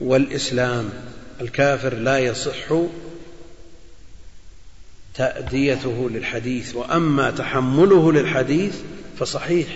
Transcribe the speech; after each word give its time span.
والإسلام 0.00 0.90
الكافر 1.40 1.94
لا 1.94 2.18
يصح 2.18 2.72
تأديته 5.14 6.10
للحديث 6.10 6.74
وأما 6.74 7.30
تحمله 7.30 8.12
للحديث 8.12 8.76
فصحيح. 9.18 9.68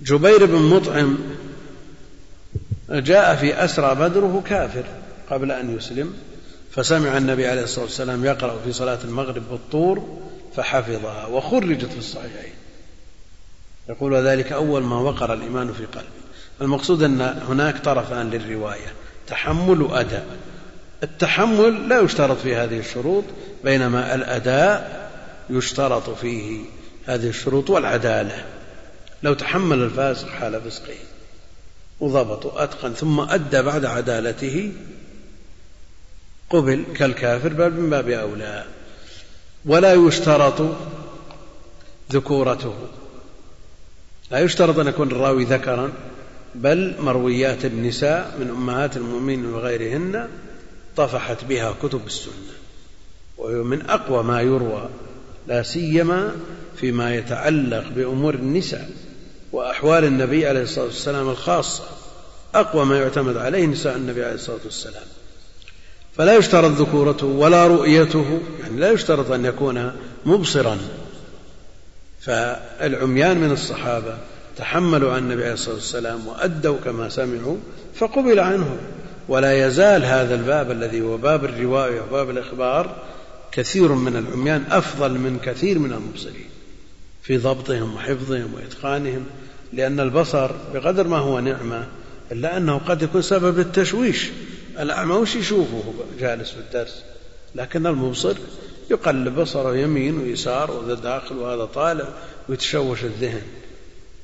جبير 0.00 0.46
بن 0.46 0.62
مطعم 0.62 1.18
جاء 2.90 3.36
في 3.36 3.64
أسرى 3.64 3.94
بدره 3.94 4.42
كافر 4.46 4.84
قبل 5.30 5.52
أن 5.52 5.76
يسلم 5.76 6.14
فسمع 6.70 7.18
النبي 7.18 7.46
عليه 7.46 7.62
الصلاة 7.62 7.84
والسلام 7.84 8.24
يقرأ 8.24 8.60
في 8.64 8.72
صلاة 8.72 8.98
المغرب 9.04 9.42
بالطور 9.50 10.20
فحفظها 10.56 11.26
وخرجت 11.26 11.84
في 11.84 11.98
الصحيحين. 11.98 12.52
يقول 13.88 14.12
وذلك 14.12 14.52
أول 14.52 14.82
ما 14.82 15.00
وقر 15.00 15.34
الإيمان 15.34 15.72
في 15.72 15.84
قلبي 15.84 16.21
المقصود 16.60 17.02
أن 17.02 17.20
هناك 17.48 17.78
طرفان 17.78 18.30
للرواية. 18.30 18.92
تحمل 19.26 19.82
وأداء 19.82 20.26
التحمل 21.02 21.88
لا 21.88 22.00
يشترط 22.00 22.38
في 22.38 22.56
هذه 22.56 22.78
الشروط 22.78 23.24
بينما 23.64 24.14
الأداء 24.14 25.10
يشترط 25.50 26.10
فيه 26.10 26.64
هذه 27.06 27.28
الشروط 27.28 27.70
والعدالة. 27.70 28.44
لو 29.22 29.34
تحمل 29.34 29.78
الفاسق 29.82 30.28
حال 30.28 30.60
فسقه 30.60 30.94
وضبط 32.00 32.46
وأتقن 32.46 32.92
ثم 32.92 33.20
أدى 33.20 33.62
بعد 33.62 33.84
عدالته 33.84 34.72
قبل 36.50 36.84
كالكافر 36.96 37.48
بل 37.48 37.70
من 37.70 37.90
باب 37.90 38.08
أولى. 38.08 38.64
ولا 39.64 39.94
يشترط 39.94 40.76
ذكورته. 42.12 42.74
لا 44.30 44.40
يشترط 44.40 44.78
أن 44.78 44.86
يكون 44.86 45.10
الراوي 45.10 45.44
ذكرا. 45.44 45.92
بل 46.54 46.94
مرويات 47.00 47.64
النساء 47.64 48.36
من 48.40 48.50
أمهات 48.50 48.96
المؤمنين 48.96 49.46
وغيرهن 49.46 50.28
طفحت 50.96 51.44
بها 51.44 51.74
كتب 51.82 52.00
السنة 52.06 52.32
وهي 53.38 53.54
من 53.54 53.90
أقوى 53.90 54.22
ما 54.22 54.40
يروى 54.40 54.88
لا 55.46 55.62
سيما 55.62 56.36
فيما 56.76 57.14
يتعلق 57.14 57.88
بأمور 57.96 58.34
النساء 58.34 58.90
وأحوال 59.52 60.04
النبي 60.04 60.46
عليه 60.46 60.62
الصلاة 60.62 60.84
والسلام 60.84 61.28
الخاصة 61.28 61.84
أقوى 62.54 62.84
ما 62.84 62.98
يعتمد 62.98 63.36
عليه 63.36 63.66
نساء 63.66 63.96
النبي 63.96 64.24
عليه 64.24 64.34
الصلاة 64.34 64.60
والسلام. 64.64 65.02
فلا 66.16 66.36
يشترط 66.36 66.70
ذكورته 66.70 67.26
ولا 67.26 67.66
رؤيته 67.66 68.40
يعني 68.62 68.80
لا 68.80 68.90
يشترط 68.90 69.30
أن 69.30 69.44
يكون 69.44 69.92
مبصرا. 70.26 70.78
فالعميان 72.20 73.38
من 73.38 73.50
الصحابة 73.50 74.18
تحملوا 74.62 75.12
عن 75.12 75.18
النبي 75.18 75.42
عليه 75.42 75.52
الصلاة 75.52 75.74
والسلام 75.74 76.26
وأدوا 76.26 76.76
كما 76.84 77.08
سمعوا 77.08 77.56
فقبل 77.94 78.40
عنهم. 78.40 78.78
ولا 79.28 79.66
يزال 79.66 80.04
هذا 80.04 80.34
الباب 80.34 80.70
الذي 80.70 81.00
هو 81.00 81.16
باب 81.16 81.44
الرواية 81.44 82.00
وباب 82.00 82.30
الإخبار 82.30 82.96
كثير 83.52 83.92
من 83.92 84.16
العميان 84.16 84.64
أفضل 84.70 85.10
من 85.10 85.38
كثير 85.44 85.78
من 85.78 85.92
المبصرين 85.92 86.48
في 87.22 87.36
ضبطهم 87.38 87.94
وحفظهم 87.94 88.54
وإتقانهم 88.54 89.24
لأن 89.72 90.00
البصر 90.00 90.50
بقدر 90.74 91.08
ما 91.08 91.18
هو 91.18 91.40
نعمة 91.40 91.86
إلا 92.32 92.56
أنه 92.56 92.78
قد 92.78 93.02
يكون 93.02 93.22
سبب 93.22 93.58
للتشويش. 93.58 94.30
الأعمى 94.78 95.14
وش 95.14 95.34
يشوفه 95.36 95.82
جالس 96.20 96.50
في 96.50 96.60
الدرس؟ 96.60 97.02
لكن 97.54 97.86
المبصر 97.86 98.34
يقلب 98.90 99.40
بصره 99.40 99.76
يمين 99.76 100.18
ويسار 100.18 100.70
وهذا 100.70 100.94
داخل 100.94 101.36
وهذا 101.36 101.64
طالع 101.64 102.08
ويتشوش 102.48 103.04
الذهن. 103.04 103.42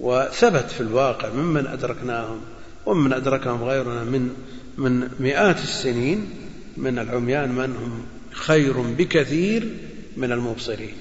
وثبت 0.01 0.71
في 0.71 0.81
الواقع 0.81 1.29
ممن 1.29 1.67
أدركناهم 1.67 2.41
ومن 2.87 3.13
أدركهم 3.13 3.65
غيرنا 3.65 4.05
من 4.05 4.35
من 4.79 5.11
مئات 5.21 5.59
السنين 5.59 6.31
من 6.77 6.99
العميان 6.99 7.53
من 7.53 7.77
هم 7.77 8.07
خير 8.33 8.81
بكثير 8.81 9.69
من 10.17 10.33
المبصرين. 10.33 10.97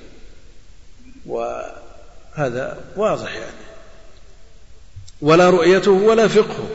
وهذا 1.26 2.78
واضح 2.96 3.36
يعني. 3.36 3.68
ولا 5.22 5.50
رؤيته 5.50 5.92
ولا 5.92 6.28
فقهه. 6.28 6.70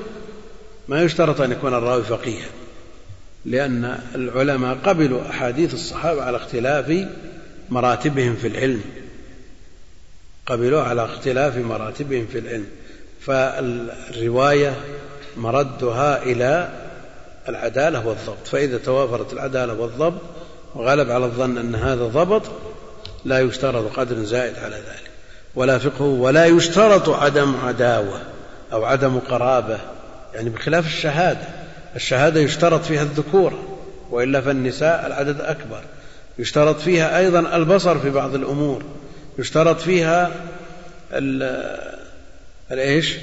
ما 0.89 1.03
يشترط 1.03 1.41
أن 1.41 1.53
يكون 1.53 1.75
الراوي 1.75 2.03
فقيها 2.03 2.49
لأن 3.45 4.01
العلماء 4.15 4.79
قبلوا 4.85 5.31
أحاديث 5.31 5.75
الصحابة 5.75 6.23
على 6.23 6.37
اختلاف 6.37 7.09
مراتبهم 7.71 8.37
في 8.37 8.47
العلم. 8.47 8.83
قبلوا 10.47 10.83
على 10.83 11.05
اختلاف 11.05 11.57
مراتبهم 11.57 12.27
في 12.33 12.39
العلم. 12.39 12.67
فالرواية 13.21 14.75
مردها 15.37 16.23
إلى 16.23 16.69
العدالة 17.49 18.07
والضبط. 18.07 18.47
فإذا 18.47 18.79
توافرت 18.79 19.33
العدالة 19.33 19.75
والضبط 19.75 20.21
وغلب 20.75 21.11
على 21.11 21.25
الظن 21.25 21.59
أن 21.59 21.75
هذا 21.75 22.05
ضبط 22.05 22.43
لا 23.25 23.41
يشترط 23.41 23.97
قدر 23.97 24.25
زائد 24.25 24.59
على 24.59 24.77
ذلك. 24.77 25.11
ولا 25.55 25.79
فقه 25.79 26.05
ولا 26.05 26.47
يشترط 26.47 27.09
عدم 27.09 27.57
عداوة 27.65 28.21
أو 28.73 28.85
عدم 28.85 29.19
قرابة. 29.19 29.79
يعني 30.35 30.51
بخلاف 30.51 30.87
الشهادة. 30.87 31.49
الشهادة 31.97 32.41
يشترط 32.41 32.85
فيها 32.85 33.03
الذكورة 33.03 33.79
وإلا 34.11 34.41
فالنساء 34.41 35.07
العدد 35.07 35.41
أكبر. 35.41 35.81
يشترط 36.39 36.81
فيها 36.81 37.19
أيضا 37.19 37.57
البصر 37.57 37.99
في 37.99 38.11
بعض 38.11 38.35
الأمور. 38.35 38.83
يشترط 39.39 39.81
فيها 39.81 40.31
الإيش 42.71 43.17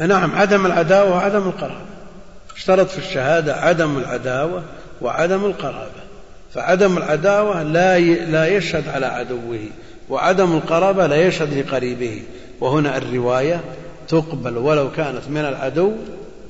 نعم 0.00 0.36
عدم 0.36 0.66
العداوة 0.66 1.10
وعدم 1.10 1.48
القرابة. 1.48 1.86
اشترط 2.56 2.88
في 2.88 2.98
الشهادة 2.98 3.54
عدم 3.54 3.98
العداوة 3.98 4.62
وعدم 5.02 5.44
القرابة. 5.44 6.08
فعدم 6.54 6.96
العداوة 6.96 7.62
لا 7.62 7.98
لا 8.00 8.46
يشهد 8.46 8.88
على 8.88 9.06
عدوه 9.06 9.60
وعدم 10.08 10.56
القرابة 10.56 11.06
لا 11.06 11.16
يشهد 11.16 11.54
لقريبه. 11.54 12.22
وهنا 12.60 12.96
الرواية 12.96 13.60
تقبل 14.08 14.56
ولو 14.56 14.92
كانت 14.92 15.28
من 15.28 15.40
العدو 15.40 15.92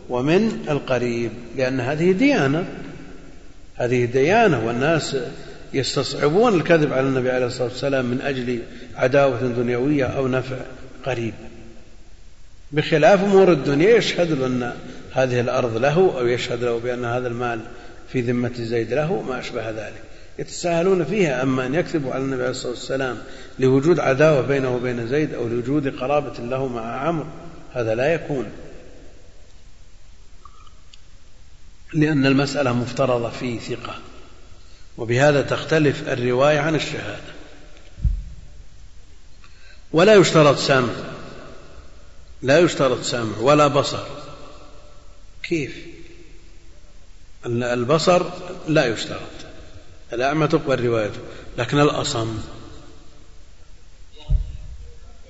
ومن 0.08 0.66
القريب 0.70 1.30
لأن 1.56 1.80
هذه 1.80 2.12
ديانة. 2.12 2.64
هذه 3.76 4.04
ديانة 4.04 4.66
والناس 4.66 5.16
يستصعبون 5.72 6.54
الكذب 6.54 6.92
على 6.92 7.06
النبي 7.06 7.30
عليه 7.30 7.46
الصلاة 7.46 7.68
والسلام 7.68 8.04
من 8.04 8.20
أجل 8.20 8.62
عداوة 8.96 9.40
دنيوية 9.40 10.04
أو 10.04 10.28
نفع 10.28 10.56
قريب. 11.06 11.34
بخلاف 12.72 13.24
أمور 13.24 13.52
الدنيا 13.52 13.96
يشهد 13.96 14.32
له 14.32 14.46
أن 14.46 14.72
هذه 15.12 15.40
الأرض 15.40 15.76
له 15.76 16.18
أو 16.18 16.26
يشهد 16.26 16.64
له 16.64 16.78
بأن 16.78 17.04
هذا 17.04 17.28
المال 17.28 17.60
في 18.12 18.20
ذمة 18.20 18.52
زيد 18.56 18.92
له 18.92 19.22
ما 19.22 19.38
أشبه 19.38 19.70
ذلك. 19.70 20.02
يتساهلون 20.38 21.04
فيها 21.04 21.42
أما 21.42 21.66
أن 21.66 21.74
يكذبوا 21.74 22.12
على 22.12 22.22
النبي 22.22 22.42
عليه 22.42 22.50
الصلاة 22.50 22.72
والسلام 22.72 23.18
لوجود 23.58 24.00
عداوة 24.00 24.40
بينه 24.40 24.76
وبين 24.76 25.08
زيد 25.08 25.34
أو 25.34 25.48
لوجود 25.48 25.96
قرابة 25.96 26.38
له 26.38 26.66
مع 26.66 27.06
عمرو 27.06 27.26
هذا 27.74 27.94
لا 27.94 28.14
يكون. 28.14 28.46
لأن 31.94 32.26
المسألة 32.26 32.72
مفترضة 32.72 33.30
في 33.30 33.58
ثقة. 33.58 33.94
وبهذا 34.98 35.42
تختلف 35.42 36.08
الرواية 36.08 36.58
عن 36.58 36.74
الشهادة. 36.74 37.38
ولا 39.92 40.14
يشترط 40.14 40.58
سمع. 40.58 40.92
لا 42.42 42.58
يشترط 42.58 43.02
سمع 43.02 43.38
ولا 43.40 43.66
بصر. 43.66 44.06
كيف؟ 45.42 45.76
البصر 47.46 48.22
لا 48.68 48.86
يشترط. 48.86 49.20
الأعمى 50.12 50.48
تقبل 50.48 50.84
روايته 50.84 51.20
لكن 51.58 51.80
الأصم. 51.80 52.38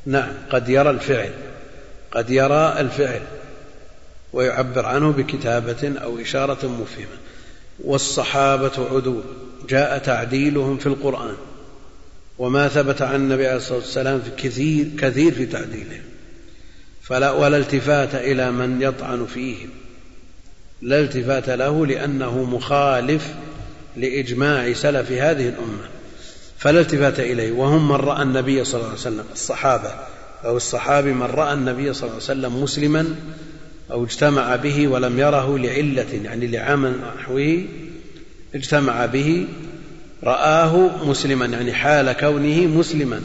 نعم 0.07 0.33
قد 0.51 0.69
يرى 0.69 0.91
الفعل. 0.91 1.33
قد 2.13 2.31
يرى 2.31 2.81
الفعل. 2.81 3.23
ويعبر 4.33 4.87
عنه 4.87 5.13
بكتابة 5.13 5.95
أو 6.03 6.21
إشارة 6.21 6.67
مفهمة. 6.67 7.19
والصحابة 7.85 8.89
عدول. 8.91 9.48
جاء 9.69 9.99
تعديلهم 9.99 10.79
في 10.79 10.87
القرآن. 10.87 11.35
وما 12.39 12.69
ثبت 12.69 13.03
عن 13.03 13.15
النبي 13.15 13.47
عليه 13.47 13.57
الصلاة 13.57 13.79
والسلام 13.79 14.21
في 14.21 14.49
كثير 14.49 14.89
كثير 14.99 15.33
في 15.33 15.47
تعديلهم. 15.47 16.03
فلا 17.03 17.31
ولا 17.31 17.57
التفات 17.57 18.15
إلى 18.15 18.51
من 18.51 18.83
يطعن 18.83 19.27
فيهم. 19.27 19.69
لا 20.83 21.01
التفات 21.01 21.51
له 21.51 21.87
لأنه 21.87 22.45
مخالف 22.45 23.35
لإجماع 23.97 24.73
سلف 24.73 25.13
هذه 25.13 25.49
الأمة. 25.49 25.89
فلا 26.59 26.81
التفات 26.81 27.21
إليه. 27.21 27.53
وهم 27.53 27.89
من 27.89 27.97
رأى 27.97 28.23
النبي 28.23 28.65
صلى 28.65 28.75
الله 28.75 28.91
عليه 28.91 29.01
وسلم 29.01 29.25
الصحابة. 29.33 29.93
أو 30.45 30.57
الصحابي 30.57 31.13
من 31.13 31.23
رأى 31.23 31.53
النبي 31.53 31.93
صلى 31.93 32.03
الله 32.03 32.15
عليه 32.15 32.25
وسلم 32.25 32.63
مسلما 32.63 33.15
أو 33.91 34.05
اجتمع 34.05 34.57
به 34.57 34.89
ولم 34.89 35.19
يره 35.19 35.59
لعلة 35.59 36.21
يعني 36.25 36.47
لعمل 36.47 36.95
نحوه 37.17 37.65
اجتمع 38.59 39.07
به 39.07 39.47
رآه 40.25 41.05
مسلما 41.05 41.47
يعني 41.47 41.73
حال 41.73 42.13
كونه 42.13 42.67
مسلما 42.67 43.23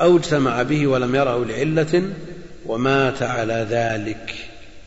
أو 0.00 0.16
اجتمع 0.16 0.62
به 0.62 0.86
ولم 0.86 1.14
يره 1.14 1.44
لعلة 1.44 2.10
ومات 2.66 3.22
على 3.22 3.66
ذلك 3.70 4.34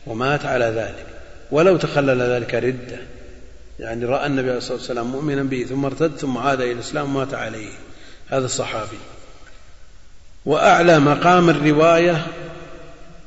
ومات 0.06 0.44
على 0.44 0.64
ذلك 0.64 1.06
ولو 1.50 1.76
تخلل 1.76 2.22
ذلك 2.22 2.54
ردة. 2.54 2.98
يعني 3.78 4.04
رأى 4.04 4.26
النبي 4.26 4.48
عليه 4.48 4.58
الصلاة 4.58 4.78
والسلام 4.78 5.06
مؤمنا 5.06 5.42
به 5.42 5.66
ثم 5.68 5.84
ارتد 5.84 6.16
ثم 6.16 6.38
عاد 6.38 6.60
إلى 6.60 6.72
الإسلام 6.72 7.16
ومات 7.16 7.34
عليه. 7.34 7.70
هذا 8.28 8.44
الصحابي. 8.44 8.98
وأعلى 10.46 10.98
مقام 10.98 11.50
الرواية 11.50 12.26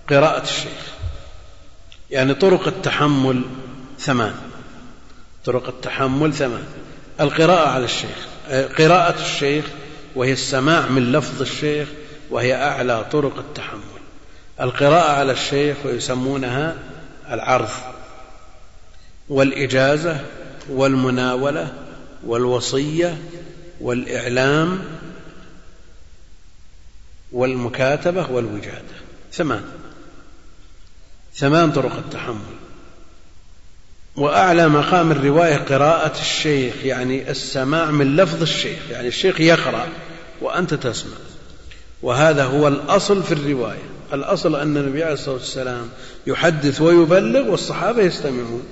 قراءة 0.10 0.44
الشيخ. 0.44 0.94
يعني 2.12 2.34
طرق 2.34 2.68
التحمل 2.68 3.42
ثمان. 4.00 4.36
طرق 5.48 5.68
التحمل 5.68 6.34
ثمان 6.34 6.64
القراءة 7.20 7.70
على 7.70 7.86
الشيخ. 7.86 8.28
قراءة 8.78 9.22
الشيخ 9.22 9.66
وهي 10.16 10.34
السماع 10.34 10.88
من 10.88 11.12
لفظ 11.12 11.42
الشيخ 11.42 11.88
وهي 12.30 12.56
أعلى 12.56 13.06
طرق 13.12 13.38
التحمل. 13.38 14.02
القراءة 14.62 15.12
على 15.12 15.32
الشيخ 15.32 15.78
ويسمونها 15.86 16.76
العرض 17.30 17.70
والإجازة 19.30 20.20
والمناولة 20.70 21.74
والوصية 22.26 23.18
والإعلام 23.82 24.84
والمكاتبة 27.32 28.32
والوجادة. 28.32 28.98
ثمان. 29.34 29.64
ثمان 31.36 31.72
طرق 31.72 31.96
التحمل. 31.96 32.57
وأعلى 34.18 34.68
مقام 34.68 35.12
الرواية 35.12 35.58
قراءة 35.58 36.20
الشيخ 36.20 36.74
يعني 36.84 37.32
السماع 37.32 37.92
من 37.92 38.16
لفظ 38.16 38.42
الشيخ 38.42 38.80
يعني 38.92 39.08
الشيخ 39.08 39.42
يقرأ 39.42 39.88
وأنت 40.42 40.74
تسمع. 40.74 41.18
وهذا 42.02 42.44
هو 42.44 42.68
الأصل 42.68 43.24
في 43.24 43.32
الرواية. 43.32 43.90
الأصل 44.14 44.56
أن 44.56 44.78
النبي 44.78 45.04
عليه 45.04 45.14
الصلاة 45.14 45.36
والسلام 45.36 45.90
يحدث 46.28 46.82
ويبلغ 46.82 47.50
والصحابة 47.52 48.02
يستمعون. 48.02 48.64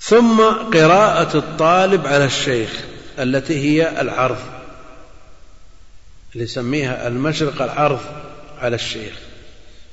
ثم 0.00 0.40
قراءة 0.74 1.36
الطالب 1.36 2.06
على 2.06 2.24
الشيخ 2.24 2.70
التي 3.18 3.54
هي 3.54 4.00
العرض 4.00 4.38
اللي 6.32 6.44
يسميها 6.44 7.08
المشرق 7.08 7.62
العرض 7.62 8.00
على 8.60 8.74
الشيخ. 8.74 9.27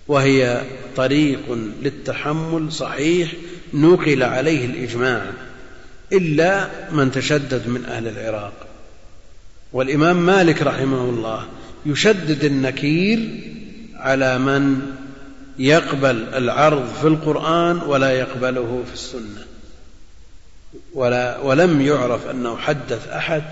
وهي 0.08 0.62
طريق 0.96 1.52
للتحمل 1.82 2.72
صحيح 2.72 3.32
نقل 3.74 4.24
عليه 4.24 4.66
الإجماع 4.66 5.32
إلا 6.14 6.70
من 6.92 7.12
تشدد 7.12 7.68
من 7.68 7.86
أهل 7.86 8.08
العراق. 8.08 8.54
والإمام 9.74 10.26
مالك 10.26 10.62
رحمه 10.62 11.10
الله 11.10 11.48
يشدد 11.86 12.44
النكير 12.44 13.30
على 13.96 14.40
من 14.40 14.82
يقبل 15.60 16.24
العرض 16.34 16.94
في 17.02 17.08
القرآن 17.08 17.78
ولا 17.78 18.12
يقبله 18.12 18.84
في 18.88 18.94
السنة. 18.94 19.46
ولا 20.94 21.38
ولم 21.40 21.82
يعرف 21.82 22.28
أنه 22.28 22.58
حدث 22.58 23.08
أحد 23.08 23.44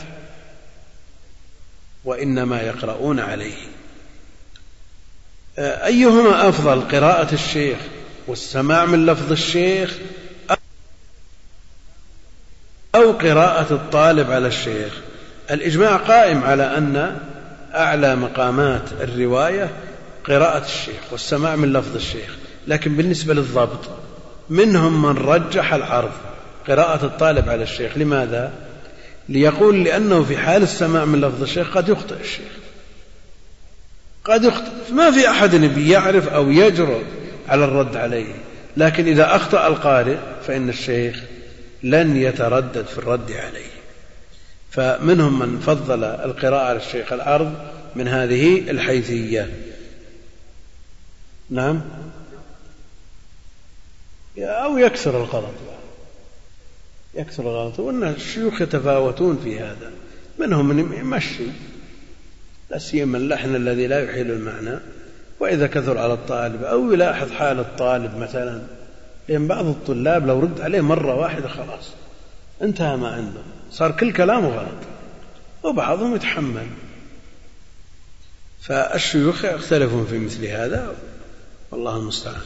وإنما 2.06 2.62
يقرؤون 2.62 3.20
عليه. 3.20 3.56
أيهما 5.60 6.50
أفضل 6.50 6.82
قراءة 6.82 7.34
الشيخ 7.34 7.78
والسماع 8.28 8.86
من 8.86 9.06
لفظ 9.06 9.32
الشيخ 9.32 9.98
أو 12.96 13.12
قراءة 13.12 13.74
الطالب 13.74 14.32
على 14.32 14.48
الشيخ؟ 14.48 14.94
الإجماع 15.52 15.96
قائم 15.96 16.44
على 16.44 16.78
أن 16.78 17.18
أعلى 17.74 18.16
مقامات 18.16 18.92
الرواية 19.02 19.70
قراءة 20.28 20.66
الشيخ 20.66 21.02
والسماع 21.12 21.56
من 21.56 21.74
لفظ 21.74 21.96
الشيخ 21.96 22.36
لكن 22.68 22.96
بالنسبة 22.96 23.34
للضبط 23.34 23.90
منهم 24.50 25.02
من 25.02 25.18
رجح 25.18 25.74
العرض 25.74 26.12
قراءة 26.68 27.06
الطالب 27.06 27.50
على 27.50 27.64
الشيخ. 27.64 27.98
لماذا؟ 27.98 28.52
ليقول 29.30 29.84
لأنه 29.84 30.24
في 30.24 30.38
حال 30.38 30.64
السماع 30.64 31.06
من 31.06 31.22
لفظ 31.22 31.42
الشيخ 31.42 31.78
قد 31.78 31.90
يخطئ 31.90 32.20
الشيخ. 32.22 32.63
قد 34.26 34.44
يخطئ 34.44 34.92
ما 34.92 35.12
في 35.12 35.30
أحد 35.30 35.78
يعرف 35.78 36.28
أو 36.28 36.52
يجرؤ 36.52 37.02
على 37.50 37.66
الرد 37.66 37.96
عليه. 37.96 38.34
لكن 38.78 39.08
إذا 39.08 39.36
أخطأ 39.36 39.68
القارئ 39.68 40.18
فإن 40.48 40.70
الشيخ 40.70 41.24
لن 41.84 42.18
يتردد 42.18 42.86
في 42.86 42.98
الرد 42.98 43.32
عليه. 43.32 43.74
فمنهم 44.72 45.40
من 45.40 45.60
فضل 45.60 46.04
القراءة 46.04 46.66
على 46.66 46.78
الشيخ 46.78 47.14
العرض 47.14 47.54
من 47.96 48.08
هذه 48.08 48.70
الحيثية. 48.70 49.50
نعم. 51.50 51.82
أو 54.38 54.78
يكسر 54.78 55.18
الغلط. 55.18 55.54
يكثر 57.16 57.44
الغلط. 57.44 57.80
وأن 57.80 58.04
الشيوخ 58.04 58.62
يتفاوتون 58.62 59.40
في 59.44 59.60
هذا. 59.60 59.92
منهم 60.40 60.66
من 60.66 60.94
يمشي. 60.94 61.48
لا 62.74 62.80
سيما 62.80 63.18
اللحن 63.18 63.56
الذي 63.56 63.88
لا 63.88 64.04
يحيل 64.04 64.32
المعنى. 64.32 64.80
وإذا 65.40 65.68
كثر 65.68 65.98
على 65.98 66.14
الطالب 66.14 66.64
أو 66.64 66.94
يلاحظ 66.94 67.32
حال 67.32 67.60
الطالب 67.60 68.18
مثلا 68.18 68.62
لأن 69.30 69.48
بعض 69.48 69.66
الطلاب 69.66 70.28
لو 70.28 70.40
رد 70.40 70.62
عليه 70.62 70.82
مرة 70.82 71.16
واحدة 71.16 71.48
خلاص 71.48 71.90
انتهى 72.62 72.98
ما 72.98 73.08
عنده. 73.08 73.40
صار 73.72 73.92
كل 73.92 74.14
كلامه 74.14 74.48
غلط 74.48 74.84
وبعضهم 75.64 76.16
يتحمل. 76.16 76.68
فالشيوخ 78.62 79.46
يختلفون 79.46 80.06
في 80.06 80.18
مثل 80.18 80.46
هذا 80.46 80.96
والله 81.72 81.98
المستعان. 81.98 82.46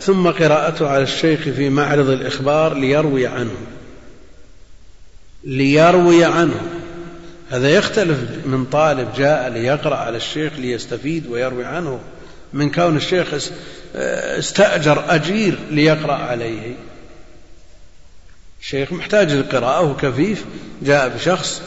ثم 0.00 0.30
قراءته 0.30 0.88
على 0.88 1.02
الشيخ 1.02 1.40
في 1.40 1.68
معرض 1.68 2.10
الإخبار 2.10 2.74
ليروي 2.74 3.26
عنه. 3.26 3.56
ليروي 5.44 6.24
عنه. 6.24 6.77
هذا 7.50 7.68
يختلف 7.68 8.18
من 8.46 8.64
طالب 8.64 9.08
جاء 9.16 9.48
ليقرأ 9.48 9.96
على 9.96 10.16
الشيخ 10.16 10.52
ليستفيد 10.58 11.26
ويروي 11.26 11.64
عنه 11.64 12.00
من 12.52 12.70
كون 12.70 12.96
الشيخ 12.96 13.34
استأجر 14.38 15.14
أجير 15.14 15.58
ليقرأ 15.70 16.14
عليه. 16.14 16.74
الشيخ 18.60 18.92
محتاج 18.92 19.32
للقراءة 19.32 19.80
وهو 19.80 19.96
كفيف 19.96 20.44
جاء 20.82 21.08
بشخص 21.08 21.62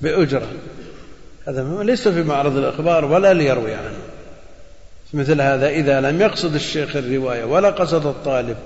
بأجرة. 0.00 0.48
هذا 1.48 1.82
ليس 1.82 2.08
في 2.08 2.22
معرض 2.22 2.56
الإخبار 2.56 3.04
ولا 3.04 3.34
ليروي 3.34 3.74
عنه. 3.74 3.98
مثل 5.14 5.40
هذا 5.40 5.68
إذا 5.68 6.00
لم 6.00 6.20
يقصد 6.20 6.54
الشيخ 6.54 6.96
الرواية 6.96 7.44
ولا 7.44 7.70
قصد 7.70 8.06
الطالب 8.06 8.56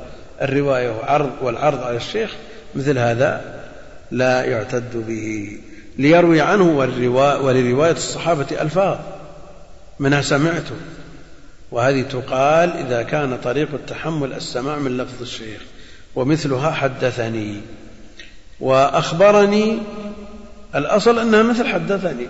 الرواية 0.42 0.90
وعرض 0.90 1.30
والعرض 1.42 1.82
على 1.82 1.96
الشيخ 1.96 2.30
مثل 2.74 2.98
هذا 2.98 3.60
لا 4.10 4.44
يعتد 4.44 4.96
به. 5.08 5.58
ليروي 5.98 6.40
عنه 6.40 6.78
ولرواية 7.42 7.92
الصحابة 7.92 8.46
ألفاظ 8.60 8.98
منها 9.98 10.22
سمعت 10.22 10.64
وهذه 11.70 12.02
تقال 12.02 12.70
إذا 12.86 13.02
كان 13.02 13.38
طريق 13.44 13.68
التحمل 13.74 14.32
السماع 14.32 14.78
من 14.78 14.96
لفظ 14.96 15.22
الشيخ 15.22 15.60
ومثلها 16.14 16.70
حدثني. 16.70 17.60
وأخبرني 18.60 19.78
الأصل 20.74 21.18
أنها 21.18 21.42
مثل 21.42 21.66
حدثني. 21.66 22.26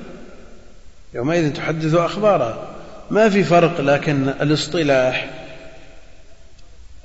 يومئذ 1.15 1.53
تحدث 1.53 1.95
أخبارها. 1.95 2.69
ما 3.11 3.29
في 3.29 3.45
فرق 3.45 3.81
لكن 3.81 4.29
الاصطلاح 4.29 5.31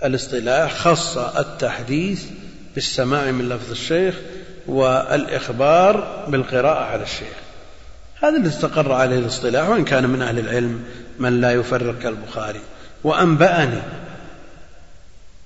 الاصطلاح 0.04 0.76
خص 0.76 1.18
التحديث 1.18 2.24
بالسماع 2.76 3.32
من 3.32 3.50
لفظ 3.50 3.72
الشيخ 3.72 4.16
والإخبار 4.68 6.26
بالقراءة 6.28 6.84
على 6.84 7.04
الشيخ. 7.04 7.38
هذا 8.24 8.38
اللي 8.38 8.48
استقر 8.48 8.92
عليه 8.92 9.20
الاصطلاح 9.20 9.70
وإن 9.70 9.86
كان 9.86 10.10
من 10.10 10.22
أهل 10.22 10.40
العلم 10.40 10.84
من 11.20 11.42
لا 11.42 11.52
يفرق 11.52 12.00
كالبخاري 12.00 12.60
وأنبأني. 13.04 13.82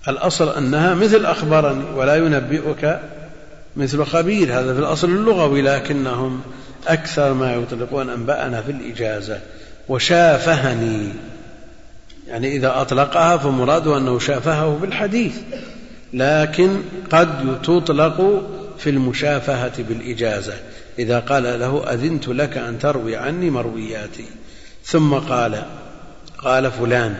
الأصل 0.07 0.57
أنها 0.57 0.93
مثل 0.93 1.25
أخبرني 1.25 1.83
ولا 1.95 2.15
ينبئك 2.15 2.99
مثل 3.77 4.05
خبير. 4.05 4.59
هذا 4.59 4.73
في 4.73 4.79
الأصل 4.79 5.09
اللغوي 5.09 5.61
لكنهم 5.61 6.41
أكثر 6.87 7.33
ما 7.33 7.53
يطلقون 7.53 8.09
أنبأنا 8.09 8.61
في 8.61 8.71
الإجازة. 8.71 9.39
وشافهني. 9.89 11.13
يعني 12.27 12.55
إذا 12.55 12.81
أطلقها 12.81 13.37
فمراده 13.37 13.97
أنه 13.97 14.19
شافهه 14.19 14.77
بالحديث 14.81 15.35
لكن 16.13 16.81
قد 17.11 17.61
تطلق 17.61 18.43
في 18.83 18.89
المشافهة 18.89 19.83
بالإجازة. 19.83 20.53
إذا 20.99 21.19
قال 21.19 21.43
له 21.43 21.93
أذنت 21.93 22.27
لك 22.27 22.57
أن 22.57 22.79
تروي 22.79 23.15
عني 23.15 23.49
مروياتي. 23.49 24.25
ثم 24.85 25.13
قال 25.13 25.63
قال 26.37 26.71
فلان 26.71 27.15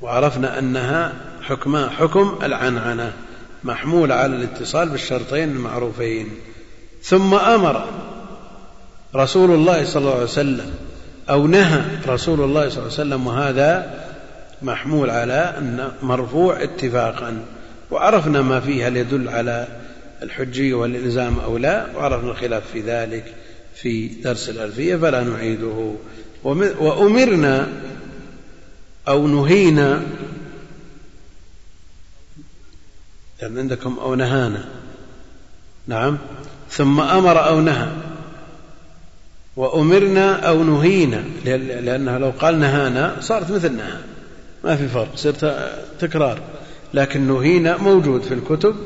وعرفنا 0.00 0.58
أنها 0.58 1.12
حكما 1.42 1.88
حكم 1.88 2.38
العنعنة 2.42 3.12
محمول 3.64 4.12
على 4.12 4.36
الاتصال 4.36 4.88
بالشرطين 4.88 5.48
المعروفين. 5.48 6.28
ثم 7.02 7.34
أمر 7.34 7.84
رسول 9.16 9.50
الله 9.50 9.84
صلى 9.84 10.00
الله 10.00 10.14
عليه 10.14 10.24
وسلم 10.24 10.70
أو 11.30 11.46
نهى 11.46 11.82
رسول 12.08 12.40
الله 12.40 12.68
صلى 12.68 12.78
الله 12.78 12.92
عليه 12.92 13.02
وسلم 13.02 13.26
وهذا 13.26 14.00
محمول 14.62 15.10
على 15.10 15.54
أن 15.58 15.92
مرفوع 16.02 16.62
اتفاقا. 16.62 17.44
وعرفنا 17.90 18.42
ما 18.42 18.60
فيه 18.60 18.88
هل 18.88 18.96
يدل 18.96 19.28
على 19.28 19.66
الحجية 20.24 20.74
والإلزام 20.74 21.38
أو 21.38 21.56
لا 21.56 21.86
وعرفنا 21.96 22.30
الخلاف 22.30 22.62
في 22.72 22.80
ذلك 22.80 23.34
في 23.74 24.08
درس 24.08 24.48
الألفية 24.48 24.96
فلا 24.96 25.24
نعيده. 25.24 25.94
وأمرنا 26.80 27.68
أو 29.08 29.26
نهينا 29.26 30.02
يعني 33.42 33.60
عندكم 33.60 33.98
أو 33.98 34.14
نهانا. 34.14 34.64
نعم. 35.86 36.18
ثم 36.70 37.00
أمر 37.00 37.48
أو 37.48 37.60
نهى. 37.60 37.88
وأمرنا 39.56 40.48
أو 40.48 40.64
نهينا 40.64 41.24
لأنها 41.80 42.18
لو 42.18 42.30
قال 42.30 42.58
نهانا 42.60 43.16
صارت 43.20 43.50
مثل 43.50 43.72
نهى. 43.72 43.98
ما 44.64 44.76
في 44.76 44.88
فرق 44.88 45.16
صرت 45.16 45.70
تكرار. 46.00 46.40
لكن 46.94 47.20
نهينا 47.20 47.76
موجود 47.76 48.22
في 48.22 48.34
الكتب. 48.34 48.76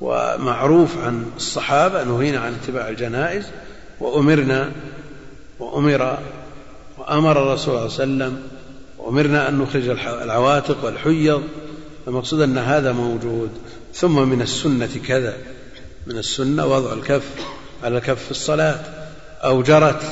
ومعروف 0.00 0.98
عن 0.98 1.26
الصحابة 1.36 2.04
نهينا 2.04 2.40
عن 2.40 2.54
اتباع 2.62 2.88
الجنائز 2.88 3.46
وأمرنا 4.00 4.70
وأمر 5.60 6.18
وأمر 6.98 7.42
الرسول 7.42 7.58
صلى 7.58 7.68
الله 7.68 7.82
عليه 7.82 7.92
وسلم 7.92 8.42
وأمرنا 8.98 9.48
أن 9.48 9.58
نخرج 9.58 9.88
العواتق 10.22 10.84
والحيض 10.84 11.42
المقصود 12.08 12.40
أن 12.40 12.58
هذا 12.58 12.92
موجود. 12.92 13.50
ثم 13.94 14.28
من 14.28 14.42
السنة 14.42 14.90
كذا 15.08 15.36
من 16.06 16.18
السنة 16.18 16.66
وضع 16.66 16.92
الكف 16.92 17.30
على 17.84 18.00
في 18.00 18.30
الصلاة 18.30 18.80
أو 19.44 19.62
جرت 19.62 20.02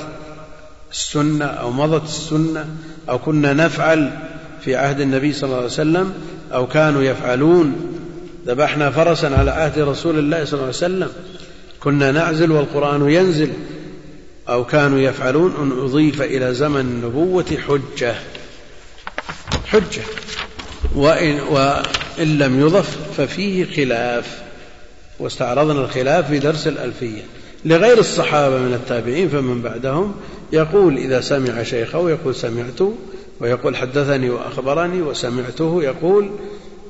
السنة 0.90 1.44
أو 1.44 1.70
مضت 1.70 2.04
السنة 2.04 2.68
أو 3.08 3.18
كنا 3.18 3.52
نفعل 3.52 4.18
في 4.60 4.76
عهد 4.76 5.00
النبي 5.00 5.32
صلى 5.32 5.44
الله 5.44 5.56
عليه 5.56 5.66
وسلم 5.66 6.14
أو 6.54 6.66
كانوا 6.66 7.02
يفعلون. 7.02 7.92
ذبحنا 8.46 8.90
فرسا 8.90 9.26
على 9.26 9.50
عهد 9.50 9.78
رسول 9.78 10.18
الله 10.18 10.44
صلى 10.44 10.52
الله 10.52 10.64
عليه 10.64 10.68
وسلم. 10.68 11.08
كنا 11.80 12.12
نعزل 12.12 12.52
والقرآن 12.52 13.10
ينزل. 13.10 13.52
أو 14.48 14.64
كانوا 14.64 14.98
يفعلون 14.98 15.54
أن 15.60 15.84
أضيف 15.84 16.22
إلى 16.22 16.54
زمن 16.54 16.80
النبوة 16.80 17.44
حجة. 17.68 18.14
حجة. 19.66 20.02
وإن, 20.94 21.40
وإن 21.40 22.38
لم 22.38 22.60
يضف 22.60 22.96
ففيه 23.16 23.64
خلاف. 23.64 24.42
واستعرضنا 25.18 25.84
الخلاف 25.84 26.28
في 26.28 26.38
درس 26.38 26.66
الألفية. 26.66 27.22
لغير 27.64 27.98
الصحابة 27.98 28.58
من 28.58 28.74
التابعين 28.74 29.28
فمن 29.28 29.62
بعدهم 29.62 30.14
يقول 30.52 30.96
إذا 30.96 31.20
سمع 31.20 31.62
شيخه 31.62 32.10
يقول 32.10 32.34
سمعت 32.34 32.80
ويقول 33.40 33.76
حدثني 33.76 34.30
وأخبرني 34.30 35.02
وسمعته 35.02 35.82
يقول 35.82 36.30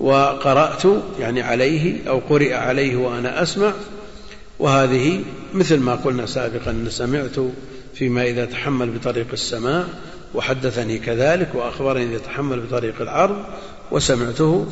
وقرأت 0.01 0.83
يعني 1.19 1.43
عليه 1.43 2.09
أو 2.09 2.19
قرئ 2.19 2.55
عليه 2.55 2.97
وأنا 2.97 3.43
أسمع 3.43 3.73
وهذه 4.59 5.25
مثل 5.55 5.81
ما 5.81 5.95
قلنا 5.95 6.27
سابقا 6.27 6.71
أن 6.71 6.87
سمعت 6.91 7.37
فيما 7.95 8.23
إذا 8.25 8.45
تحمل 8.45 8.91
بطريق 8.91 9.27
السماع 9.33 9.85
وحدثني 10.35 10.99
كذلك 10.99 11.49
وأخبرني 11.55 12.19
تحمل 12.19 12.61
بطريق 12.61 13.01
العرض 13.01 13.45
وسمعته 13.91 14.67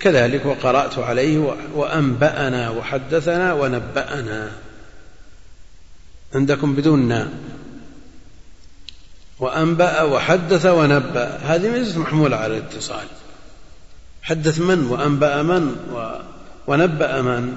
كذلك 0.00 0.46
وقرأت 0.46 0.98
عليه 0.98 1.54
وأنبأنا 1.74 2.70
وحدثنا 2.70 3.52
ونبأنا. 3.52 4.50
عندكم 6.34 6.74
بدون 6.74 7.08
نا. 7.08 7.28
وأنبأ 9.40 10.02
وحدث 10.02 10.66
ونبأ. 10.66 11.38
هذه 11.42 11.68
ليست 11.68 11.96
محمولة 11.96 12.36
على 12.36 12.56
الاتصال. 12.56 13.06
حدث 14.28 14.58
من 14.58 14.84
وأنبأ 14.84 15.42
من 15.42 15.76
ونبأ 16.66 17.22
من. 17.22 17.56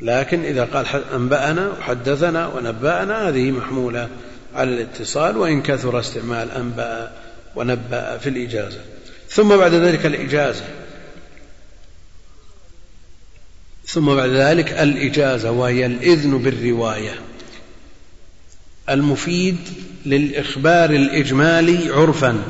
لكن 0.00 0.44
إذا 0.44 0.64
قال 0.64 0.86
أنبأنا 1.14 1.68
وحدثنا 1.68 2.46
ونبأنا 2.46 3.28
هذه 3.28 3.50
محمولة 3.50 4.08
على 4.54 4.74
الاتصال 4.74 5.36
وإن 5.36 5.62
كثر 5.62 6.00
استعمال 6.00 6.50
أنبأ 6.50 7.12
ونبأ 7.56 8.18
في 8.18 8.28
الإجازة. 8.28 8.80
ثم 9.28 9.56
بعد 9.56 9.74
ذلك 9.74 10.06
الإجازة. 10.06 10.64
ثم 13.86 14.14
بعد 14.14 14.30
ذلك 14.30 14.72
الإجازة 14.72 15.50
وهي 15.50 15.86
الإذن 15.86 16.38
بالرواية. 16.38 17.14
المفيد 18.90 19.58
للإخبار 20.06 20.90
الإجمالي 20.90 21.90
عرفا. 21.90 22.42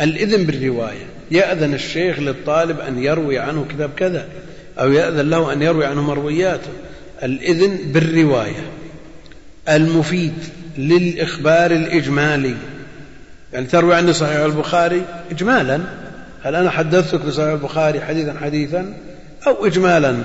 الإذن 0.00 0.44
بالرواية. 0.46 1.15
يأذن 1.30 1.74
الشيخ 1.74 2.18
للطالب 2.18 2.80
أن 2.80 2.98
يروي 2.98 3.38
عنه 3.38 3.66
كتاب 3.68 3.90
كذا 3.96 4.24
أو 4.80 4.92
يأذن 4.92 5.30
له 5.30 5.52
أن 5.52 5.62
يروي 5.62 5.86
عنه 5.86 6.02
مروياته. 6.02 6.70
الإذن 7.22 7.78
بالرواية 7.92 8.70
المفيد 9.68 10.34
للإخبار 10.78 11.70
الإجمالي. 11.70 12.54
يعني 13.52 13.66
تروي 13.66 13.94
عني 13.94 14.12
صحيح 14.12 14.36
البخاري؟ 14.36 15.02
إجمالا. 15.30 15.80
هل 16.42 16.54
أنا 16.54 16.70
حدثتك 16.70 17.20
بصحيح 17.20 17.48
البخاري 17.48 18.00
حديثا 18.00 18.34
حديثا؟ 18.40 18.94
أو 19.46 19.66
إجمالا. 19.66 20.16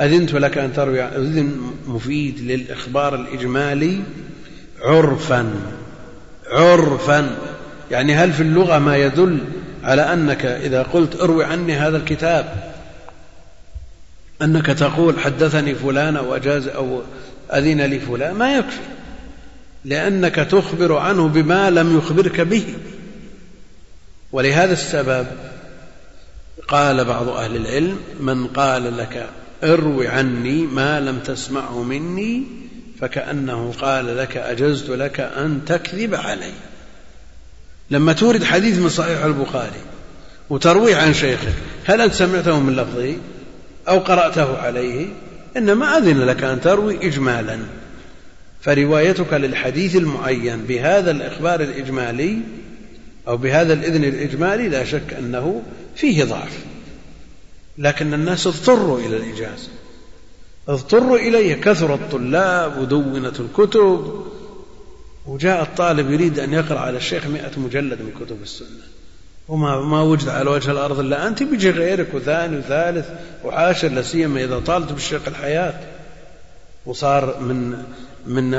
أذنت 0.00 0.32
لك 0.32 0.58
أن 0.58 0.72
تروي 0.72 1.02
إذن 1.02 1.60
مفيد 1.86 2.40
للإخبار 2.40 3.14
الإجمالي 3.14 4.00
عرفا 4.82 5.50
عرفا. 6.50 7.36
يعني 7.90 8.14
هل 8.14 8.32
في 8.32 8.42
اللغة 8.42 8.78
ما 8.78 8.96
يدل 8.96 9.38
على 9.84 10.02
أنك 10.12 10.44
إذا 10.44 10.82
قلت 10.82 11.20
اروي 11.20 11.44
عني 11.44 11.74
هذا 11.74 11.96
الكتاب 11.96 12.72
أنك 14.42 14.66
تقول 14.66 15.20
حدثني 15.20 15.74
فلان 15.74 16.16
أو 16.16 16.36
أجاز 16.36 16.68
أو 16.68 17.02
أذن 17.52 17.80
لي 17.80 18.00
فلان 18.00 18.34
ما 18.34 18.56
يكفي 18.56 18.80
لأنك 19.84 20.34
تخبر 20.34 20.96
عنه 20.96 21.28
بما 21.28 21.70
لم 21.70 21.98
يخبرك 21.98 22.40
به. 22.40 22.74
ولهذا 24.32 24.72
السبب 24.72 25.26
قال 26.68 27.04
بعض 27.04 27.28
أهل 27.28 27.56
العلم 27.56 27.98
من 28.20 28.46
قال 28.46 28.96
لك 28.96 29.26
اروي 29.64 30.08
عني 30.08 30.62
ما 30.66 31.00
لم 31.00 31.18
تسمعه 31.18 31.82
مني 31.82 32.42
فكأنه 33.00 33.72
قال 33.80 34.16
لك 34.16 34.36
أجزت 34.36 34.90
لك 34.90 35.20
أن 35.20 35.60
تكذب 35.66 36.14
علي. 36.14 36.52
لما 37.92 38.12
تورد 38.12 38.44
حديث 38.44 38.78
من 38.78 38.88
صحيح 38.88 39.24
البخاري 39.24 39.80
وترويه 40.50 40.96
عن 40.96 41.14
شيخك 41.14 41.54
هل 41.84 42.00
أنت 42.00 42.14
سمعته 42.14 42.60
من 42.60 42.76
لفظه 42.76 43.14
أو 43.88 43.98
قرأته 43.98 44.58
عليه؟ 44.58 45.06
إنما 45.56 45.98
أذن 45.98 46.20
لك 46.20 46.42
أن 46.44 46.60
تروي 46.60 47.06
إجمالا. 47.06 47.58
فروايتك 48.60 49.32
للحديث 49.32 49.96
المعين 49.96 50.56
بهذا 50.56 51.10
الإخبار 51.10 51.60
الإجمالي 51.60 52.38
أو 53.28 53.36
بهذا 53.36 53.72
الإذن 53.72 54.04
الإجمالي 54.04 54.68
لا 54.68 54.84
شك 54.84 55.14
أنه 55.18 55.62
فيه 55.96 56.24
ضعف. 56.24 56.58
لكن 57.78 58.14
الناس 58.14 58.46
اضطروا 58.46 59.00
إلى 59.00 59.16
الإجازة. 59.16 59.68
اضطروا 60.68 61.18
إليه 61.18 61.54
كثر 61.54 61.94
الطلاب 61.94 62.78
ودونت 62.78 63.40
الكتب. 63.40 64.26
وجاء 65.26 65.62
الطالب 65.62 66.10
يريد 66.10 66.38
أن 66.38 66.52
يقرأ 66.52 66.78
على 66.78 66.96
الشيخ 66.96 67.26
مئة 67.26 67.60
مجلد 67.60 68.02
من 68.02 68.12
كتب 68.20 68.42
السنة. 68.42 68.68
وما 69.48 69.80
ما 69.80 70.00
وجد 70.02 70.28
على 70.28 70.50
وجه 70.50 70.70
الأرض 70.70 70.98
إلا 70.98 71.28
أنت 71.28 71.42
بيجي 71.42 71.70
غيرك 71.70 72.14
وثاني 72.14 72.56
وثالث 72.56 73.08
وعاشر 73.44 73.88
لا 73.88 74.02
سيما 74.02 74.44
إذا 74.44 74.58
طالت 74.58 74.92
بالشيخ 74.92 75.28
الحياة. 75.28 75.80
وصار 76.86 77.40
من 77.40 77.82
من 78.26 78.50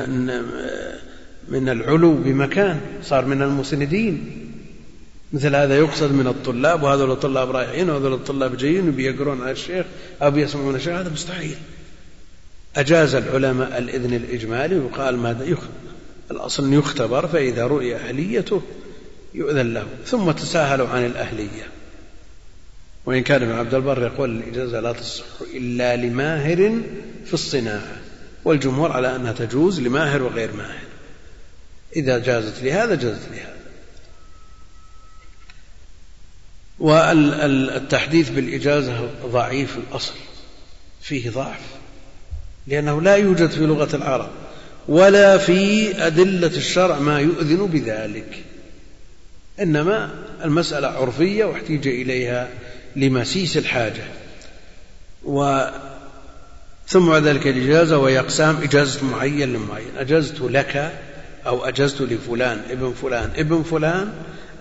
من 1.48 1.70
العلو 1.70 2.14
بمكان 2.14 2.82
صار 3.04 3.26
من 3.26 3.42
المسندين. 3.42 4.40
مثل 5.34 5.56
هذا 5.56 5.78
يقصد 5.78 6.12
من 6.12 6.28
الطلاب 6.28 6.84
وهذول 6.84 7.12
الطلاب 7.12 7.52
رايحين 7.52 7.90
وهذول 7.90 8.14
الطلاب 8.14 8.58
جايين 8.58 8.90
وبيقرون 8.90 9.42
على 9.42 9.52
الشيخ 9.52 9.86
أو 10.22 10.32
بيسمعون 10.32 10.76
الشيخ 10.76 10.94
هذا 10.94 11.10
مستحيل. 11.10 11.56
أجاز 12.76 13.16
العلماء 13.16 13.78
الإذن 13.78 14.14
الإجمالي 14.14 14.80
وقال 14.80 15.18
ماذا؟ 15.18 15.56
الأصل 16.34 16.74
يختبر 16.74 17.28
فإذا 17.28 17.68
رؤي 17.68 17.96
أهليته 17.96 18.62
يؤذن 19.34 19.74
له 19.74 19.88
ثم 20.06 20.32
تساهلوا 20.32 20.88
عن 20.88 21.06
الأهلية. 21.06 21.68
وإن 23.06 23.24
كان 23.24 23.44
ابن 23.44 23.52
عبد 23.52 23.74
البر 23.74 24.04
يقول 24.04 24.30
الإجازة 24.30 24.80
لا 24.80 24.92
تصح 24.92 25.26
إلا 25.54 25.96
لماهر 25.96 26.82
في 27.26 27.34
الصناعة 27.34 28.02
والجمهور 28.46 28.92
على 28.92 29.16
أنها 29.16 29.32
تجوز 29.32 29.80
لماهر 29.80 30.24
وغير 30.24 30.54
ماهر. 30.54 30.84
إذا 31.96 32.18
جازت 32.18 32.64
لهذا 32.64 32.96
جازت 32.96 33.30
لهذا. 33.32 33.54
والتحديث 36.80 38.30
بالإجازة 38.30 39.10
ضعيف 39.26 39.78
الأصل 39.78 40.14
فيه 41.02 41.30
ضعف 41.30 41.62
لأنه 42.68 43.02
لا 43.02 43.16
يوجد 43.16 43.50
في 43.50 43.60
لغة 43.60 43.96
العرب 43.96 44.30
ولا 44.88 45.38
في 45.38 45.92
أدلة 46.08 46.48
الشرع 46.48 47.00
ما 47.00 47.20
يؤذن 47.20 47.68
بذلك. 47.68 48.44
إنما 49.62 50.10
المسألة 50.44 50.88
عرفية 50.88 51.46
واحتيج 51.46 51.88
إليها 51.88 52.50
لمسيس 52.96 53.58
الحاجة. 53.58 54.04
و 55.26 55.62
ثم 56.88 57.10
بعد 57.10 57.24
ذلك 57.24 57.48
الإجازة 57.48 57.98
وهي 57.98 58.20
أقسام 58.20 58.58
إجازة 58.64 59.06
معين 59.06 59.54
لمعين. 59.54 59.88
أجزت 59.98 60.42
لك 60.42 60.94
أو 61.46 61.66
أجزت 61.66 62.02
لفلان 62.02 62.62
ابن 62.70 62.94
فلان 63.02 63.30
ابن 63.36 63.64
فلان 63.64 64.14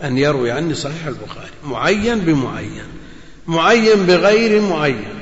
أن 0.04 0.18
يروي 0.18 0.50
عني 0.50 0.74
صحيح 0.74 1.06
البخاري. 1.06 1.50
معين 1.64 2.18
بمعين. 2.18 2.84
معين 3.46 4.06
بغير 4.06 4.60
معين. 4.60 5.14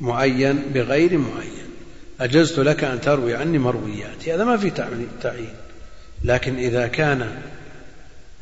معين 0.00 0.62
بغير 0.74 1.18
معين. 1.18 1.59
أجزت 2.20 2.58
لك 2.58 2.84
أن 2.84 3.00
تروي 3.00 3.34
عني 3.36 3.58
مروياتي. 3.58 4.34
هذا 4.34 4.44
ما 4.44 4.56
في 4.56 4.70
تعيين. 5.22 5.54
لكن 6.24 6.56
إذا 6.56 6.86
كان 6.86 7.42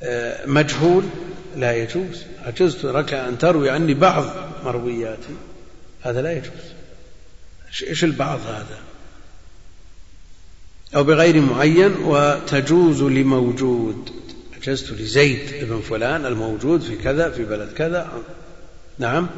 آه، 0.02 0.46
مجهول 0.46 1.04
لا 1.56 1.76
يجوز. 1.76 2.24
أجزت 2.44 2.84
لك 2.84 3.14
أن 3.14 3.38
تروي 3.38 3.70
عني 3.70 3.94
بعض 3.94 4.24
مروياتي. 4.64 5.34
هذا 6.02 6.22
لا 6.22 6.32
يجوز. 6.32 6.72
إيش 7.88 8.04
البعض 8.04 8.40
هذا؟ 8.46 8.78
أو 10.96 11.04
بغير 11.04 11.40
معين 11.40 11.94
وتجوز 12.04 13.02
لموجود. 13.02 14.10
أجزت 14.62 14.92
لزيد 14.92 15.64
بن 15.64 15.80
فلان 15.80 16.26
الموجود 16.26 16.80
في 16.80 16.96
كذا 16.96 17.30
في 17.30 17.44
بلد 17.44 17.72
كذا. 17.72 18.08
نعم. 18.98 19.28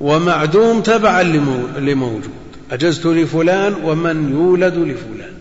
ومعدوم 0.00 0.82
تبعا 0.82 1.22
لموجود. 1.22 2.45
أجزت 2.70 3.06
لفلان 3.06 3.74
ومن 3.74 4.30
يولد 4.30 4.74
لفلان. 4.74 5.34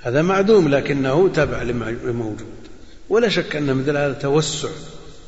هذا 0.00 0.22
معدوم 0.22 0.68
لكنه 0.68 1.28
تبع 1.28 1.62
لموجود. 1.62 2.46
ولا 3.08 3.28
شك 3.28 3.56
أن 3.56 3.74
مثل 3.74 3.96
هذا 3.96 4.12
توسع 4.12 4.68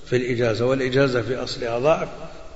في 0.07 0.17
الإجازة 0.17 0.67
والإجازة 0.67 1.23
في 1.23 1.37
أصلها 1.37 1.79
ضعف 1.79 2.09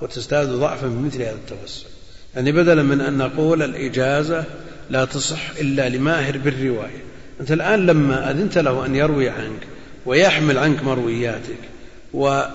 وتزداد 0.03 0.49
ضعفا 0.49 0.87
بمثل 0.87 1.23
هذا 1.23 1.33
التوسع. 1.33 1.87
يعني 2.35 2.53
بدلا 2.53 2.83
من 2.83 3.00
أن 3.00 3.19
نقول 3.19 3.62
الإجازة 3.62 4.45
لا 4.91 5.05
تصح 5.05 5.50
إلا 5.61 5.88
لماهر 5.88 6.38
بالرواية. 6.38 7.03
أنت 7.41 7.53
الآن 7.53 7.87
لما 7.87 8.31
أذنت 8.31 8.59
له 8.59 8.87
أن 8.87 8.95
يروي 8.95 9.29
عنك 9.29 9.61
ويحمل 10.07 10.59
عنك 10.59 10.85
مروياتك 10.85 11.59
وكونه 12.15 12.53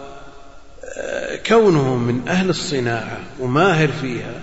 من 1.98 2.28
أهل 2.28 2.50
الصناعة 2.50 3.20
وماهر 3.40 3.90
فيها 4.02 4.34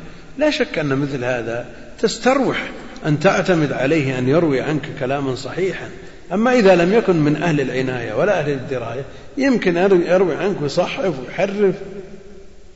لا 0.40 0.50
شك 0.50 0.78
أن 0.78 0.98
مثل 0.98 1.24
هذا 1.24 1.66
تستروح 1.98 2.70
أن 3.06 3.20
تعتمد 3.20 3.72
عليه 3.72 4.18
أن 4.18 4.28
يروي 4.28 4.60
عنك 4.60 4.82
كلاما 5.00 5.34
صحيحا. 5.34 5.88
أما 6.32 6.52
إذا 6.52 6.76
لم 6.76 6.92
يكن 6.92 7.16
من 7.16 7.36
أهل 7.36 7.60
العناية 7.60 8.14
ولا 8.14 8.40
أهل 8.40 8.50
الدراية 8.50 9.04
يمكن 9.36 9.76
أن 9.76 10.02
يروي 10.02 10.34
عنك 10.34 10.62
ويصحف 10.62 11.14
ويحرف 11.20 11.74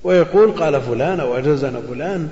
ويقول 0.04 0.52
قال 0.52 0.82
فلان 0.82 1.20
أو 1.20 1.38
أجزنا 1.38 1.80
فلان 1.80 2.28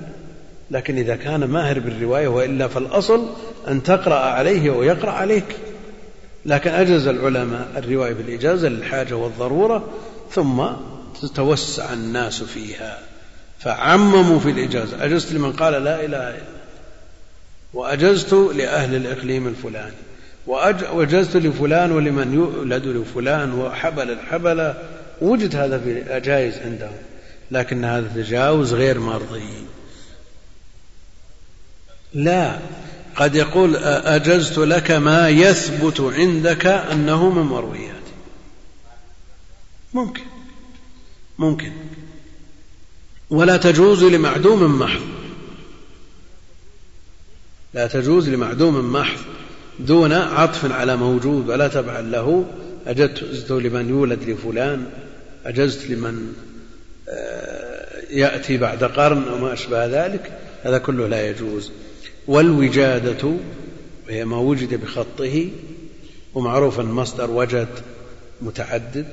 لكن 0.71 0.97
إذا 0.97 1.17
كان 1.17 1.45
ماهر 1.45 1.79
بالرواية 1.79 2.29
وإلا 2.29 2.69
فالأصل 2.69 3.27
أن 3.69 3.83
تقرأ 3.83 4.19
عليه 4.19 4.71
ويقرأ 4.71 5.11
عليك. 5.11 5.57
لكن 6.47 6.71
أجز 6.71 7.07
العلماء 7.07 7.69
الرواية 7.77 8.13
بالإجازة 8.13 8.69
للحاجة 8.69 9.15
والضرورة 9.15 9.85
ثم 10.31 10.63
تتوسع 11.23 11.93
الناس 11.93 12.43
فيها. 12.43 13.12
فعمموا 13.65 14.41
في 14.41 14.51
الإجازة. 14.51 15.05
أجزت 15.05 15.33
لمن 15.33 15.53
قال 15.53 15.73
لا 15.73 16.05
إله 16.05 16.31
إلا 16.31 16.43
وأجزت 17.75 18.33
لأهل 18.33 18.95
الإقليم 18.95 19.47
الفلاني. 19.49 19.97
وأجزت 20.47 21.37
لفلان 21.37 21.93
ولمن 21.93 22.35
يولد 22.35 22.87
لفلان 22.87 23.55
وحبل 23.55 24.11
الحبل. 24.11 24.75
وجد 25.21 25.57
هذا 25.57 25.79
في 25.79 25.93
الأجائز 25.93 26.59
عندهم. 26.59 26.97
لكن 27.51 27.85
هذا 27.85 28.13
تجاوز 28.15 28.75
غير 28.75 29.01
مرضي. 29.01 29.67
لا. 32.15 32.59
قد 33.17 33.35
يقول 33.35 33.77
أجزت 33.77 34.59
لك 34.59 34.91
ما 34.91 35.29
يثبت 35.29 36.01
عندك 36.01 36.67
أنه 36.67 37.31
من 37.31 37.43
مروياتي. 37.43 37.93
ممكن. 39.95 40.23
ممكن. 41.39 41.73
ولا 43.33 43.57
تجوز 43.57 44.05
لمعدوم 44.05 44.79
محض. 44.79 45.01
لا 47.75 47.87
تجوز 47.87 48.29
لمعدوم 48.29 48.93
محض 48.93 49.19
دون 49.79 50.13
عطف 50.13 50.73
على 50.73 50.97
موجود 50.97 51.49
ولا 51.49 51.69
تبع 51.69 52.01
له. 52.01 52.45
أجزت 52.87 53.51
لمن 53.51 53.89
يولد 53.89 54.31
لفلان 54.31 54.87
أجزت 55.47 55.91
لمن 55.91 56.33
آه، 57.09 58.03
يأتي 58.11 58.57
بعد 58.57 58.85
قرن 58.85 59.29
وما 59.29 59.53
أشبه 59.53 59.87
ذلك. 59.87 60.39
هذا 60.63 60.79
كله 60.79 61.09
لا 61.09 61.31
يجوز. 61.31 61.71
والوجادة 62.27 63.33
وهي 64.09 64.25
ما 64.25 64.37
وجد 64.37 64.75
بخطه 64.75 65.49
ومعروف 66.35 66.81
المصدر 66.81 67.31
وجد 67.31 67.69
متعدد. 68.43 69.07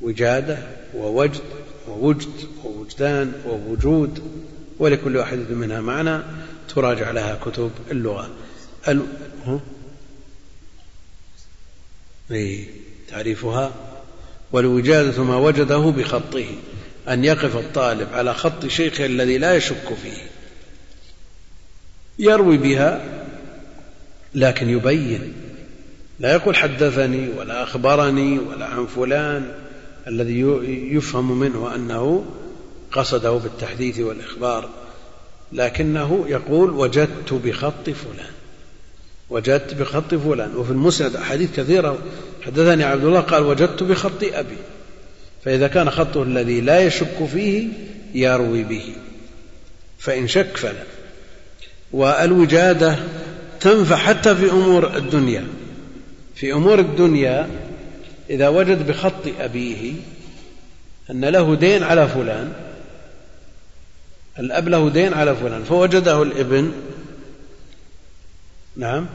وجادة 0.00 0.58
ووجد 0.96 1.40
ووجد 1.88 2.28
ووجدان 2.90 3.32
ووجود 3.46 4.22
ولكل 4.78 5.16
واحدة 5.16 5.54
منها 5.54 5.80
معنى 5.80 6.22
تراجع 6.68 7.10
لها 7.10 7.38
كتب 7.44 7.70
اللغة. 7.90 8.30
ال... 8.88 9.02
تعريفها. 13.08 13.72
والوجادة 14.52 15.22
ما 15.22 15.36
وجده 15.36 15.78
بخطه 15.78 16.46
أن 17.08 17.24
يقف 17.24 17.56
الطالب 17.56 18.08
على 18.12 18.34
خط 18.34 18.66
شيخه 18.66 19.06
الذي 19.06 19.38
لا 19.38 19.56
يشك 19.56 19.94
فيه. 20.02 20.30
يروي 22.18 22.56
بها 22.56 23.24
لكن 24.34 24.68
يبين. 24.68 25.32
لا 26.20 26.32
يقول 26.32 26.56
حدثني 26.56 27.28
ولا 27.28 27.62
أخبرني 27.62 28.38
ولا 28.38 28.66
عن 28.66 28.86
فلان 28.86 29.52
الذي 30.06 30.40
يفهم 30.94 31.38
منه 31.38 31.74
أنه 31.74 32.24
قصده 32.92 33.32
بالتحديث 33.32 33.98
والإخبار 33.98 34.68
لكنه 35.52 36.24
يقول 36.28 36.70
وجدت 36.70 37.32
بخط 37.32 37.90
فلان 37.90 38.30
وجدت 39.30 39.74
بخط 39.74 40.14
فلان. 40.14 40.56
وفي 40.56 40.70
المسند 40.70 41.16
أحاديث 41.16 41.56
كثيرة 41.56 41.98
حدثني 42.46 42.84
عبد 42.84 43.04
الله 43.04 43.20
قال 43.20 43.42
وجدت 43.42 43.82
بخط 43.82 44.22
أبي 44.22 44.56
فإذا 45.44 45.68
كان 45.68 45.90
خطه 45.90 46.22
الذي 46.22 46.60
لا 46.60 46.80
يشك 46.80 47.26
فيه 47.32 47.68
يروي 48.14 48.62
به 48.62 48.94
فإن 49.98 50.28
شك 50.28 50.56
فلا. 50.56 50.84
والوجادة 51.92 52.96
تنفع 53.60 53.96
حتى 53.96 54.36
في 54.36 54.50
أمور 54.50 54.96
الدنيا 54.96 55.46
في 56.34 56.52
أمور 56.52 56.78
الدنيا 56.78 57.50
إذا 58.30 58.48
وجد 58.48 58.86
بخط 58.86 59.28
أبيه 59.40 59.92
أن 61.10 61.24
له 61.24 61.54
دين 61.54 61.82
على 61.82 62.08
فلان 62.08 62.52
الأب 64.38 64.68
له 64.68 64.90
دين 64.90 65.14
على 65.14 65.36
فلان 65.36 65.64
فوجده 65.64 66.22
الابن 66.22 66.72
نعم 68.76 69.06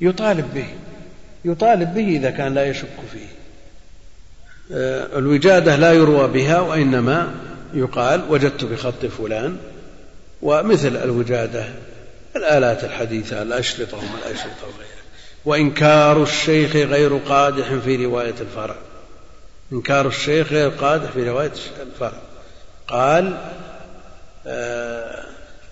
يطالب 0.00 0.54
به 0.54 0.66
يطالب 1.44 1.94
به 1.94 2.08
إذا 2.08 2.30
كان 2.30 2.54
لا 2.54 2.66
يشك 2.66 2.88
فيه. 3.12 3.26
آه، 4.72 5.18
الوجادة 5.18 5.76
لا 5.76 5.92
يروى 5.92 6.28
بها 6.28 6.60
وإنما 6.60 7.34
يقال 7.74 8.22
وجدت 8.28 8.64
بخط 8.64 9.06
فلان 9.06 9.56
ومثل 10.42 10.96
الوجادة 10.96 11.64
الآلات 12.36 12.84
الحديثة 12.84 13.42
الأشرطة 13.42 13.96
وما 13.96 14.18
الأشرطة 14.26 14.62
وغيرها. 14.62 15.04
وإنكار 15.44 16.22
الشيخ 16.22 16.76
غير 16.76 17.16
قادح 17.16 17.74
في 17.84 18.04
رواية 18.04 18.34
الفرع. 18.40 18.76
إنكار 19.72 20.06
الشيخ 20.06 20.52
غير 20.52 20.68
قادح 20.68 21.10
في 21.10 21.28
رواية 21.28 21.52
الفرع. 21.82 22.18
قال 22.88 23.38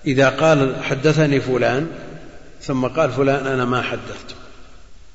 إذا 0.07 0.29
قال 0.29 0.85
حدثني 0.85 1.41
فلان 1.41 1.87
ثم 2.63 2.87
قال 2.87 3.11
فلان 3.11 3.47
أنا 3.47 3.65
ما 3.65 3.83
حدثته 3.83 4.35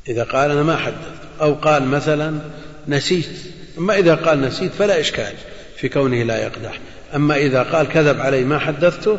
إذا 0.07 0.23
قال 0.23 0.51
أنا 0.51 0.63
ما 0.63 0.77
حدثت 0.77 1.17
أو 1.41 1.53
قال 1.53 1.83
مثلا 1.83 2.39
نسيت. 2.87 3.29
أما 3.77 3.97
إذا 3.97 4.15
قال 4.15 4.41
نسيت 4.41 4.71
فلا 4.71 4.99
إشكال 4.99 5.33
في 5.77 5.89
كونه 5.89 6.23
لا 6.23 6.43
يقدح. 6.43 6.79
أما 7.15 7.35
إذا 7.35 7.63
قال 7.63 7.87
كذب 7.87 8.21
علي 8.21 8.43
ما 8.43 8.59
حدثته 8.59 9.17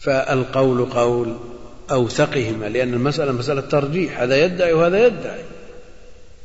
فالقول 0.00 0.84
قول 0.84 1.36
أوثقهما 1.90 2.66
لأن 2.66 2.94
المسألة 2.94 3.32
مسألة 3.32 3.60
ترجيح. 3.60 4.20
هذا 4.20 4.44
يدعي 4.44 4.72
وهذا 4.72 5.06
يدعي. 5.06 5.44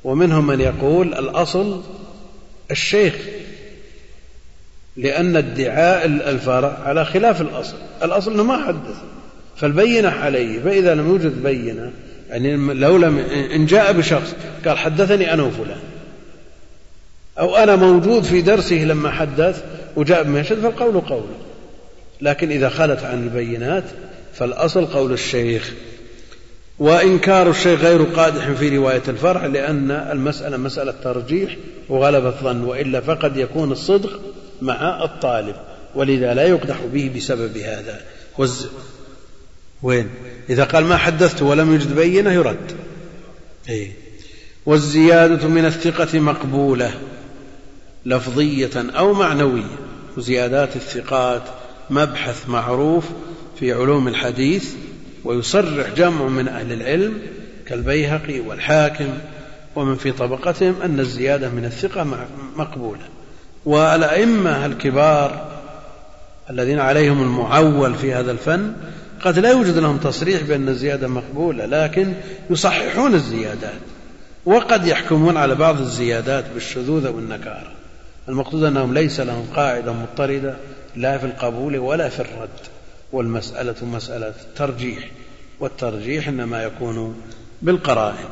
ومنهم 0.04 0.48
من 0.48 0.62
يقول 0.62 1.14
الأصل 1.14 1.84
الشيخ. 2.72 3.16
لأن 4.98 5.36
ادعاء 5.36 6.06
الفرع 6.06 6.78
على 6.86 7.06
خلاف 7.06 7.42
الأصل. 7.42 7.76
الأصل 8.04 8.34
أنه 8.34 8.44
ما 8.44 8.66
حدث. 8.68 8.96
فالبينة 9.56 10.10
عليه 10.10 10.60
فإذا 10.60 10.96
لم 10.96 11.08
يوجد 11.08 11.44
بينة 11.44 11.92
يعني 12.30 12.56
لو 12.74 12.98
لم 12.98 13.18
إن 13.56 13.66
جاء 13.66 13.94
بشخص 13.94 14.36
قال 14.66 14.78
حدثني 14.78 15.34
أنا 15.34 15.44
وفلان. 15.44 15.80
أو 17.40 17.56
أنا 17.56 17.76
موجود 17.76 18.24
في 18.24 18.42
درسه 18.42 18.76
لما 18.76 19.12
حدث 19.12 19.64
وجاء 19.96 20.24
بمشهد 20.24 20.60
فالقول 20.60 21.00
قوله 21.00 21.38
لكن 22.22 22.52
إذا 22.52 22.70
خلت 22.70 23.04
عن 23.04 23.24
البينات 23.24 23.84
فالأصل 24.34 24.86
قول 24.86 25.14
الشيخ. 25.14 25.74
وإنكار 26.80 27.50
الشيخ 27.50 27.82
غير 27.82 28.04
قادح 28.04 28.52
في 28.52 28.78
رواية 28.78 29.02
الفرع 29.08 29.46
لأن 29.46 29.92
المسألة 29.92 30.58
مسألة 30.58 30.94
ترجيح 31.04 31.56
وغلبة 31.90 32.30
ظن 32.44 32.64
وإلا 32.64 33.02
فقد 33.02 33.38
يكون 33.38 33.72
الصدق 33.72 34.20
مع 34.62 35.04
الطالب 35.04 35.56
ولذا 35.96 36.34
لا 36.34 36.44
يقدح 36.44 36.78
به 36.94 37.12
بسبب 37.16 37.58
هذا. 37.58 38.02
وز... 38.38 38.68
وين؟ 39.84 40.10
إذا 40.50 40.64
قال 40.64 40.86
ما 40.86 40.98
حدثت 40.98 41.42
ولم 41.42 41.76
يجد 41.76 41.96
بينة 41.96 42.32
يرد. 42.32 42.72
إيه؟ 43.70 43.92
والزيادة 44.66 45.48
من 45.48 45.66
الثقة 45.66 46.20
مقبولة 46.20 46.92
لفظية 48.06 48.70
أو 48.76 49.14
معنوية. 49.14 49.78
وزيادات 50.18 50.76
الثقات 50.76 51.44
مبحث 51.90 52.50
معروف 52.50 53.06
في 53.60 53.74
علوم 53.74 54.08
الحديث 54.08 54.74
ويصرح 55.24 55.90
جمع 55.90 56.28
من 56.28 56.48
أهل 56.48 56.74
العلم 56.74 57.22
كالبيهقي 57.66 58.40
والحاكم. 58.40 59.18
ومن 59.76 59.96
في 59.96 60.12
طبقتهم 60.12 60.82
أن 60.82 61.00
الزيادة 61.00 61.50
من 61.50 61.66
الثقة 61.66 62.28
مقبولة. 62.56 63.17
والأئمة 63.68 64.66
الكبار 64.66 65.48
الذين 66.50 66.80
عليهم 66.80 67.22
المعول 67.22 67.96
في 67.96 68.14
هذا 68.14 68.32
الفن 68.32 68.74
قد 69.22 69.40
لا 69.40 69.52
يوجد 69.52 69.78
لهم 69.78 69.98
تصريح 69.98 70.42
بأن 70.42 70.68
الزيادة 70.68 71.08
مقبولة 71.08 71.66
لكن 71.66 72.14
يصححون 72.50 73.14
الزيادات 73.14 73.80
وقد 74.46 74.88
يحكمون 74.88 75.38
على 75.38 75.56
بعض 75.56 75.80
الزيادات 75.80 76.46
بالشذوذ 76.54 77.08
والنكارة. 77.08 77.72
المقصود 78.30 78.64
أنهم 78.64 78.94
ليس 78.94 79.20
لهم 79.20 79.48
قاعدة 79.56 79.94
مضطردة 79.94 80.56
لا 80.96 81.18
في 81.18 81.26
القبول 81.26 81.78
ولا 81.78 82.10
في 82.10 82.20
الرد 82.20 82.50
والمسألة 83.12 83.76
مسألة 83.86 84.34
ترجيح 84.56 85.10
والترجيح 85.60 86.28
إنما 86.28 86.64
يكون 86.64 87.22
بالقرائن. 87.62 88.30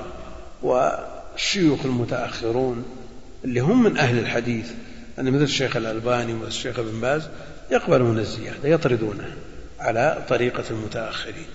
والشيوخ 0.63 1.79
المتأخرون 1.85 2.85
اللي 3.45 3.59
هم 3.59 3.83
من 3.83 3.97
أهل 3.97 4.19
الحديث 4.19 4.71
يعني 5.17 5.31
مثل 5.31 5.43
الشيخ 5.43 5.75
الألباني 5.75 6.33
ومثل 6.33 6.47
الشيخ 6.47 6.79
ابن 6.79 7.01
باز 7.01 7.27
يقبلون 7.71 8.19
الزيادة 8.19 8.69
يطردونها 8.69 9.33
على 9.79 10.23
طريقة 10.29 10.63
المتأخرين. 10.71 11.45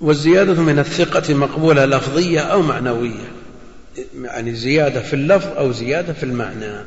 والزيادة 0.00 0.62
من 0.62 0.78
الثقة 0.78 1.34
مقبولة 1.34 1.84
لفظية 1.84 2.40
أو 2.40 2.62
معنوية. 2.62 3.32
يعني 4.22 4.54
زيادة 4.54 5.00
في 5.00 5.14
اللفظ 5.14 5.48
أو 5.56 5.72
زيادة 5.72 6.12
في 6.12 6.22
المعنى. 6.22 6.84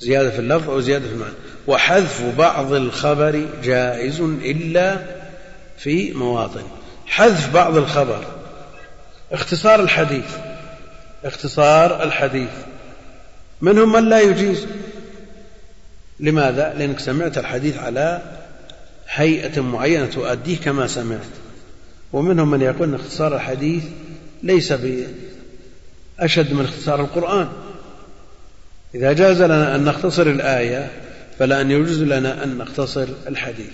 زيادة 0.00 0.30
في 0.30 0.38
اللفظ 0.38 0.70
أو 0.70 0.80
زيادة 0.80 1.08
في 1.08 1.14
المعنى. 1.14 1.34
وحذف 1.66 2.22
بعض 2.38 2.72
الخبر 2.72 3.46
جائز 3.62 4.20
إلا 4.20 4.98
في 5.78 6.12
مواطن. 6.12 6.62
حذف 7.06 7.54
بعض 7.54 7.76
الخبر. 7.76 8.24
اختصار 9.32 9.80
الحديث. 9.80 10.36
اختصار 11.24 12.02
الحديث. 12.02 12.50
منهم 13.60 13.92
من 13.92 14.08
لا 14.08 14.20
يجيز. 14.20 14.66
لماذا؟ 16.20 16.74
لأنك 16.78 17.00
سمعت 17.00 17.38
الحديث 17.38 17.78
على 17.78 18.22
هيئة 19.08 19.60
معينة 19.60 20.06
تؤديه 20.06 20.56
كما 20.56 20.86
سمعت. 20.86 21.20
ومنهم 22.12 22.50
من 22.50 22.60
يقول 22.60 22.88
أن 22.88 22.94
اختصار 22.94 23.34
الحديث 23.34 23.84
ليس 24.42 24.72
بأشد 24.72 26.52
من 26.52 26.64
اختصار 26.64 27.00
القرآن. 27.00 27.48
إذا 28.94 29.12
جاز 29.12 29.42
لنا 29.42 29.74
أن 29.74 29.84
نختصر 29.84 30.26
الآية 30.26 30.90
فلا 31.38 31.60
أن 31.60 31.70
يجوز 31.70 32.02
لنا 32.02 32.44
أن 32.44 32.58
نختصر 32.58 33.06
الحديث. 33.28 33.72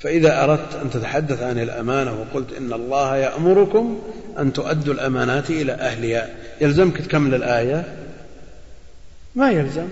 فإذا 0.00 0.44
أردت 0.44 0.74
أن 0.82 0.90
تتحدث 0.90 1.42
عن 1.42 1.58
الأمانة 1.58 2.20
وقلت 2.20 2.52
إن 2.52 2.72
الله 2.72 3.16
يأمركم 3.16 4.02
أن 4.38 4.52
تؤدوا 4.52 4.94
الأمانات 4.94 5.50
إلى 5.50 5.72
أهلها 5.72 6.28
يلزمك 6.60 6.98
تكمل 6.98 7.34
الآية. 7.34 7.84
ما 9.34 9.50
يلزم. 9.50 9.88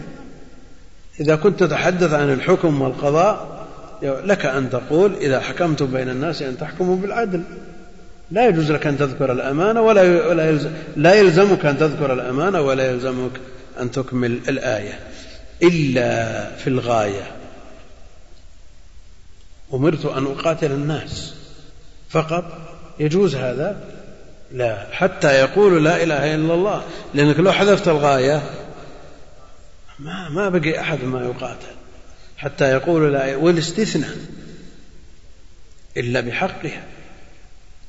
إذا 1.20 1.36
كنت 1.36 1.60
تتحدث 1.60 2.12
عن 2.12 2.32
الحكم 2.32 2.82
والقضاء 2.82 3.60
لك 4.02 4.46
أن 4.46 4.70
تقول 4.70 5.14
إذا 5.14 5.40
حكمتم 5.40 5.86
بين 5.86 6.08
الناس 6.08 6.42
أن 6.42 6.58
تحكموا 6.58 6.96
بالعدل. 6.96 7.42
لا 8.30 8.48
يجوز 8.48 8.72
لك 8.72 8.86
أن 8.86 8.98
تذكر 8.98 9.32
الأمانة 9.32 9.82
ولا 9.82 10.28
ولا 10.28 10.48
يلزم 10.48 10.70
لا 10.96 11.14
يلزمك 11.14 11.66
أن 11.66 11.78
تذكر 11.78 12.12
الأمانة 12.12 12.60
ولا 12.60 12.90
يلزمك 12.90 13.30
أن 13.80 13.90
تكمل 13.90 14.40
الآية. 14.48 14.98
إلا 15.62 16.56
في 16.56 16.66
الغاية. 16.66 17.22
أمرت 19.74 20.06
أن 20.06 20.26
أقاتل 20.26 20.72
الناس. 20.72 21.34
فقط 22.10 22.44
يجوز 22.98 23.34
هذا؟ 23.34 23.80
لا. 24.52 24.86
حتى 24.92 25.28
يقول 25.28 25.84
لا 25.84 26.02
إله 26.02 26.34
إلا 26.34 26.54
الله. 26.54 26.82
لأنك 27.14 27.40
لو 27.40 27.52
حذفت 27.52 27.88
الغاية 27.88 28.42
ما 30.00 30.28
ما 30.28 30.48
بقي 30.48 30.80
أحد 30.80 31.04
ما 31.04 31.24
يقاتل 31.24 31.74
حتى 32.36 32.72
يقول 32.72 33.12
لا 33.12 33.36
والاستثناء 33.36 34.16
إلا 35.96 36.20
بحقها. 36.20 36.82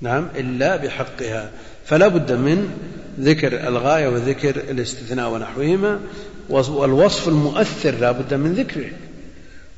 نعم 0.02 0.28
إلا 0.36 0.76
بحقها. 0.76 1.52
فلا 1.86 2.08
بد 2.08 2.32
من 2.32 2.78
ذكر 3.20 3.68
الغاية 3.68 4.08
وذكر 4.08 4.56
الاستثناء 4.56 5.30
ونحوهما 5.30 6.00
والوصف 6.50 7.28
المؤثر 7.28 7.92
لا 7.92 8.12
بد 8.12 8.34
من 8.34 8.54
ذكره. 8.54 8.90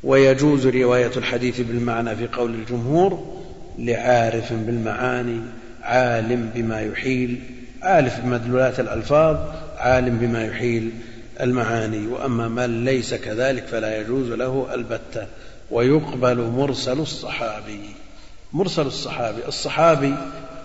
ويجوز 0.03 0.67
رواية 0.67 1.11
الحديث 1.17 1.61
بالمعنى 1.61 2.15
في 2.15 2.27
قول 2.27 2.53
الجمهور 2.53 3.43
لعارف 3.79 4.53
بالمعاني 4.53 5.41
عالم 5.81 6.51
بما 6.55 6.81
يحيل 6.81 7.39
عارف 7.81 8.19
بمدلولات 8.19 8.79
الألفاظ 8.79 9.37
عالم 9.77 10.17
بما 10.17 10.45
يحيل. 10.45 10.91
المعاني 11.43 12.07
وأما 12.07 12.47
من 12.47 12.85
ليس 12.85 13.13
كذلك 13.13 13.67
فلا 13.67 14.01
يجوز 14.01 14.29
له 14.29 14.67
البتة. 14.73 15.27
ويقبل 15.71 16.37
مرسل 16.37 16.99
الصحابي. 16.99 17.79
مرسل 18.53 18.87
الصحابي. 18.87 19.47
الصحابي 19.47 20.15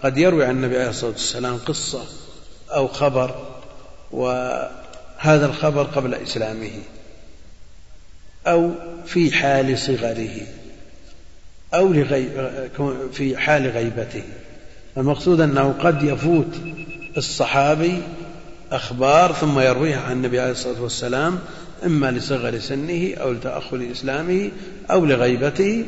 قد 0.03 0.19
يروي 0.19 0.45
عن 0.45 0.51
النبي 0.51 0.79
عليه 0.79 0.91
الصلاة 0.91 1.11
والسلام 1.11 1.57
قصة 1.57 2.05
أو 2.71 2.89
خبر 2.89 3.47
وهذا 4.11 5.47
الخبر 5.47 5.83
قبل 5.83 6.15
إسلامه 6.15 6.71
أو 8.47 8.71
في 9.07 9.33
حال 9.33 9.79
صغره 9.79 10.41
أو 11.75 11.93
في 13.13 13.37
حال 13.37 13.67
غيبته. 13.67 14.23
المقصود 14.97 15.41
أنه 15.41 15.75
قد 15.81 16.03
يفوت 16.03 16.57
الصحابي 17.17 18.03
أخبار 18.73 19.33
ثم 19.33 19.61
يرويها 19.61 20.01
عن 20.01 20.13
النبي 20.13 20.41
عليه 20.41 20.53
الصلاة 20.53 20.83
والسلام 20.83 21.39
إما 21.85 22.11
لصغر 22.11 22.59
سنه 22.59 23.15
أو 23.15 23.33
لتأخر 23.33 23.89
إسلامه 23.93 24.51
أو 24.91 25.05
لغيبته. 25.05 25.85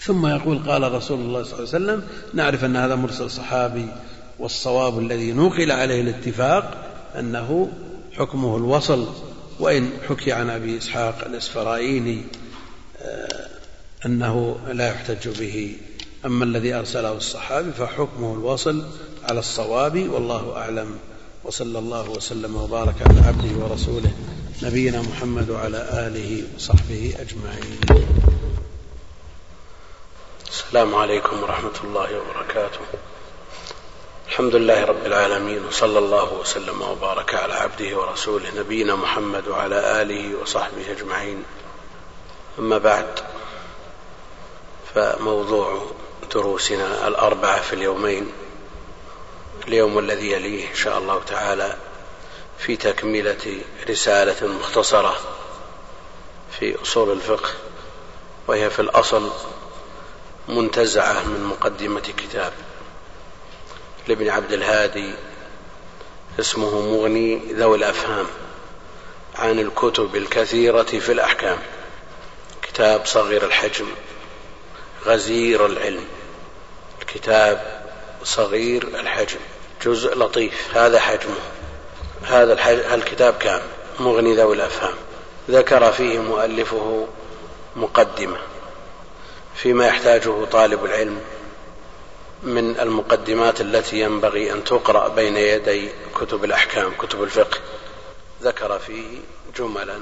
ثم 0.00 0.26
يقول 0.26 0.58
قال 0.58 0.92
رسول 0.92 1.20
الله 1.20 1.42
صلى 1.42 1.52
الله 1.52 1.74
عليه 1.74 1.84
وسلم 1.84 2.02
نعرف 2.34 2.64
أن 2.64 2.76
هذا 2.76 2.94
مرسل 2.94 3.30
صحابي 3.30 3.86
والصواب 4.38 4.98
الذي 4.98 5.32
نقل 5.32 5.72
عليه 5.72 6.00
الاتفاق 6.00 6.84
أنه 7.18 7.70
حكمه 8.12 8.56
الوصل 8.56 9.08
وإن 9.60 9.90
حكي 10.08 10.32
عن 10.32 10.50
أبي 10.50 10.78
إسحاق 10.78 11.24
الإسفرايني 11.26 12.22
آه، 13.02 13.48
أنه 14.06 14.56
لا 14.72 14.88
يحتج 14.88 15.40
به. 15.40 15.76
أما 16.26 16.44
الذي 16.44 16.74
أرسله 16.74 17.12
الصحابي 17.12 17.70
فحكمه 17.72 18.34
الوصل 18.34 18.84
على 19.28 19.38
الصواب 19.38 20.08
والله 20.08 20.56
أعلم. 20.56 20.98
وصلى 21.48 21.78
الله 21.78 22.10
وسلم 22.10 22.56
وبارك 22.56 22.94
على 23.08 23.20
عبده 23.20 23.64
ورسوله 23.64 24.12
نبينا 24.62 25.02
محمد 25.02 25.50
وعلى 25.50 25.76
آله 26.06 26.42
وصحبه 26.56 27.14
أجمعين. 27.18 27.80
السلام 30.48 30.94
عليكم 30.94 31.42
ورحمة 31.42 31.78
الله 31.84 32.20
وبركاته. 32.20 32.80
الحمد 34.28 34.54
لله 34.54 34.84
رب 34.84 35.06
العالمين 35.06 35.64
وصلى 35.64 35.98
الله 35.98 36.32
وسلم 36.32 36.82
وبارك 36.82 37.34
على 37.34 37.54
عبده 37.54 37.96
ورسوله 37.98 38.60
نبينا 38.60 38.94
محمد 38.94 39.48
وعلى 39.48 40.02
آله 40.02 40.36
وصحبه 40.42 40.90
أجمعين. 40.90 41.42
أما 42.58 42.78
بعد 42.78 43.08
فموضوع 44.94 45.86
دروسنا 46.34 47.08
الأربعة 47.08 47.60
في 47.60 47.72
اليومين. 47.72 48.26
اليوم 49.68 49.98
الذي 49.98 50.32
يليه 50.32 50.70
إن 50.70 50.74
شاء 50.74 50.98
الله 50.98 51.22
تعالى 51.26 51.76
في 52.58 52.76
تكملة 52.76 53.60
رسالة 53.88 54.46
مختصرة 54.46 55.18
في 56.58 56.82
أصول 56.82 57.12
الفقه 57.12 57.50
وهي 58.46 58.70
في 58.70 58.82
الأصل 58.82 59.30
منتزعة 60.48 61.22
من 61.22 61.44
مقدمة 61.44 62.00
كتاب 62.00 62.52
لابن 64.08 64.28
عبد 64.28 64.52
الهادي 64.52 65.14
اسمه 66.40 66.80
مغني 66.80 67.52
ذوي 67.52 67.76
الأفهام 67.76 68.26
عن 69.34 69.58
الكتب 69.58 70.16
الكثيرة 70.16 70.82
في 70.82 71.12
الأحكام 71.12 71.58
كتاب 72.62 73.06
صغير 73.06 73.44
الحجم 73.46 73.86
غزير 75.04 75.66
العلم 75.66 76.04
الكتاب 77.02 77.84
صغير 78.24 78.82
الحجم. 78.82 79.38
جزء 79.82 80.18
لطيف. 80.18 80.76
هذا 80.76 81.00
حجمه 81.00 81.36
هذا 82.22 82.94
الكتاب 82.94 83.34
كان 83.34 83.60
مغني 84.00 84.34
ذوي 84.34 84.56
الأفهام. 84.56 84.94
ذكر 85.50 85.92
فيه 85.92 86.18
مؤلفه 86.18 87.06
مقدمة 87.76 88.38
فيما 89.54 89.86
يحتاجه 89.86 90.44
طالب 90.44 90.84
العلم 90.84 91.20
من 92.42 92.80
المقدمات 92.80 93.60
التي 93.60 94.00
ينبغي 94.00 94.52
أن 94.52 94.64
تقرأ 94.64 95.08
بين 95.08 95.36
يدي 95.36 95.90
كتب 96.14 96.44
الأحكام 96.44 96.92
كتب 96.98 97.22
الفقه. 97.22 97.58
ذكر 98.42 98.78
فيه 98.78 99.20
جملا 99.56 99.98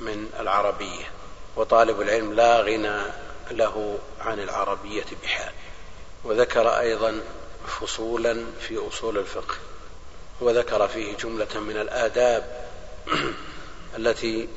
من 0.00 0.28
العربية 0.40 1.04
وطالب 1.56 2.00
العلم 2.00 2.34
لا 2.34 2.60
غنى 2.60 2.98
له 3.50 3.98
عن 4.20 4.40
العربية 4.40 5.04
بحال 5.22 5.52
وذكر 6.24 6.68
أيضا 6.68 7.20
فصولا 7.66 8.44
في 8.60 8.88
أصول 8.88 9.18
الفقه 9.18 9.54
وذكر 10.40 10.88
فيه 10.88 11.16
جملة 11.16 11.60
من 11.60 11.76
الآداب 11.76 12.66
التي 13.98 14.48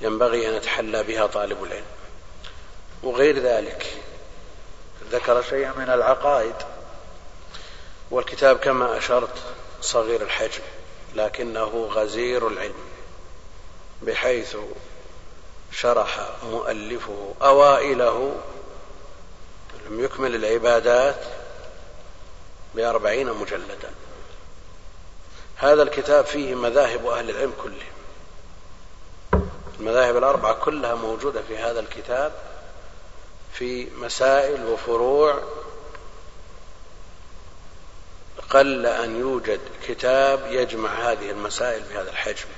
ينبغي 0.00 0.48
أن 0.48 0.54
يتحلى 0.54 1.02
بها 1.02 1.26
طالب 1.26 1.64
العلم. 1.64 1.84
وغير 3.02 3.38
ذلك 3.38 3.96
ذكر 5.10 5.42
شيئا 5.42 5.72
من 5.76 5.90
العقائد 5.90 6.54
والكتاب 8.10 8.56
كما 8.56 8.98
أشرت 8.98 9.38
صغير 9.80 10.22
الحجم 10.22 10.62
لكنه 11.14 11.88
غزير 11.92 12.48
العلم 12.48 12.74
بحيث 14.02 14.56
شرح 15.72 16.28
مؤلفه 16.50 17.34
أوائله 17.42 18.36
لم 19.86 20.04
يكمل 20.04 20.34
العبادات 20.34 21.24
بأربعين 22.76 23.32
مجلدا. 23.32 23.90
هذا 25.56 25.82
الكتاب 25.82 26.26
فيه 26.26 26.54
مذاهب 26.54 27.06
أهل 27.06 27.30
العلم 27.30 27.52
كلهم. 27.62 27.96
المذاهب 29.80 30.16
الأربعة 30.16 30.54
كلها 30.54 30.94
موجودة 30.94 31.42
في 31.48 31.58
هذا 31.58 31.80
الكتاب 31.80 32.32
في 33.52 33.88
مسائل 33.96 34.66
وفروع. 34.66 35.42
قل 38.50 38.86
أن 38.86 39.20
يوجد 39.20 39.60
كتاب 39.86 40.46
يجمع 40.50 40.90
هذه 40.90 41.30
المسائل 41.30 41.82
بهذا 41.82 42.10
الحجم. 42.10 42.48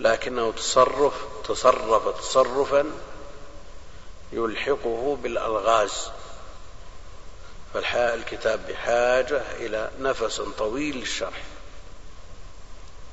لكنه 0.00 0.52
تصرف 0.52 1.14
تصرف 1.48 2.20
تصرفا 2.20 2.84
يلحقه 4.32 5.18
بالألغاز. 5.22 6.10
فالكتاب 7.74 8.60
بحاجة 8.68 9.42
إلى 9.52 9.90
نفس 10.00 10.40
طويل 10.58 10.96
للشرح. 10.96 11.42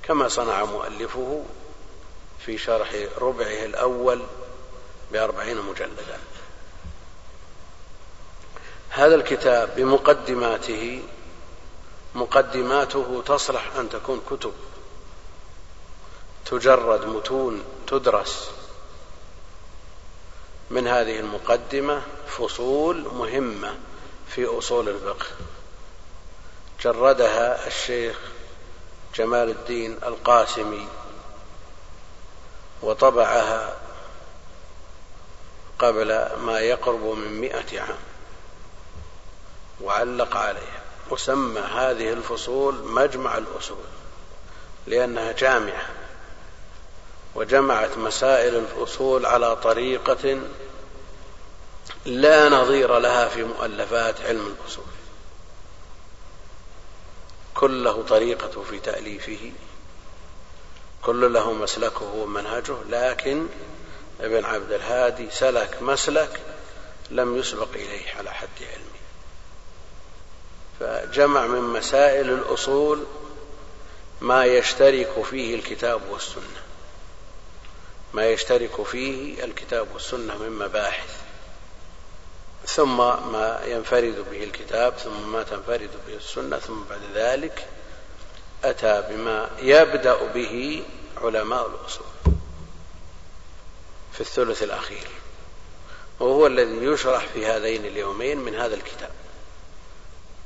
كما 0.04 0.28
صنع 0.28 0.66
مؤلفه 0.66 1.46
في 2.46 2.58
شرح 2.58 2.96
ربعه 3.18 3.66
الأول 3.66 4.22
بأربعين 5.12 5.58
مجلدا. 5.58 6.20
هذا 8.90 9.16
الكتاب 9.16 9.76
بمقدماته 9.76 11.04
مقدماته 12.16 13.24
تصلح 13.26 13.76
أن 13.76 13.90
تكون 13.90 14.22
كتب 14.30 14.54
تجرد 16.46 17.06
متون 17.06 17.64
تدرس. 17.88 18.50
من 20.70 20.88
هذه 20.88 21.20
المقدمة 21.20 22.02
فصول 22.28 23.02
مهمة. 23.14 23.76
في 24.30 24.46
أصول 24.46 24.90
الفقه. 24.90 25.26
جردها 26.82 27.68
الشيخ 27.68 28.20
جمال 29.16 29.50
الدين 29.50 29.98
القاسمي 30.04 30.88
وطبعها 32.82 33.78
قبل 35.80 36.36
ما 36.36 36.60
يقرب 36.60 37.04
من 37.04 37.42
مئة 37.42 37.82
عام 37.82 38.00
وعلق 39.82 40.38
عليها. 40.38 40.80
وسمى 41.10 41.62
هذه 41.62 42.14
الفصول 42.14 42.76
مجمع 42.76 43.38
الأصول 43.38 43.86
لأنها 44.88 45.32
جامعة 45.32 45.86
وجمعت 47.36 47.98
مسائل 47.98 48.56
الأصول 48.56 49.26
على 49.26 49.56
طريقة 49.56 50.40
لا 52.06 52.50
نظير 52.50 53.00
لها 53.00 53.28
في 53.28 53.44
مؤلفات 53.44 54.22
علم 54.22 54.48
الأصول. 54.48 54.86
كل 57.54 57.84
له 57.84 58.04
طريقة 58.04 58.64
في 58.64 58.80
تأليفه 58.80 59.52
كل 61.02 61.34
له 61.34 61.54
مسلكه 61.54 62.06
ومنهجه 62.06 62.76
لكن 62.90 63.48
ابن 64.22 64.46
عبد 64.46 64.72
الهادي 64.72 65.30
سلك 65.32 65.82
مسلك 65.82 66.42
لم 67.10 67.38
يسبق 67.38 67.68
إليه 67.76 68.14
على 68.18 68.34
حد 68.34 68.48
علمه. 68.62 69.00
فجمع 70.80 71.48
من 71.48 71.62
مسائل 71.62 72.30
الأصول 72.30 73.06
ما 74.22 74.46
يشترك 74.46 75.24
فيه 75.30 75.56
الكتاب 75.56 76.02
والسنة. 76.10 76.62
ما 78.14 78.30
يشترك 78.30 78.84
فيه 78.84 79.44
الكتاب 79.44 79.88
والسنة 79.94 80.38
من 80.38 80.52
مباحث. 80.52 81.19
ثم 82.66 82.98
ما 83.32 83.62
ينفرد 83.66 84.26
به 84.32 84.44
الكتاب 84.44 84.94
ثم 84.98 85.32
ما 85.32 85.44
تنفرد 85.44 85.90
به 86.08 86.16
السنة 86.16 86.60
ثم 86.60 86.84
بعد 86.90 87.02
ذلك 87.14 87.68
أتى 88.64 89.04
بما 89.10 89.50
يبدأ 89.62 90.32
به 90.34 90.84
علماء 91.18 91.68
الأصول 91.68 92.34
في 94.14 94.22
الثلث 94.22 94.64
الأخير. 94.64 95.08
وهو 96.20 96.48
الذي 96.48 96.86
يشرح 96.86 97.26
في 97.34 97.46
هذين 97.46 97.86
اليومين 97.86 98.38
من 98.38 98.56
هذا 98.56 98.76
الكتاب. 98.76 99.12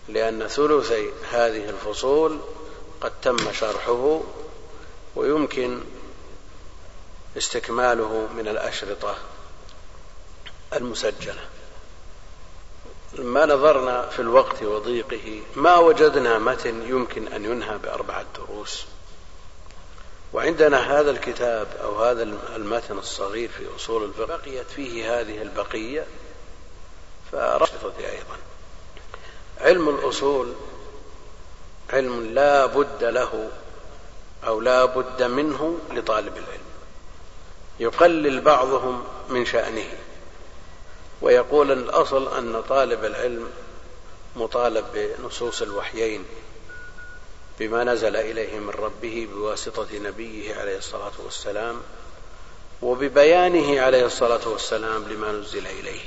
لأن 0.07 0.47
ثلثي 0.47 1.09
هذه 1.31 1.69
الفصول 1.69 2.39
قد 3.01 3.11
تم 3.21 3.53
شرحه 3.53 4.21
ويمكن 5.15 5.83
استكماله 7.37 8.27
من 8.27 8.47
الأشرطة 8.47 9.15
المسجلة. 10.73 11.52
لما 13.15 13.45
نظرنا 13.45 14.09
في 14.09 14.19
الوقت 14.19 14.63
وضيقه 14.63 15.41
ما 15.55 15.77
وجدنا 15.77 16.39
متن 16.39 16.89
يمكن 16.89 17.27
أن 17.27 17.45
ينهى 17.45 17.77
بأربعة 17.77 18.25
دروس. 18.35 18.85
وعندنا 20.33 20.99
هذا 20.99 21.11
الكتاب 21.11 21.67
أو 21.83 22.03
هذا 22.03 22.23
المتن 22.55 22.97
الصغير 22.97 23.49
في 23.49 23.75
أصول 23.75 24.03
الفقه 24.03 24.25
بقيت 24.25 24.69
فيه 24.69 25.19
هذه 25.19 25.41
البقية 25.41 26.05
فرشدت 27.31 27.99
أيضا. 27.99 28.37
علم 29.61 29.89
الأصول 29.89 30.53
علم 31.89 32.33
لا 32.33 32.65
بد 32.65 33.03
له 33.03 33.49
أو 34.47 34.61
لا 34.61 34.85
بد 34.85 35.23
منه 35.23 35.77
لطالب 35.91 36.37
العلم. 36.37 36.63
يقلل 37.79 38.41
بعضهم 38.41 39.03
من 39.29 39.45
شأنه. 39.45 39.97
ويقول 41.23 41.71
الأصل 41.71 42.37
أن 42.37 42.61
طالب 42.69 43.05
العلم 43.05 43.49
مطالب 44.35 44.85
بنصوص 44.93 45.61
الوحيين 45.61 46.25
بما 47.59 47.83
نزل 47.83 48.15
إليه 48.15 48.59
من 48.59 48.69
ربه 48.69 49.27
بواسطة 49.33 49.87
نبيه 49.93 50.55
عليه 50.55 50.77
الصلاة 50.77 51.11
والسلام 51.23 51.81
وببيانه 52.81 53.81
عليه 53.81 54.05
الصلاة 54.05 54.47
والسلام 54.47 55.03
لما 55.09 55.31
نزل 55.31 55.67
إليه. 55.67 56.01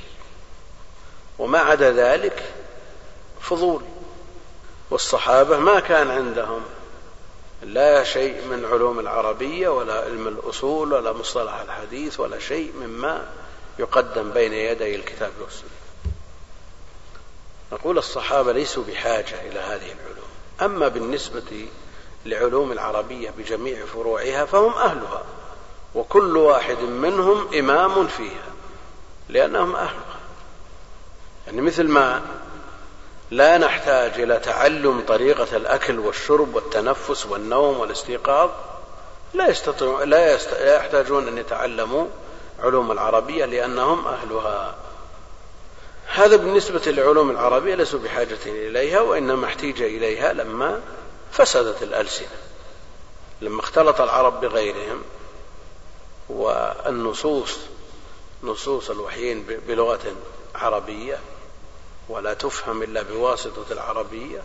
وما 1.39 1.59
عدا 1.59 1.91
ذلك 1.91 2.43
فضول 3.41 3.81
والصحابة 4.89 5.57
ما 5.59 5.79
كان 5.79 6.11
عندهم 6.11 6.61
لا 7.63 8.03
شيء 8.03 8.45
من 8.45 8.65
علوم 8.65 8.99
العربية 8.99 9.69
ولا 9.69 10.01
علم 10.01 10.27
الأصول 10.27 10.93
ولا 10.93 11.13
مصطلح 11.13 11.53
الحديث 11.53 12.19
ولا 12.19 12.39
شيء 12.39 12.73
مما 12.81 13.27
يقدم 13.79 14.31
بين 14.31 14.53
يدي 14.53 14.95
الكتاب 14.95 15.31
والسنة. 15.41 15.69
نقول 17.71 17.97
الصحابة 17.97 18.51
ليسوا 18.51 18.83
بحاجة 18.83 19.41
إلى 19.41 19.59
هذه 19.59 19.91
العلوم. 19.91 20.27
أما 20.61 20.87
بالنسبة 20.87 21.67
لعلوم 22.25 22.71
العربية 22.71 23.29
بجميع 23.37 23.85
فروعها 23.85 24.45
فهم 24.45 24.73
أهلها 24.73 25.23
وكل 25.95 26.37
واحد 26.37 26.79
منهم 26.79 27.53
إمام 27.53 28.07
فيها 28.07 28.51
لأنهم 29.29 29.75
أهلها. 29.75 30.17
يعني 31.47 31.61
مثل 31.61 31.87
ما 31.87 32.21
لا 33.31 33.57
نحتاج 33.57 34.21
إلى 34.21 34.39
تعلم 34.39 35.03
طريقة 35.07 35.57
الأكل 35.57 35.99
والشرب 35.99 36.55
والتنفس 36.55 37.25
والنوم 37.25 37.79
والاستيقاظ 37.79 38.49
لا 39.33 39.49
يستطيع 39.49 40.03
لا, 40.03 40.33
يست... 40.33 40.53
لا 40.53 40.75
يحتاجون 40.75 41.27
أن 41.27 41.37
يتعلموا 41.37 42.07
علوم 42.59 42.91
العربية 42.91 43.45
لأنهم 43.45 44.07
أهلها. 44.07 44.75
هذا 46.07 46.35
بالنسبة 46.35 46.81
للعلوم 46.85 47.29
العربية 47.31 47.75
ليسوا 47.75 47.99
بحاجة 47.99 48.37
إليها 48.45 49.01
وإنما 49.01 49.45
احتيج 49.45 49.81
إليها 49.81 50.33
لما 50.33 50.81
فسدت 51.31 51.83
الألسنة 51.83 52.37
لما 53.41 53.59
اختلط 53.59 54.01
العرب 54.01 54.41
بغيرهم 54.41 55.03
والنصوص 56.29 57.57
نصوص 58.43 58.89
الوحيين 58.89 59.43
بلغة 59.67 60.15
عربية 60.55 61.19
ولا 62.09 62.33
تفهم 62.33 62.83
إلا 62.83 63.01
بواسطة 63.01 63.65
العربية. 63.71 64.43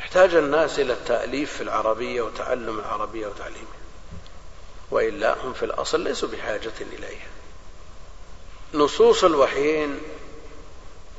احتاج 0.00 0.34
الناس 0.34 0.78
إلى 0.78 0.92
التأليف 0.92 1.52
في 1.52 1.62
العربية 1.62 2.22
وتعلم 2.22 2.78
العربية 2.78 3.26
وتعليمها. 3.26 3.77
وإلا 4.90 5.36
هم 5.44 5.52
في 5.52 5.64
الأصل 5.64 6.00
ليسوا 6.00 6.28
بحاجة 6.28 6.72
إليها. 6.80 7.28
نصوص 8.74 9.24
الوحيين 9.24 10.00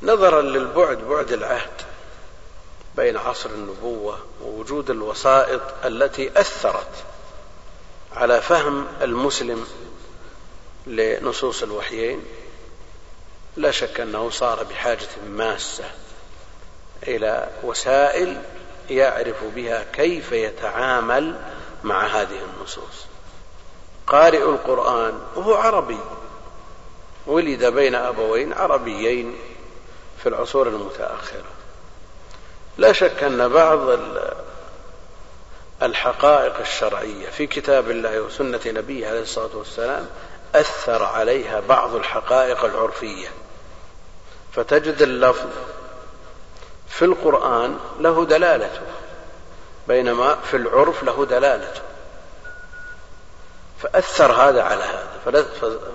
نظرا 0.04 0.42
للبعد 0.42 0.98
بعد 0.98 1.32
العهد 1.32 1.82
بين 2.96 3.18
عصر 3.18 3.50
النبوة 3.50 4.20
ووجود 4.42 4.90
الوسائط 4.90 5.62
التي 5.86 6.42
أثرت 6.42 7.04
على 8.14 8.42
فهم 8.42 8.88
المسلم 9.02 9.68
لنصوص 10.88 11.64
الوحيين. 11.64 12.24
لا 13.58 13.72
شك 13.72 14.00
أنه 14.00 14.30
صار 14.30 14.64
بحاجة 14.64 15.08
ماسة 15.28 15.92
إلى 17.08 17.50
وسائل 17.64 18.42
يعرف 18.90 19.44
بها 19.56 19.86
كيف 19.94 20.32
يتعامل 20.32 21.40
مع 21.84 22.06
هذه 22.08 22.42
النصوص. 22.42 23.09
قارئ 24.10 24.44
القرآن 24.44 25.20
وهو 25.36 25.54
عربي. 25.54 26.00
ولد 27.28 27.66
بين 27.66 27.96
أبوين 27.96 28.54
عربيين 28.54 29.36
في 30.24 30.30
العصور 30.30 30.68
المتأخرة. 30.68 31.44
لا 32.78 32.92
شك 32.94 33.24
أن 33.24 33.48
بعض 33.48 33.80
الحقائق 35.82 36.60
الشرعية 36.60 37.30
في 37.30 37.48
كتاب 37.48 37.92
الله 37.92 38.22
وسنة 38.22 38.60
نبيه 38.66 39.08
عليه 39.08 39.22
الصلاة 39.22 39.50
والسلام 39.54 40.10
أثر 40.56 41.04
عليها 41.04 41.60
بعض 41.60 41.96
الحقائق 41.96 42.66
العرفية. 42.66 43.28
فتجد 44.54 45.02
اللفظ 45.02 45.50
في 46.90 47.06
القرآن 47.06 47.80
له 48.00 48.26
دلالته 48.26 48.82
بينما 49.88 50.36
في 50.36 50.58
العرف 50.58 51.04
له 51.04 51.26
دلالته. 51.26 51.82
فأثر 53.82 54.32
هذا 54.32 54.64
على 54.64 54.84
هذا. 54.84 55.46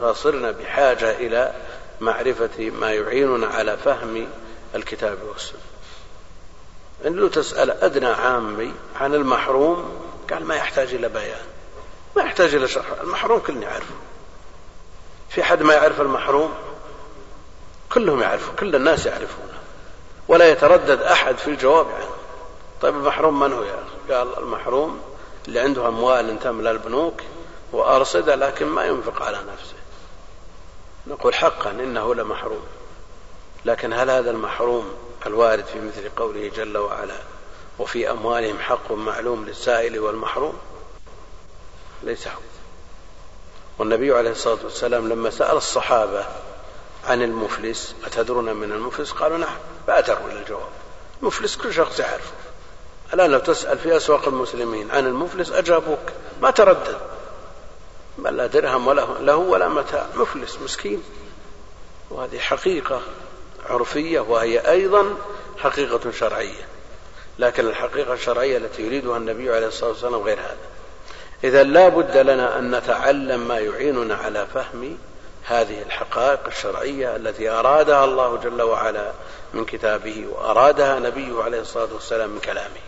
فصرنا 0.02 0.50
بحاجة 0.50 1.10
إلى 1.10 1.52
معرفة 2.00 2.70
ما 2.70 2.92
يعيننا 2.92 3.46
على 3.46 3.76
فهم 3.76 4.28
الكتاب 4.74 5.18
والسنة. 5.28 5.58
إن 7.06 7.12
لو 7.12 7.28
تسأل 7.28 7.70
أدنى 7.70 8.06
عامي 8.06 8.72
عن 9.00 9.14
المحروم 9.14 10.00
قال 10.30 10.44
ما 10.44 10.56
يحتاج 10.56 10.94
إلى 10.94 11.08
بيان. 11.08 11.46
ما 12.16 12.22
يحتاج 12.22 12.54
إلى 12.54 12.68
شرح. 12.68 12.86
المحروم 13.02 13.38
كلنا 13.38 13.62
يعرفه 13.62 13.94
في 15.28 15.42
حد 15.42 15.62
ما 15.62 15.74
يعرف 15.74 16.00
المحروم؟ 16.00 16.54
كلهم 17.92 18.22
يعرفون 18.22 18.56
كل 18.56 18.76
الناس 18.76 19.06
يعرفونه. 19.06 19.58
ولا 20.28 20.48
يتردد 20.48 21.02
أحد 21.02 21.38
في 21.38 21.48
الجواب 21.48 21.86
عنه. 21.86 22.10
طيب 22.82 22.94
المحروم 22.94 23.40
من 23.40 23.52
هو 23.52 23.62
يا 23.62 23.74
أخي؟ 23.74 24.14
قال 24.14 24.38
المحروم 24.38 25.00
اللي 25.48 25.60
عنده 25.60 25.88
أموال 25.88 26.38
تملى 26.40 26.70
البنوك 26.70 27.20
وأرصدة 27.74 28.34
لكن 28.34 28.66
ما 28.66 28.84
ينفق 28.84 29.22
على 29.22 29.38
نفسه. 29.38 29.74
نقول 31.06 31.34
حقا 31.34 31.70
إنه 31.70 32.14
لمحروم. 32.14 32.66
لكن 33.64 33.92
هل 33.92 34.10
هذا 34.10 34.30
المحروم 34.30 34.94
الوارد 35.26 35.64
في 35.64 35.80
مثل 35.80 36.08
قوله 36.16 36.48
جل 36.48 36.78
وعلا 36.78 37.16
وفي 37.78 38.10
أموالهم 38.10 38.58
حق 38.58 38.92
معلوم 38.92 39.44
للسائل 39.44 39.98
والمحروم؟ 39.98 40.58
ليس 42.02 42.26
هو 42.26 42.32
والنبي 43.78 44.12
عليه 44.12 44.30
الصلاة 44.30 44.58
والسلام 44.64 45.08
لما 45.08 45.30
سأل 45.30 45.56
الصحابة 45.56 46.26
عن 47.06 47.22
المفلس 47.22 47.94
أتدرون 48.04 48.56
من 48.56 48.72
المفلس؟ 48.72 49.12
قالوا 49.12 49.38
نعم. 49.38 49.56
بادروا 49.86 50.30
إلى 50.30 50.38
الجواب. 50.38 50.68
المفلس 51.22 51.56
كل 51.56 51.74
شخص 51.74 51.98
يعرفه. 52.00 52.32
الآن 53.14 53.30
لو 53.30 53.38
تسأل 53.38 53.78
في 53.78 53.96
أسواق 53.96 54.28
المسلمين 54.28 54.90
عن 54.90 55.06
المفلس 55.06 55.52
أجابوك. 55.52 56.12
ما 56.42 56.50
تردد. 56.50 57.13
بل 58.18 58.36
لا 58.36 58.46
درهم 58.46 58.86
ولا 58.86 59.06
له 59.20 59.36
ولا 59.36 59.68
متاع. 59.68 60.06
مفلس 60.14 60.58
مسكين. 60.64 61.02
وهذه 62.10 62.38
حقيقة 62.38 63.00
عرفية 63.66 64.20
وهي 64.20 64.70
أيضا 64.70 65.16
حقيقة 65.58 66.10
شرعية. 66.10 66.68
لكن 67.38 67.66
الحقيقة 67.66 68.14
الشرعية 68.14 68.56
التي 68.56 68.82
يريدها 68.82 69.16
النبي 69.16 69.54
عليه 69.54 69.66
الصلاة 69.66 69.90
والسلام 69.90 70.14
غير 70.22 70.38
هذا. 70.38 70.56
إذا 71.44 71.62
لا 71.62 71.88
بد 71.88 72.16
لنا 72.16 72.58
أن 72.58 72.76
نتعلم 72.76 73.48
ما 73.48 73.58
يعيننا 73.58 74.14
على 74.14 74.46
فهم 74.54 74.98
هذه 75.44 75.82
الحقائق 75.82 76.46
الشرعية 76.46 77.16
التي 77.16 77.48
أرادها 77.48 78.04
الله 78.04 78.36
جل 78.36 78.62
وعلا 78.62 79.12
من 79.54 79.64
كتابه 79.64 80.26
وأرادها 80.30 80.98
نبيه 80.98 81.42
عليه 81.42 81.60
الصلاة 81.60 81.88
والسلام 81.94 82.30
من 82.30 82.40
كلامه. 82.40 82.80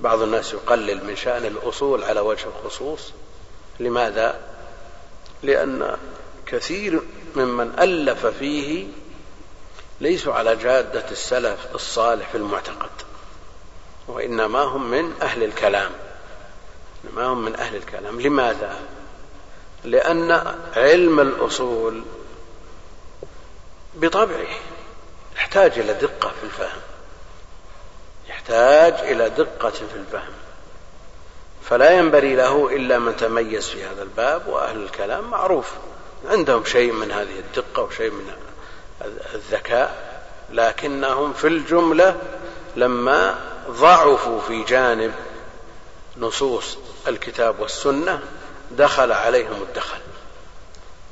بعض 0.00 0.22
الناس 0.22 0.52
يقلل 0.52 1.04
من 1.04 1.16
شأن 1.16 1.44
الأصول 1.44 2.04
على 2.04 2.20
وجه 2.20 2.46
الخصوص. 2.46 3.12
لماذا؟ 3.80 4.40
لأن 5.42 5.96
كثير 6.46 7.00
ممن 7.36 7.78
ألف 7.78 8.26
فيه 8.26 8.86
ليسوا 10.00 10.34
على 10.34 10.56
جادة 10.56 11.04
السلف 11.10 11.74
الصالح 11.74 12.28
في 12.28 12.38
المعتقد 12.38 12.90
وإنما 14.08 14.62
هم 14.62 14.90
من 14.90 15.12
أهل 15.22 15.42
الكلام 15.42 15.90
ما 17.14 17.24
هم 17.26 17.44
من 17.44 17.56
أهل 17.56 17.76
الكلام 17.76 18.20
لماذا؟ 18.20 18.80
لأن 19.84 20.30
علم 20.76 21.20
الأصول 21.20 22.02
بطبعه 23.94 24.56
يحتاج 25.36 25.78
إلى 25.78 25.94
دقة 25.94 26.28
في 26.28 26.44
الفهم 26.44 26.80
يحتاج 28.28 28.94
إلى 28.94 29.30
دقة 29.30 29.70
في 29.70 29.94
الفهم 29.94 30.32
فلا 31.68 31.90
ينبغي 31.90 32.34
له 32.34 32.76
إلا 32.76 32.98
من 32.98 33.16
تميز 33.16 33.68
في 33.68 33.84
هذا 33.84 34.02
الباب 34.02 34.46
وأهل 34.46 34.82
الكلام 34.82 35.30
معروف. 35.30 35.72
عندهم 36.28 36.64
شيء 36.64 36.92
من 36.92 37.12
هذه 37.12 37.38
الدقة 37.38 37.82
وشيء 37.82 38.10
من 38.10 38.32
الذكاء 39.34 40.14
لكنهم 40.50 41.32
في 41.32 41.46
الجملة 41.46 42.16
لما 42.76 43.38
ضعفوا 43.68 44.40
في 44.40 44.62
جانب 44.62 45.14
نصوص 46.16 46.78
الكتاب 47.08 47.60
والسنة 47.60 48.22
دخل 48.70 49.12
عليهم 49.12 49.62
الدخل 49.62 49.98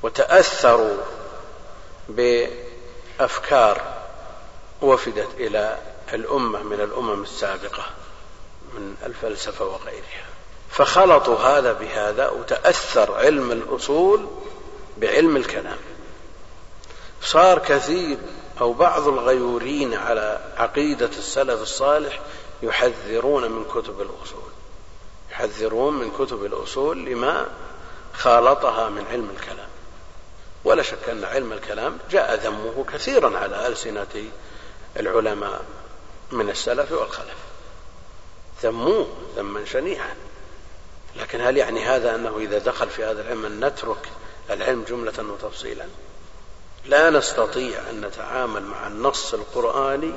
وتأثروا 0.03 0.97
بأفكار 2.09 3.83
وفدت 4.83 5.29
إلى 5.37 5.79
الأمة 6.12 6.62
من 6.62 6.81
الأمم 6.81 7.23
السابقة 7.23 7.85
من 8.75 8.97
الفلسفة 9.07 9.65
وغيرها. 9.65 10.21
فخلطوا 10.72 11.38
هذا 11.38 11.72
بهذا 11.72 12.28
وتأثر 12.28 13.14
علم 13.14 13.52
الأصول 13.52 14.26
بعلم 14.98 15.37
الكلام. 15.37 15.78
صار 17.22 17.58
كثير 17.58 18.18
أو 18.60 18.73
بعض 18.73 19.08
الغيورين 19.08 19.94
على 19.94 20.40
عقيدة 20.56 21.10
السلف 21.18 21.62
الصالح 21.62 22.20
يحذرون 22.62 23.50
من 23.50 23.64
كتب 23.64 24.00
الأصول. 24.00 24.50
يحذرون 25.31 25.94
من 25.94 26.10
كتب 26.10 26.44
الأصول 26.44 27.04
لما 27.04 27.46
خالطها 28.14 28.88
من 28.88 29.04
علم 29.10 29.31
الكلام. 29.37 29.68
ولا 30.64 30.83
شك 30.83 31.08
أن 31.08 31.25
علم 31.25 31.52
الكلام 31.52 31.98
جاء 32.10 32.35
ذمه 32.35 32.85
كثيرا 32.92 33.38
على 33.38 33.66
ألسنة 33.66 34.31
العلماء 34.96 35.64
من 36.33 36.50
السلف 36.50 36.92
والخلف. 36.92 37.37
ذموه 38.62 39.06
ذما 39.37 39.64
شنيعا. 39.64 40.14
لكن 41.17 41.40
هل 41.40 41.56
يعني 41.56 41.85
هذا 41.85 42.15
أنه 42.15 42.38
إذا 42.38 42.58
دخل 42.58 42.90
في 42.90 43.04
هذا 43.04 43.23
العلم 43.23 43.44
أن 43.44 43.65
نترك 43.65 44.08
العلم 44.50 44.85
جملة 44.88 45.13
وتفصيلا؟ 45.19 45.85
لا 46.85 47.10
نستطيع 47.10 47.79
أن 47.90 48.00
نتعامل 48.00 48.63
مع 48.63 48.87
النص 48.87 49.35
القرآني 49.35 50.13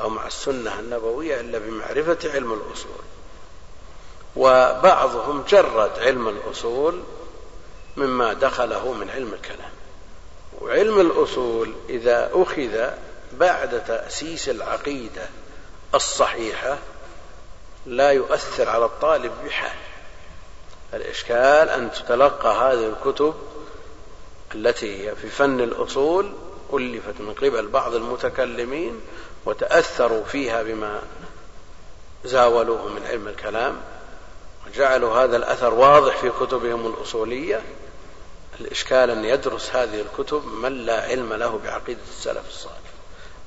أو 0.00 0.08
مع 0.08 0.26
السنة 0.26 0.80
النبوية 0.80 1.40
إلا 1.40 1.58
بمعرفة 1.58 2.18
علم 2.24 2.52
الأصول. 2.52 3.04
وبعضهم 4.36 5.44
جرد 5.48 5.98
علم 5.98 6.28
الأصول 6.28 7.02
مما 7.96 8.32
دخله 8.32 8.92
من 8.92 9.10
علم 9.10 9.34
الكلام. 9.34 9.70
وعلم 10.60 11.00
الأصول 11.00 11.74
إذا 11.88 12.30
أخذ 12.32 12.90
بعد 13.32 13.84
تأسيس 13.84 14.48
العقيدة 14.48 15.28
الصحيحة 15.94 16.78
لا 17.86 18.10
يؤثر 18.10 18.68
على 18.68 18.84
الطالب 18.84 19.32
بحال. 19.44 19.85
الإشكال 20.96 21.68
أن 21.68 21.92
تتلقى 21.92 22.48
هذه 22.48 22.86
الكتب 22.86 23.34
التي 24.54 25.08
هي 25.08 25.16
في 25.16 25.28
فن 25.28 25.60
الأصول 25.60 26.32
ألفت 26.72 27.20
من 27.20 27.34
قبل 27.34 27.68
بعض 27.68 27.94
المتكلمين 27.94 29.00
وتأثروا 29.44 30.24
فيها 30.24 30.62
بما 30.62 31.02
زاولوه 32.24 32.88
من 32.88 33.06
علم 33.06 33.28
الكلام 33.28 33.80
وجعلوا 34.66 35.24
هذا 35.24 35.36
الأثر 35.36 35.74
واضح 35.74 36.16
في 36.16 36.30
كتبهم 36.30 36.86
الأصولية. 36.86 37.62
الإشكال 38.60 39.10
أن 39.10 39.24
يدرس 39.24 39.70
هذه 39.70 40.00
الكتب 40.00 40.44
من 40.46 40.72
لا 40.86 41.02
علم 41.02 41.32
له 41.34 41.60
بعقيدة 41.64 42.00
السلف 42.08 42.48
الصالح. 42.48 42.76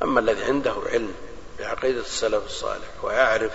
أما 0.03 0.19
الذي 0.19 0.43
عنده 0.43 0.73
علم 0.85 1.13
بعقيدة 1.59 2.01
السلف 2.01 2.45
الصالح 2.45 2.87
ويعرف 3.03 3.51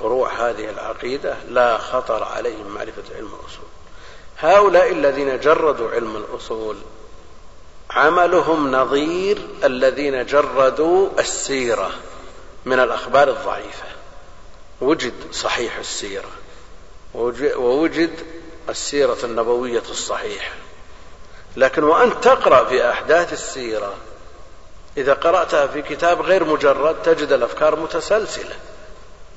فروع 0.00 0.48
هذه 0.48 0.70
العقيدة 0.70 1.36
لا 1.48 1.78
خطر 1.78 2.24
عليهم 2.24 2.68
معرفة 2.74 3.02
علم 3.16 3.28
الأصول. 3.40 3.68
هؤلاء 4.38 4.92
الذين 4.92 5.40
جردوا 5.40 5.90
علم 5.90 6.16
الأصول 6.16 6.76
عملهم 7.90 8.72
نظير 8.72 9.38
الذين 9.64 10.26
جردوا 10.26 11.08
السيرة 11.18 11.90
من 12.64 12.80
الأخبار 12.80 13.28
الضعيفة. 13.28 13.84
وجد 14.80 15.14
صحيح 15.32 15.76
السيرة. 15.76 16.30
ووجد 17.14 18.10
السيرة 18.68 19.18
النبوية 19.24 19.82
الصحيحة. 19.90 20.54
لكن 21.56 21.84
وأن 21.84 22.20
تقرأ 22.20 22.64
في 22.64 22.90
أحداث 22.90 23.32
السيرة 23.32 23.94
إذا 24.96 25.12
قرأتها 25.12 25.66
في 25.66 25.82
كتاب 25.82 26.22
غير 26.22 26.44
مجرد 26.44 27.02
تجد 27.02 27.32
الأفكار 27.32 27.76
متسلسلة. 27.76 28.56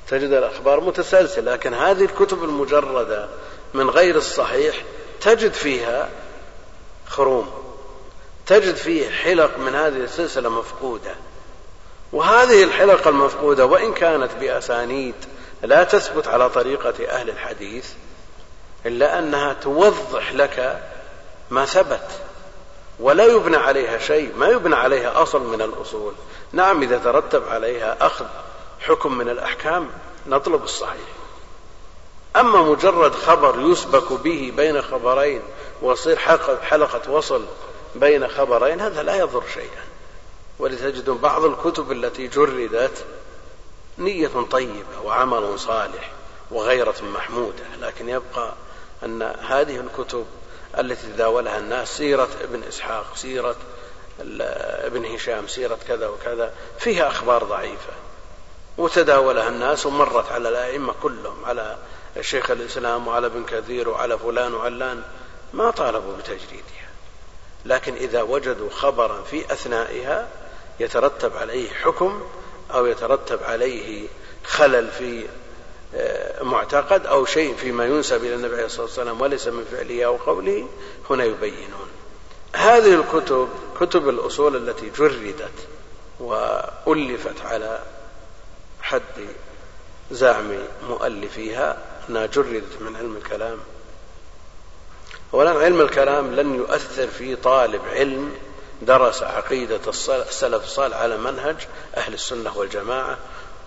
تجد 0.10 0.32
الأخبار 0.32 0.80
متسلسلة 0.80 1.52
لكن 1.52 1.74
هذه 1.74 2.04
الكتب 2.06 2.44
المجردة 2.44 3.28
من 3.74 3.90
غير 3.90 4.16
الصحيح 4.16 4.76
تجد 5.22 5.54
فيها 5.54 6.10
خروم 7.08 7.50
تجد 8.46 8.76
فيه 8.76 9.10
حلق 9.10 9.58
من 9.58 9.76
هذه 9.76 9.98
السلسلة 10.04 10.50
مفقودة. 10.50 11.16
وهذه 12.14 12.64
الحلق 12.64 13.08
المفقودة 13.08 13.66
وإن 13.66 13.94
كانت 13.94 14.32
بأسانيد 14.40 15.16
لا 15.62 15.84
تثبت 15.84 16.28
على 16.28 16.50
طريقة 16.50 17.10
أهل 17.10 17.30
الحديث 17.30 17.90
إلا 18.86 19.20
أنها 19.20 19.54
توضح 19.54 20.34
لك 20.34 20.84
ما 21.50 21.66
ثبت 21.66 22.08
ولا 23.00 23.26
يبنى 23.26 23.58
عليها 23.58 23.98
شيء 23.98 24.36
ما 24.36 24.48
يبنى 24.48 24.76
عليها 24.76 25.22
أصل 25.22 25.42
من 25.42 25.62
الأصول. 25.62 26.14
نعم 26.52 26.82
إذا 26.82 26.98
ترتب 26.98 27.44
عليها 27.50 27.98
أخذ 28.02 28.26
حكم 28.80 29.18
من 29.18 29.30
الأحكام 29.30 29.90
نطلب 30.28 30.64
الصحيح. 30.64 31.08
أما 32.36 32.62
مجرد 32.62 33.16
خبر 33.16 33.60
يسبك 33.60 34.14
به 34.14 34.54
بين 34.56 34.82
خبرين 34.82 35.42
ويصير 35.82 36.18
حلقة 36.62 37.12
وصل 37.12 37.46
بين 37.96 38.28
خبرين 38.28 38.82
هذا 38.82 39.04
لا 39.04 39.16
يضر 39.16 39.44
شيئا. 39.54 39.84
ولتجدون 40.60 41.18
بعض 41.18 41.46
الكتب 41.46 41.92
التي 41.92 42.28
جردت 42.28 43.06
نية 43.98 44.46
طيبة 44.52 45.02
وعمل 45.04 45.60
صالح 45.60 46.12
وغيرة 46.52 46.96
محمودة 47.02 47.64
لكن 47.82 48.10
يبقى 48.10 48.54
أن 49.04 49.22
هذه 49.22 49.80
الكتب 49.80 50.26
التي 50.80 51.08
تداولها 51.08 51.58
الناس 51.58 51.98
سيرة 51.98 52.28
ابن 52.42 52.64
إسحاق 52.64 53.06
سيرة 53.16 53.56
ابن 54.20 55.06
هشام 55.06 55.48
سيرة 55.48 55.78
كذا 55.88 56.08
وكذا 56.08 56.54
فيها 56.80 57.08
أخبار 57.08 57.44
ضعيفة. 57.44 57.94
وتداولها 58.80 59.48
الناس 59.48 59.86
ومرت 59.86 60.32
على 60.32 60.50
الأئمة 60.50 60.94
كلهم 61.04 61.46
على 61.46 61.78
شيخ 62.22 62.52
الإسلام 62.52 63.08
وعلى 63.08 63.28
ابن 63.28 63.44
كثير 63.44 63.90
وعلى 63.90 64.20
فلان 64.20 64.54
وعلان 64.54 65.04
ما 65.54 65.72
طالبوا 65.72 66.14
بتجريدها. 66.18 66.90
لكن 67.66 67.94
إذا 67.96 68.22
وجدوا 68.22 68.70
خبرا 68.70 69.22
في 69.22 69.54
أثنائها 69.54 70.28
يترتب 70.80 71.38
عليه 71.38 71.70
حكم 71.70 72.24
أو 72.74 72.86
يترتب 72.86 73.44
عليه 73.44 74.08
خلل 74.46 74.88
في 74.88 75.26
آه، 75.96 76.44
معتقد 76.44 77.06
أو 77.06 77.26
شيء 77.26 77.56
فيما 77.56 77.86
ينسب 77.86 78.24
إلى 78.24 78.36
النبي 78.36 78.54
عليه 78.56 78.66
الصلاة 78.66 78.86
والسلام 78.86 79.22
وليس 79.22 79.48
من 79.48 79.66
فعله 79.72 80.06
أو 80.06 80.16
قوله 80.16 80.68
هنا 81.10 81.24
يبينون. 81.24 81.90
هذه 82.56 82.94
الكتب 82.94 83.50
كتب 83.80 84.10
الأصول 84.10 84.56
التي 84.56 84.90
جردت 84.98 85.68
وألفت 86.20 87.46
على 87.46 87.80
حد 88.82 89.28
زعم 90.12 90.52
مؤلفيها 90.90 91.78
أنها 92.10 92.26
جردت 92.26 92.82
من 92.82 92.96
علم 92.96 93.18
الكلام. 93.18 93.58
أولا 95.34 95.52
علم 95.52 95.82
الكلام 95.82 96.36
لن 96.36 96.56
يؤثر 96.56 97.08
في 97.08 97.36
طالب 97.36 97.82
علم 97.92 98.36
درس 98.82 99.24
عقيدة 99.24 99.80
السلف 100.08 100.64
الصالح 100.64 100.98
على 100.98 101.18
منهج 101.18 101.56
أهل 101.98 102.14
السنة 102.14 102.58
والجماعة 102.58 103.18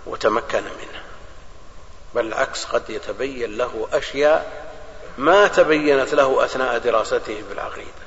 وتمكن 0.07 0.63
منها 0.63 1.03
بل 2.15 2.27
العكس 2.27 2.65
قد 2.65 2.91
يتبين 2.91 3.57
له 3.57 3.89
أشياء 3.93 4.73
ما 5.19 5.49
تبينت 5.49 6.15
له 6.15 6.45
أثناء 6.45 6.79
دراسته 6.79 7.43
بالعقيدة. 7.49 8.03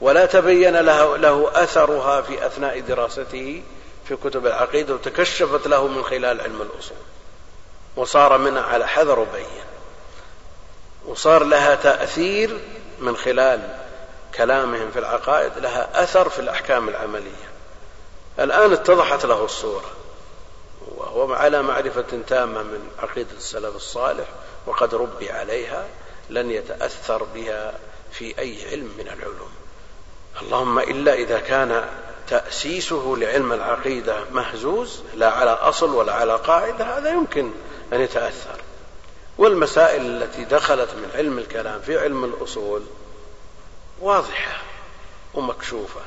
ولا 0.00 0.26
تبين 0.26 0.76
له, 0.76 1.16
له 1.16 1.50
أثرها 1.54 2.22
في 2.22 2.46
أثناء 2.46 2.80
دراسته 2.80 3.62
في 4.10 4.16
كتب 4.16 4.46
العقيدة 4.46 4.94
وتكشفت 4.94 5.66
له 5.66 5.86
من 5.86 6.02
خلال 6.02 6.40
علم 6.40 6.62
الأصول. 6.62 6.96
وصار 7.96 8.38
منها 8.38 8.62
على 8.62 8.88
حذر 8.88 9.18
وبين. 9.18 9.64
وصار 11.06 11.44
لها 11.44 11.74
تأثير 11.74 12.60
من 12.98 13.16
خلال 13.16 13.76
كلامهم 14.34 14.90
في 14.90 14.98
العقائد 14.98 15.58
لها 15.58 16.02
أثر 16.02 16.28
في 16.28 16.38
الأحكام 16.38 16.88
العملية. 16.88 17.50
الآن 18.38 18.72
اتضحت 18.72 19.26
له 19.26 19.44
الصورة 19.44 19.90
وهو 20.96 21.32
على 21.34 21.62
معرفة 21.62 22.20
تامة 22.28 22.62
من 22.62 22.90
عقيدة 23.02 23.36
السلف 23.36 23.76
الصالح 23.76 24.26
وقد 24.66 24.94
ربي 24.94 25.30
عليها 25.30 25.88
لن 26.30 26.50
يتأثر 26.50 27.24
بها 27.34 27.74
في 28.12 28.38
أي 28.38 28.70
علم 28.70 28.90
من 28.98 29.08
العلوم. 29.08 29.50
اللهم 30.42 30.78
إلا 30.78 31.14
إذا 31.14 31.38
كان 31.38 31.88
تأسيسه 32.30 33.14
لعلم 33.18 33.52
العقيدة 33.52 34.24
مهزوز 34.30 35.02
لا 35.14 35.30
على 35.30 35.50
أصل 35.50 35.94
ولا 35.94 36.12
على 36.12 36.36
قاعدة 36.36 36.98
هذا 36.98 37.10
يمكن 37.10 37.50
أن 37.92 38.00
يتأثر. 38.00 38.60
والمسائل 39.38 40.02
التي 40.06 40.44
دخلت 40.44 40.90
من 40.90 41.10
علم 41.14 41.38
الكلام 41.38 41.80
في 41.80 41.98
علم 41.98 42.24
الأصول 42.24 42.82
واضحة 44.00 44.62
ومكشوفة. 45.34 46.00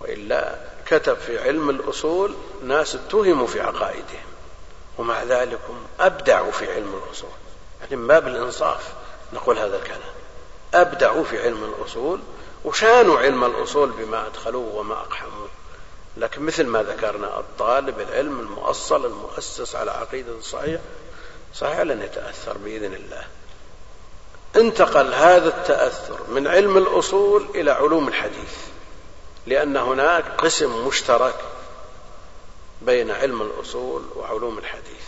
وإلا 0.00 0.54
كتب 0.86 1.16
في 1.16 1.38
علم 1.38 1.70
الأصول 1.70 2.34
ناس 2.62 2.94
اتهموا 2.94 3.46
في 3.46 3.60
عقائدهم 3.60 4.26
ومع 4.98 5.22
ذلك 5.22 5.60
أبدعوا 6.00 6.52
في 6.52 6.72
علم 6.72 7.00
الأصول. 7.04 7.30
يعني 7.80 7.96
من 7.96 8.06
باب 8.06 8.28
الإنصاف 8.28 8.92
نقول 9.32 9.58
هذا 9.58 9.76
الكلام. 9.76 10.16
أبدعوا 10.74 11.24
في 11.24 11.42
علم 11.42 11.74
الأصول 11.78 12.20
وشانوا 12.64 13.18
علم 13.18 13.44
الأصول 13.44 13.90
بما 13.90 14.26
أدخلوه 14.26 14.74
وما 14.74 14.94
أقحموه. 14.94 15.48
لكن 16.16 16.42
مثل 16.42 16.66
ما 16.66 16.82
ذكرنا 16.82 17.40
الطالب 17.40 18.00
العلم 18.00 18.40
المؤصل 18.40 19.06
المؤسس 19.06 19.76
على 19.76 19.90
عقيدة 19.90 20.40
صحيح 20.40 20.80
صحيح 21.54 21.80
لن 21.80 22.02
يتأثر 22.02 22.58
بإذن 22.58 22.94
الله. 22.94 23.24
انتقل 24.56 25.14
هذا 25.14 25.48
التأثر 25.48 26.18
من 26.28 26.46
علم 26.46 26.78
الأصول 26.78 27.46
إلى 27.54 27.70
علوم 27.70 28.08
الحديث 28.08 28.54
لأن 29.46 29.76
هناك 29.76 30.24
قسم 30.38 30.86
مشترك 30.86 31.36
بين 32.82 33.10
علم 33.10 33.42
الأصول 33.42 34.02
وعلوم 34.16 34.58
الحديث. 34.58 35.04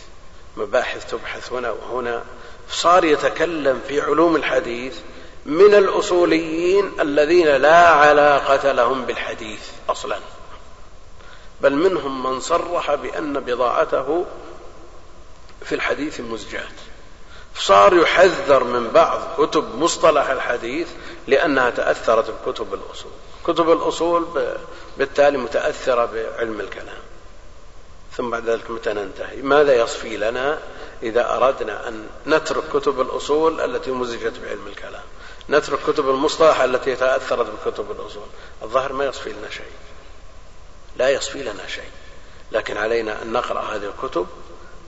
مباحث 0.56 1.10
تبحث 1.10 1.52
هنا 1.52 1.70
وهنا. 1.70 2.24
صار 2.70 3.04
يتكلم 3.04 3.82
في 3.88 4.00
علوم 4.00 4.36
الحديث 4.36 4.98
من 5.46 5.74
الأصوليين 5.74 7.00
الذين 7.00 7.46
لا 7.46 7.88
علاقة 7.88 8.72
لهم 8.72 9.04
بالحديث 9.04 9.60
أصلا. 9.88 10.18
بل 11.60 11.72
منهم 11.72 12.22
من 12.22 12.40
صرح 12.40 12.94
بأن 12.94 13.40
بضاعته 13.40 14.26
في 15.64 15.74
الحديث 15.74 16.20
مزجات 16.20 16.72
صار 17.56 17.96
يحذر 17.96 18.64
من 18.64 18.90
بعض 18.90 19.20
كتب 19.38 19.74
مصطلح 19.74 20.30
الحديث 20.30 20.88
لأنها 21.26 21.70
تأثرت 21.70 22.30
بكتب 22.30 22.74
الأصول. 22.74 23.12
كتب 23.46 23.72
الأصول 23.72 24.26
بالتالي 24.98 25.38
متأثرة 25.38 26.04
بعلم 26.04 26.60
الكلام. 26.60 26.98
ثم 28.16 28.30
بعد 28.30 28.48
ذلك 28.48 28.70
متى 28.70 28.92
ننتهي؟ 28.92 29.42
ماذا 29.42 29.74
يصفي 29.74 30.16
لنا 30.16 30.58
إذا 31.02 31.36
أردنا 31.36 31.88
أن 31.88 32.06
نترك 32.26 32.62
كتب 32.74 33.00
الأصول 33.00 33.60
التي 33.60 33.90
مزجت 33.90 34.34
بعلم 34.44 34.66
الكلام؟ 34.66 35.02
نترك 35.50 35.78
كتب 35.86 36.10
المصطلح 36.10 36.60
التي 36.60 36.96
تأثرت 36.96 37.46
بكتب 37.46 37.90
الأصول. 37.90 38.26
الظاهر 38.62 38.92
ما 38.92 39.04
يصفي 39.04 39.32
لنا 39.32 39.50
شيء. 39.50 39.72
لا 40.96 41.10
يصفي 41.10 41.42
لنا 41.42 41.66
شيء. 41.66 41.90
لكن 42.52 42.76
علينا 42.76 43.22
أن 43.22 43.32
نقرأ 43.32 43.60
هذه 43.60 43.92
الكتب 43.96 44.26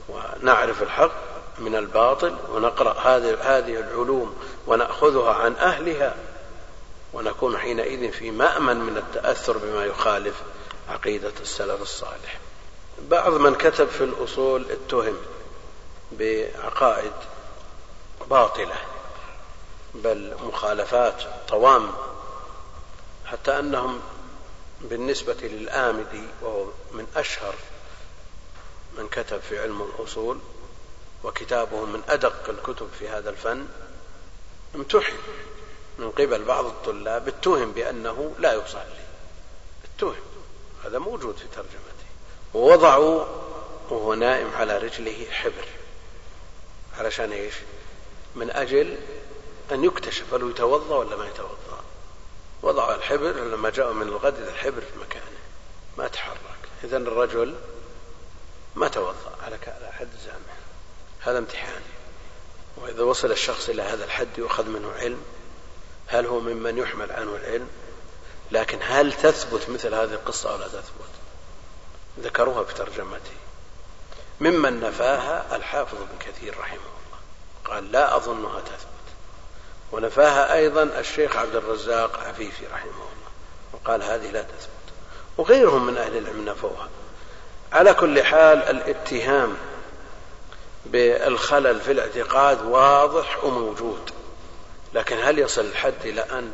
ونعرف 0.09 0.83
الحق 0.83 1.11
من 1.59 1.75
الباطل 1.75 2.35
ونقرأ 2.49 2.99
هذه 2.99 3.37
هذه 3.41 3.79
العلوم 3.79 4.35
ونأخذها 4.67 5.33
عن 5.33 5.55
أهلها 5.55 6.15
ونكون 7.13 7.57
حينئذ 7.57 8.11
في 8.11 8.31
مأمن 8.31 8.77
من 8.77 8.97
التأثر 8.97 9.57
بما 9.57 9.85
يخالف 9.85 10.35
عقيدة 10.89 11.33
السلف 11.41 11.81
الصالح. 11.81 12.39
بعض 13.01 13.33
من 13.33 13.55
كتب 13.55 13.87
في 13.87 14.03
الأصول 14.03 14.65
اتهم 14.71 15.17
بعقائد 16.11 17.13
باطلة. 18.29 18.75
بل 19.95 20.35
مخالفات 20.43 21.23
طوام 21.47 21.91
حتى 23.25 23.59
أنهم 23.59 24.01
بالنسبة 24.81 25.37
للآمدي 25.41 26.23
وهو 26.41 26.65
من 26.91 27.07
أشهر 27.15 27.55
من 28.97 29.07
كتب 29.07 29.39
في 29.39 29.59
علم 29.59 29.81
الأصول 29.81 30.39
وكتابه 31.23 31.85
من 31.85 32.01
أدق 32.09 32.49
الكتب 32.49 32.89
في 32.99 33.09
هذا 33.09 33.29
الفن 33.29 33.67
امتحن 34.75 35.17
من 35.99 36.11
قبل 36.11 36.43
بعض 36.43 36.65
الطلاب 36.65 37.27
اتهم 37.27 37.71
بأنه 37.71 38.35
لا 38.39 38.53
يصلي. 38.53 39.01
اتهم 39.85 40.15
هذا 40.85 40.99
موجود 40.99 41.37
في 41.37 41.47
ترجمته. 41.47 42.05
ووضعوا 42.53 43.25
وهو 43.89 44.13
نائم 44.13 44.53
على 44.55 44.77
رجله 44.77 45.25
حبر 45.31 45.65
علشان 46.97 47.31
إيش؟ 47.31 47.53
من 48.35 48.51
أجل 48.51 48.97
أن 49.71 49.83
يكتشف 49.83 50.33
هل 50.33 50.49
يتوضأ 50.49 50.95
ولا 50.95 51.15
ما 51.15 51.27
يتوضأ. 51.27 51.83
وضعوا 52.61 52.95
الحبر 52.95 53.31
لما 53.31 53.69
جاءوا 53.69 53.93
من 53.93 54.07
الغد 54.07 54.39
الحبر 54.39 54.81
في 54.81 54.99
مكانه. 55.01 55.37
ما 55.97 56.07
تحرك. 56.07 56.37
اذا 56.83 56.97
الرجل 56.97 57.55
ما 58.75 58.87
توضأ. 58.87 59.35
على 59.43 59.57
حد 59.91 60.09
زعمه. 60.25 60.55
هذا 61.19 61.37
امتحان. 61.37 61.81
وإذا 62.77 63.03
وصل 63.03 63.31
الشخص 63.31 63.69
إلى 63.69 63.81
هذا 63.81 64.05
الحد 64.05 64.37
يؤخذ 64.37 64.65
منه 64.65 64.91
علم. 64.91 65.23
هل 66.07 66.25
هو 66.25 66.39
ممن 66.39 66.77
يحمل 66.77 67.11
عنه 67.11 67.35
العلم؟ 67.35 67.67
لكن 68.51 68.79
هل 68.81 69.13
تثبت 69.13 69.69
مثل 69.69 69.93
هذه 69.93 70.13
القصة 70.13 70.51
أو 70.51 70.57
لا 70.57 70.67
تثبت؟ 70.67 71.11
ذكروها 72.19 72.63
في 72.63 72.73
ترجمته. 72.73 73.31
ممن 74.41 74.79
نفاها 74.79 75.55
الحافظ 75.55 75.97
ابن 76.01 76.17
كثير 76.19 76.57
رحمه 76.59 76.77
الله. 76.77 77.19
قال 77.65 77.91
لا 77.91 78.15
أظنها 78.15 78.59
تثبت. 78.59 78.90
ونفاها 79.91 80.55
أيضا 80.55 80.83
الشيخ 80.83 81.35
عبد 81.35 81.55
الرزاق 81.55 82.19
عفيفي 82.19 82.65
رحمه 82.73 82.91
الله. 82.91 83.31
وقال 83.73 84.03
هذه 84.03 84.31
لا 84.31 84.41
تثبت. 84.41 84.71
وغيرهم 85.37 85.87
من 85.87 85.97
أهل 85.97 86.17
العلم 86.17 86.45
نفوها. 86.45 86.89
على 87.73 87.93
كل 87.93 88.23
حال 88.23 88.63
الاتهام 88.63 89.57
بالخلل 90.85 91.81
في 91.81 91.91
الاعتقاد 91.91 92.65
واضح 92.65 93.43
وموجود. 93.43 94.11
لكن 94.93 95.17
هل 95.21 95.39
يصل 95.39 95.65
الحد 95.65 95.93
إلى 96.05 96.21
أن 96.21 96.51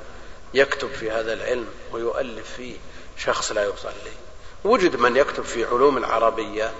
يكتب 0.54 0.92
في 0.92 1.12
هذا 1.12 1.34
العلم 1.34 1.68
ويؤلف 1.92 2.54
فيه 2.58 2.76
شخص 3.18 3.52
لا 3.52 3.64
يصلي 3.64 4.12
وجد 4.64 4.96
من 4.96 5.18
يكتب 5.18 5.44
في 5.44 5.66
علوم 5.66 5.98
العربية. 5.98 6.72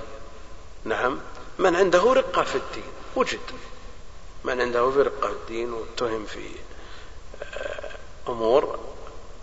نعم. 0.84 1.20
من 1.60 1.76
عنده 1.76 2.14
رقة 2.14 2.44
في 2.44 2.56
الدين. 2.56 2.84
وجد. 3.16 3.40
من 4.48 4.62
عنده 4.62 4.92
في 4.92 5.02
رقة 5.02 5.28
في 5.28 5.34
الدين 5.34 5.74
واتهم 5.74 6.26
في 6.26 6.50
آه، 7.44 7.92
أمور 8.28 8.80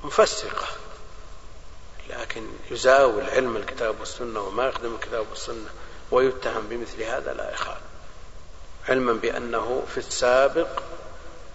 مفسقة. 0.05 0.67
لكن 2.09 2.47
يزاول 2.71 3.31
علم 3.31 3.57
الكتاب 3.57 4.01
والسنة 4.01 4.41
وما 4.41 4.69
يخدم 4.69 4.95
الكتاب 4.95 5.27
والسنة 5.31 5.71
ويتهم 6.11 6.69
بمثل 6.69 7.03
هذا 7.03 7.33
لا 7.33 7.53
يخال 7.53 7.77
علما 8.89 9.13
بأنه 9.13 9.83
في 9.95 9.99
السابق 9.99 10.69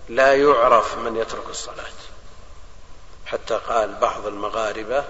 لا 0.09 0.35
يعرف 0.35 0.97
من 0.97 1.17
يترك 1.17 1.49
الصلاة. 1.49 1.85
حتى 3.25 3.57
قال 3.57 3.95
بعض 3.95 4.25
المغاربة 4.27 5.05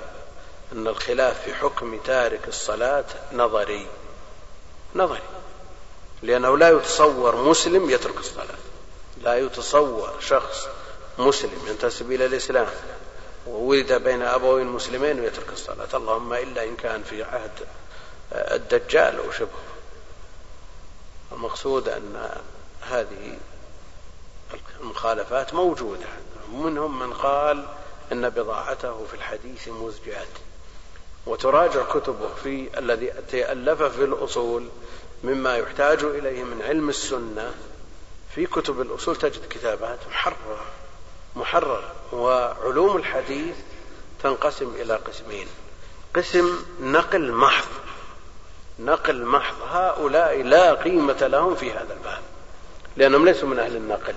أن 0.74 0.88
الخلاف 0.88 1.42
في 1.44 1.54
حكم 1.54 2.00
تارك 2.00 2.48
الصلاة 2.48 3.06
نظري. 3.34 3.88
نظري. 4.96 5.39
لأنه 6.22 6.58
لا 6.58 6.70
يتصور 6.70 7.36
مسلم 7.36 7.90
يترك 7.90 8.18
الصلاة. 8.18 8.58
لا 9.24 9.38
يتصور 9.38 10.14
شخص 10.20 10.68
مسلم 11.18 11.68
ينتسب 11.68 12.12
إلى 12.12 12.26
الإسلام 12.26 12.68
وولد 13.48 13.94
بين 13.94 14.22
أبوين 14.22 14.68
مسلمين 14.68 15.20
ويترك 15.20 15.52
الصلاة. 15.52 15.88
اللهم 15.94 16.34
إلا 16.34 16.64
إن 16.64 16.76
كان 16.76 17.04
في 17.04 17.24
عهد 17.24 17.52
الدجال 18.32 19.18
أو 19.18 19.32
شبهه 19.32 19.70
المقصود 21.32 21.90
أن 21.90 22.30
هذه 22.82 23.38
المخالفات 24.82 25.54
موجودة. 25.54 26.08
منهم 26.54 27.00
من 27.00 27.14
قال 27.14 27.66
إن 28.12 28.30
بضاعته 28.30 29.06
في 29.06 29.14
الحديث 29.14 29.68
مزجات 29.68 30.28
وتراجع 31.26 31.84
كتبه 31.84 32.30
في 32.44 32.80
الذي 32.80 33.14
تألف 33.32 33.84
في 33.84 34.04
الأصول 34.04 34.70
مما 35.24 35.58
يحتاج 35.58 36.04
إليه 36.04 36.44
من 36.44 36.62
علم 36.62 36.90
السنة 36.90 37.54
في 38.36 38.46
كتب 38.46 38.82
الأصول 38.82 39.16
تجد 39.16 39.42
كتابات 39.50 40.00
محررة 40.10 40.66
محررة 41.36 41.92
وعلوم 42.14 42.98
الحديث 42.98 43.56
تنقسم 44.24 44.74
إلى 44.76 44.96
قسمين. 44.96 45.48
قسم 46.16 46.66
نقل 46.82 47.32
محض. 47.32 47.68
نقل 48.80 49.26
محض. 49.26 49.56
هؤلاء 49.70 50.44
لا 50.44 50.74
قيمة 50.74 51.28
لهم 51.28 51.56
في 51.56 51.72
هذا 51.72 51.94
الباب 51.94 52.22
لأنهم 52.98 53.26
ليسوا 53.26 53.50
من 53.50 53.60
أهل 53.60 53.76
النقل. 53.76 54.16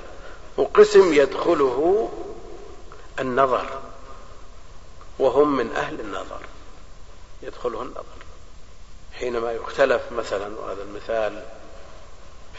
وقسم 0.57 1.13
يدخله 1.13 2.11
النظر 3.21 3.67
وهم 5.19 5.57
من 5.57 5.73
أهل 5.77 6.01
النظر. 6.01 6.41
يدخله 7.43 7.83
النظر. 7.83 8.12
حينما 9.19 9.53
يختلف 9.53 10.03
مثلا 10.13 10.59
وهذا 10.59 10.83
المثال 10.83 11.43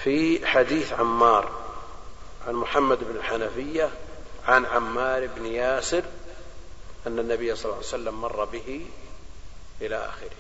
في 0.04 0.47
حديث 0.47 0.93
عمار 0.93 1.51
عن 2.47 2.54
محمد 2.54 2.97
بن 3.04 3.16
الحنفية 3.16 3.89
عن 4.47 4.66
عمار 4.66 5.28
بن 5.28 5.45
ياسر 5.45 6.04
أن 7.08 7.20
النبي 7.20 7.56
صلى 7.56 7.66
الله 7.66 7.76
عليه 7.76 7.88
وسلم 7.88 8.22
مر 8.22 8.45
به 8.45 8.86
إلى 9.82 9.95
آخره. 9.95 10.36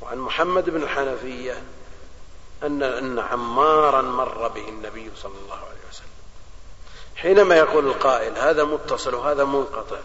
وعن 0.00 0.18
محمد 0.18 0.70
بن 0.70 0.82
الحنفية 0.82 1.62
أن 2.62 2.82
أن 2.82 3.18
عمارا 3.18 4.02
مر 4.02 4.48
به 4.48 4.68
النبي 4.68 5.10
صلى 5.16 5.34
الله 5.44 5.56
عليه 5.56 5.88
وسلم. 5.90 6.06
حينما 7.16 7.56
يقول 7.56 7.86
القائل 7.86 8.38
هذا 8.38 8.64
متصل 8.64 9.14
وهذا 9.14 9.44
منقطع 9.44 9.98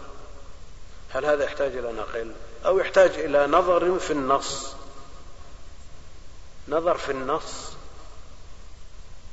هل 1.10 1.26
هذا 1.26 1.44
يحتاج 1.44 1.76
إلى 1.76 1.92
نقل 1.92 2.32
أو 2.66 2.78
يحتاج 2.78 3.10
إلى 3.10 3.46
نظر 3.46 3.98
في 3.98 4.10
النص؟ 4.10 4.74
نظر 6.68 6.96
في 6.96 7.12
النص. 7.12 7.72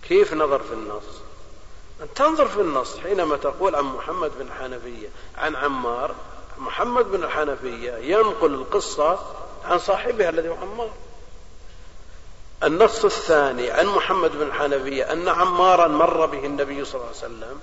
كيف 0.07 0.33
نظر 0.33 0.59
في 0.59 0.73
النص؟ 0.73 1.03
أن 2.01 2.13
تنظر 2.15 2.47
في 2.47 2.61
النص 2.61 2.97
حينما 2.97 3.37
تقول 3.37 3.75
عن 3.75 3.83
محمد 3.83 4.31
بن 4.39 4.47
الحنفية 4.47 5.09
عن 5.37 5.55
عمار 5.55 6.15
محمد 6.57 7.05
بن 7.05 7.23
الحنفية 7.23 7.91
ينقل 7.91 8.53
القصة 8.53 9.19
عن 9.65 9.79
صاحبها 9.79 10.29
الذي 10.29 10.49
هو 10.49 10.55
عمار. 10.55 10.91
النص 12.63 13.05
الثاني 13.05 13.71
عن 13.71 13.85
محمد 13.85 14.31
بن 14.31 14.41
الحنفية 14.41 15.13
أن 15.13 15.27
عمارا 15.27 15.87
مر 15.87 16.25
به 16.25 16.45
النبي 16.45 16.85
صلى 16.85 16.95
الله 16.95 17.07
عليه 17.07 17.17
وسلم. 17.17 17.61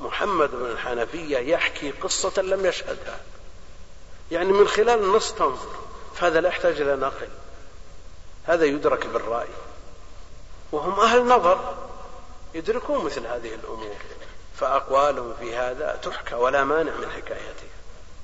محمد 0.00 0.50
بن 0.50 0.66
الحنفية 0.66 1.38
يحكي 1.38 1.90
قصة 1.90 2.42
لم 2.42 2.66
يشهدها. 2.66 3.20
يعني 4.30 4.52
من 4.52 4.68
خلال 4.68 5.04
النص 5.04 5.32
تنظر 5.32 5.76
فهذا 6.14 6.40
لا 6.40 6.48
يحتاج 6.48 6.80
إلى 6.80 6.96
نقل. 6.96 7.28
هذا 8.48 8.64
يدرك 8.64 9.06
بالرأي. 9.06 9.48
وهم 10.72 11.00
أهل 11.00 11.24
نظر 11.26 11.74
يدركون 12.54 13.04
مثل 13.04 13.26
هذه 13.26 13.54
الأمور. 13.54 13.96
فأقوالهم 14.56 15.34
في 15.40 15.56
هذا 15.56 15.98
تحكى 16.02 16.34
ولا 16.34 16.64
مانع 16.64 16.92
من 16.92 17.10
حكايتها. 17.10 17.78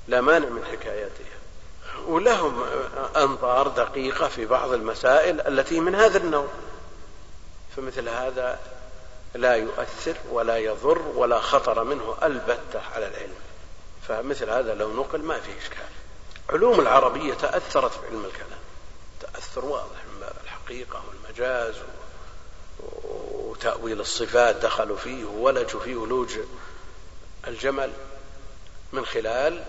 لا 0.07 0.21
مانع 0.21 0.49
من 0.49 0.65
حكايتها. 0.65 1.35
ولهم 2.07 2.63
أنظار 3.15 3.67
دقيقة 3.67 4.27
في 4.27 4.45
بعض 4.45 4.71
المسائل 4.73 5.41
التي 5.41 5.79
من 5.79 5.95
هذا 5.95 6.17
النوع. 6.17 6.47
فمثل 7.75 8.09
هذا 8.09 8.59
لا 9.35 9.55
يؤثر 9.55 10.15
ولا 10.31 10.57
يضر 10.57 11.01
ولا 11.15 11.39
خطر 11.39 11.83
منه 11.83 12.15
البتة 12.23 12.81
على 12.95 13.07
العلم. 13.07 13.35
فمثل 14.07 14.49
هذا 14.49 14.73
لو 14.73 14.93
نقل 14.93 15.21
ما 15.21 15.39
فيه 15.39 15.57
إشكال. 15.57 15.89
علوم 16.49 16.79
العربية 16.79 17.33
تأثرت 17.33 17.91
بعلم 18.03 18.25
الكلام. 18.25 18.59
تأثر 19.21 19.65
واضح. 19.65 20.04
الحقيقة 20.65 21.03
والمجاز 21.07 21.75
وتأويل 23.33 24.01
الصفات 24.01 24.55
دخلوا 24.55 24.97
فيه 24.97 25.25
وولجوا 25.25 25.79
في 25.79 25.95
ولوج 25.95 26.39
الجمل 27.47 27.91
من 28.93 29.05
خلال 29.05 29.63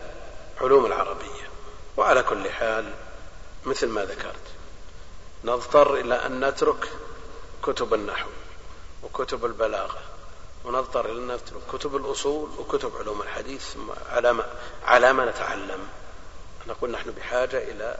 علوم 0.60 0.86
العربية. 0.86 1.48
وعلى 1.96 2.22
كل 2.22 2.50
حال 2.50 2.94
مثل 3.64 3.88
ما 3.88 4.04
ذكرت 4.04 4.42
نضطر 5.44 5.94
إلى 5.94 6.14
أن 6.14 6.48
نترك 6.48 6.90
كتب 7.62 7.94
النحو 7.94 8.28
وكتب 9.02 9.44
البلاغة 9.44 10.00
ونضطر 10.64 11.06
إلى 11.06 11.18
أن 11.18 11.26
نترك 11.26 11.60
كتب 11.72 11.96
الأصول 11.96 12.50
وكتب 12.58 12.96
علوم 12.96 13.22
الحديث 13.22 13.76
على 14.10 14.32
ما, 14.32 14.46
على 14.84 15.12
ما 15.12 15.30
نتعلم. 15.30 15.88
نقول 16.68 16.90
نحن 16.90 17.10
بحاجة 17.10 17.58
إلى 17.58 17.98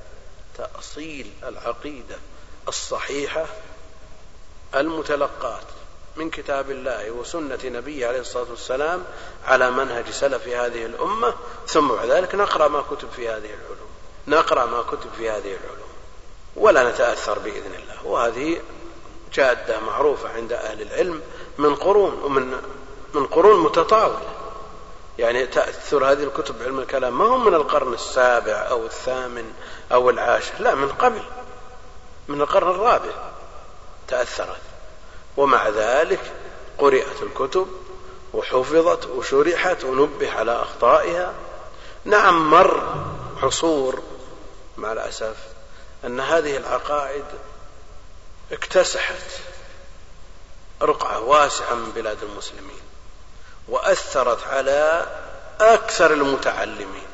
تأصيل 0.57 1.33
العقيدة 1.43 2.17
الصحيحة 2.69 3.47
المتلقاة 4.75 5.61
من 6.17 6.31
كتاب 6.31 6.71
الله 6.71 7.11
وسنة 7.11 7.59
نبيه 7.65 8.07
عليه 8.07 8.21
الصلاة 8.21 8.47
والسلام 8.51 9.05
على 9.47 9.71
منهج 9.71 10.11
سلف 10.11 10.49
هذه 10.49 10.87
الأمة 10.87 11.35
ثم 11.67 11.89
بعد 11.89 12.11
ذلك 12.11 12.35
نقرأ 12.35 12.69
ما 12.69 12.83
كتب 12.91 13.09
في 13.17 13.29
هذه 13.29 13.51
العلوم. 13.55 13.91
نقرأ 14.29 14.67
ما 14.67 14.83
كتب 14.83 15.11
في 15.17 15.31
هذه 15.31 15.57
العلوم. 15.65 15.89
ولا 16.57 16.91
نتأثر 16.91 17.39
بإذن 17.39 17.75
الله. 17.75 18.07
وهذه 18.07 18.61
جادة 19.33 19.81
معروفة 19.81 20.29
عند 20.29 20.53
أهل 20.53 20.83
العلم 20.83 21.23
من 21.59 21.75
قرون 21.75 22.23
ومن 22.23 22.61
من 23.15 23.27
قرون 23.27 23.61
متطاولة. 23.61 24.21
يعني 25.19 25.47
تأثر 25.47 26.05
هذه 26.13 26.23
الكتب 26.25 26.63
علم 26.63 26.79
الكلام. 26.79 27.19
ما 27.19 27.25
هم 27.25 27.45
من 27.45 27.55
القرن 27.55 27.95
السابع 27.95 28.53
أو 28.53 28.87
الثامن 28.87 29.53
أو 29.93 30.11
العاشر؟ 30.11 30.55
لا 30.59 30.75
من 30.75 30.89
قبل. 30.89 31.23
من 32.29 32.41
القرن 32.41 32.71
الرابع 32.71 33.13
تأثرت. 34.09 34.61
ومع 35.37 35.69
ذلك 35.69 36.33
قرئت 36.79 37.23
الكتب 37.23 37.69
وحفظت 38.35 39.07
وشرحت 39.07 39.85
ونبه 39.85 40.33
على 40.33 40.63
أخطائها. 40.63 41.35
نعم 42.05 42.51
مر 42.51 43.05
عصور 43.43 44.03
مع 44.77 44.93
الأسف 44.93 45.37
أن 46.05 46.21
هذه 46.21 46.57
العقائد 46.57 47.25
اكتسحت 48.53 49.41
رقعة 50.83 51.21
واسعة 51.21 51.75
من 51.75 51.91
بلاد 51.91 52.23
المسلمين 52.23 52.81
وأثرت 53.69 54.47
على 54.47 55.07
أكثر 55.61 56.13
المتعلمين. 56.13 57.06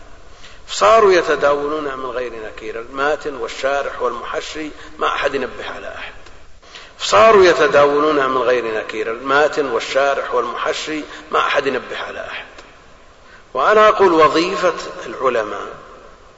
صاروا 0.69 1.13
يتداولون 1.13 1.85
من 1.99 2.07
غير 2.07 2.33
نكير 2.47 2.81
الماتن 2.81 3.35
والشارح 3.35 4.03
والمحشي 4.03 4.71
ما 4.99 5.07
أحد 5.07 5.35
ينبه 5.35 5.71
على 5.77 5.95
أحد. 5.95 6.13
صاروا 6.99 7.45
يتداولونها 7.45 8.27
من 8.27 8.43
غير 8.43 8.65
نكير 8.65 9.11
الماتن 9.11 9.67
والشارح 9.67 10.35
والمحشي 10.35 11.01
ما 11.31 11.39
أحد 11.39 11.67
ينبه 11.67 11.99
على 11.99 12.21
أحد. 12.21 12.47
وأنا 13.55 13.89
أقول 13.89 14.13
وظيفة 14.13 14.75
العلماء 15.07 15.69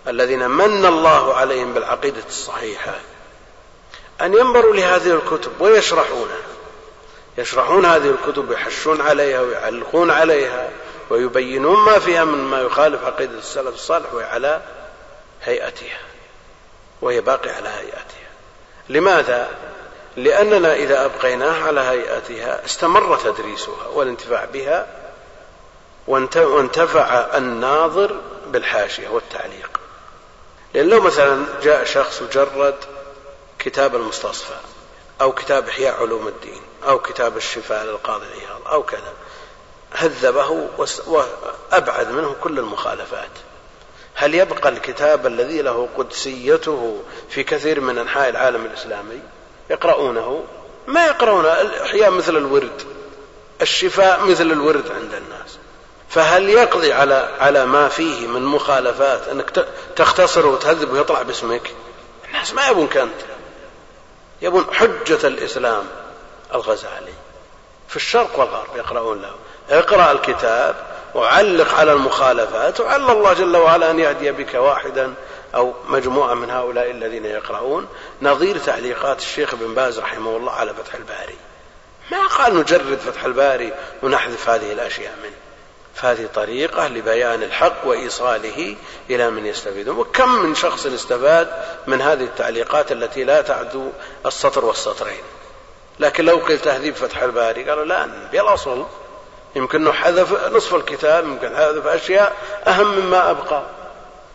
الذين 0.09 0.51
من 0.51 0.87
الله 0.87 1.35
عليهم 1.35 1.75
بالعقيدة 1.75 2.23
الصحيحة 2.29 2.95
أن 4.21 4.35
ينظروا 4.35 4.75
لهذه 4.75 5.15
الكتب 5.15 5.53
ويشرحونها. 5.61 6.43
يشرحون 7.39 7.85
هذه 7.85 8.11
الكتب 8.11 8.51
ويحشون 8.51 9.01
عليها 9.01 9.41
ويعلقون 9.41 10.11
عليها. 10.11 10.71
ويبينون 11.11 11.79
ما 11.79 11.99
فيها 11.99 12.25
من 12.25 12.39
ما 12.39 12.61
يخالف 12.61 13.05
عقيدة 13.05 13.39
السلف 13.39 13.75
الصالح 13.75 14.15
وهي 14.15 14.25
على 14.25 14.63
هيئتها. 15.43 15.99
وهي 17.03 17.21
باقية 17.21 17.53
على 17.53 17.69
هيئتها. 17.69 18.29
لماذا؟ 18.89 19.49
لأننا 20.17 20.75
إذا 20.75 21.05
أبقيناها 21.05 21.67
على 21.67 21.81
هيئتها 21.81 22.65
استمر 22.65 23.17
تدريسها 23.17 23.87
والانتفاع 23.87 24.45
بها 24.45 24.87
وانتفع 26.37 27.37
الناظر 27.37 28.21
بالحاشية 28.47 29.09
والتعليق. 29.09 29.81
لأن 30.75 30.89
لو 30.89 31.01
مثلا 31.01 31.45
جاء 31.63 31.85
شخص 31.85 32.23
وجرد 32.23 32.77
كتاب 33.59 33.95
المستصفى 33.95 34.55
أو 35.21 35.33
كتاب 35.33 35.69
إحياء 35.69 36.01
علوم 36.01 36.29
الدين 36.29 36.63
أو 36.85 36.99
كتاب 36.99 37.37
الشفاء 37.37 37.85
للقاضي 37.85 38.27
عياض 38.27 38.69
أو 38.69 38.83
كذا 38.83 39.13
هذبه 39.97 40.69
وأبعد 41.07 42.11
منه 42.11 42.37
كل 42.41 42.59
المخالفات. 42.59 43.31
هل 44.15 44.35
يبقى 44.35 44.69
الكتاب 44.69 45.27
الذي 45.27 45.63
له 45.63 45.89
قدسيته 45.97 47.03
في 47.31 47.43
كثير 47.43 47.81
من 47.81 47.99
أنحاء 47.99 48.29
العالم 48.29 48.65
الإسلامي؟ 48.65 49.21
يقرؤونه؟ 49.71 50.45
ما 50.87 51.07
يقرؤون. 51.07 51.47
الإحياء 51.47 52.11
مثل 52.11 52.37
الورد 52.37 52.83
الشفاء 53.63 54.25
مثل 54.25 54.53
الورد 54.53 54.91
عند 54.91 55.15
الناس. 55.15 55.59
فهل 56.09 56.49
يقضي 56.49 56.93
على 56.93 57.29
على 57.41 57.67
ما 57.67 57.89
فيه 57.89 58.27
من 58.27 58.43
مخالفات 58.43 59.29
أنك 59.29 59.67
تختصر 59.97 60.47
وتهذب 60.47 60.93
ويطلع 60.93 61.23
باسمك؟ 61.23 61.71
الناس 62.29 62.55
ما 62.55 62.69
يبون 62.69 62.87
كنت 62.87 63.21
يبون 64.43 64.67
حجة 64.73 65.27
الإسلام 65.27 65.85
الغزالي. 66.55 67.13
في 67.89 67.97
الشرق 67.97 68.39
والغرب 68.39 68.77
يقرؤون 68.77 69.23
له. 69.23 69.35
اقرأ 69.71 70.13
الكتاب 70.13 70.75
وعلق 71.15 71.75
على 71.75 71.93
المخالفات 71.93 72.81
وعل 72.81 73.11
الله 73.11 73.33
جل 73.33 73.57
وعلا 73.57 73.91
أن 73.91 73.99
يهدي 73.99 74.33
بك 74.33 74.55
واحدا 74.55 75.15
أو 75.55 75.75
مجموعة 75.89 76.35
من 76.35 76.51
هؤلاء 76.51 76.91
الذين 76.91 77.25
يقرؤون. 77.25 77.87
نظير 78.23 78.59
تعليقات 78.59 79.19
الشيخ 79.19 79.55
بن 79.55 79.75
باز 79.75 79.99
رحمه 79.99 80.37
الله 80.37 80.53
على 80.53 80.75
فتح 80.75 80.95
الباري. 80.95 81.37
ما 82.13 82.27
قال 82.27 82.59
نجرد 82.59 82.99
فتح 82.99 83.25
الباري 83.25 83.73
ونحذف 84.03 84.49
هذه 84.49 84.73
الأشياء 84.73 85.13
منه. 85.23 85.37
فهذه 85.95 86.29
طريقة 86.35 86.89
لبيان 86.89 87.43
الحق 87.43 87.87
وإيصاله 87.87 88.77
إلى 89.11 89.31
من 89.31 89.47
يستفيدون. 89.47 89.99
وكم 89.99 90.29
من 90.29 90.55
شخص 90.55 90.87
استفاد 90.87 91.49
من 91.87 92.01
هذه 92.01 92.25
التعليقات 92.25 92.93
التي 92.93 93.25
لا 93.25 93.43
تعدو 93.43 93.91
السطر 94.27 94.65
والسطرين. 94.65 95.23
لكن 96.01 96.25
لو 96.25 96.37
قيل 96.37 96.59
تهذيب 96.59 96.95
فتح 96.95 97.23
الباري 97.23 97.71
قالوا 97.71 97.85
لا 97.85 98.07
نبي 98.07 98.41
الأصل 98.41 98.87
يمكن 99.57 99.93
حذف 99.93 100.53
نصف 100.53 100.75
الكتاب 100.75 101.25
يمكن 101.25 101.57
حذف 101.57 101.87
أشياء 101.87 102.37
أهم 102.67 102.99
مما 102.99 103.31
أبقى. 103.31 103.63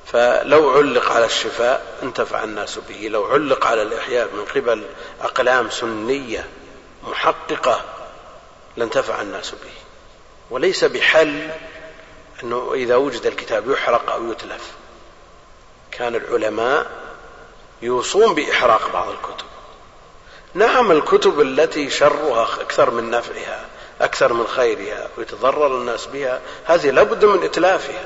فلو 0.05 0.69
علق 0.69 1.11
على 1.11 1.25
الشفاء 1.25 1.97
انتفع 2.03 2.43
الناس 2.43 2.79
به. 2.89 3.07
لو 3.07 3.25
علق 3.25 3.65
على 3.65 3.81
الإحياء 3.81 4.29
من 4.33 4.45
قبل 4.45 4.85
أقلام 5.21 5.69
سنية 5.69 6.47
محققة 7.03 7.81
لانتفع 8.77 9.21
الناس 9.21 9.51
به. 9.51 9.73
وليس 10.49 10.83
بحل 10.83 11.49
أنه 12.43 12.71
إذا 12.73 12.95
وجد 12.95 13.25
الكتاب 13.25 13.71
يحرق 13.71 14.11
أو 14.11 14.31
يتلف. 14.31 14.71
كان 15.91 16.15
العلماء 16.15 16.85
يوصون 17.81 18.33
بإحراق 18.33 18.93
بعض 18.93 19.09
الكتب. 19.09 19.45
نعم 20.53 20.91
الكتب 20.91 21.41
التي 21.41 21.89
شرها 21.89 22.43
أكثر 22.43 22.91
من 22.91 23.11
نفعها. 23.11 23.65
أكثر 24.01 24.33
من 24.33 24.47
خيرها 24.47 25.07
ويتضرر 25.17 25.67
الناس 25.67 26.05
بها. 26.05 26.39
هذه 26.65 26.89
لابد 26.89 27.25
من 27.25 27.43
إتلافها 27.43 28.03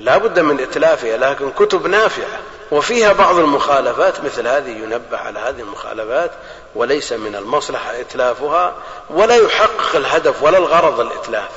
لا 0.00 0.18
بد 0.18 0.38
من 0.38 0.60
إتلافها 0.60 1.16
لكن 1.16 1.50
كتب 1.50 1.86
نافعة. 1.86 2.38
وفيها 2.70 3.12
بعض 3.12 3.38
المخالفات 3.38 4.24
مثل 4.24 4.46
هذه 4.46 4.70
ينبه 4.70 5.18
على 5.18 5.38
هذه 5.38 5.60
المخالفات 5.60 6.30
وليس 6.74 7.12
من 7.12 7.36
المصلحة 7.36 8.00
إتلافها 8.00 8.74
ولا 9.10 9.36
يحقق 9.36 9.96
الهدف 9.96 10.42
ولا 10.42 10.58
الغرض 10.58 11.00
الإتلاف. 11.00 11.50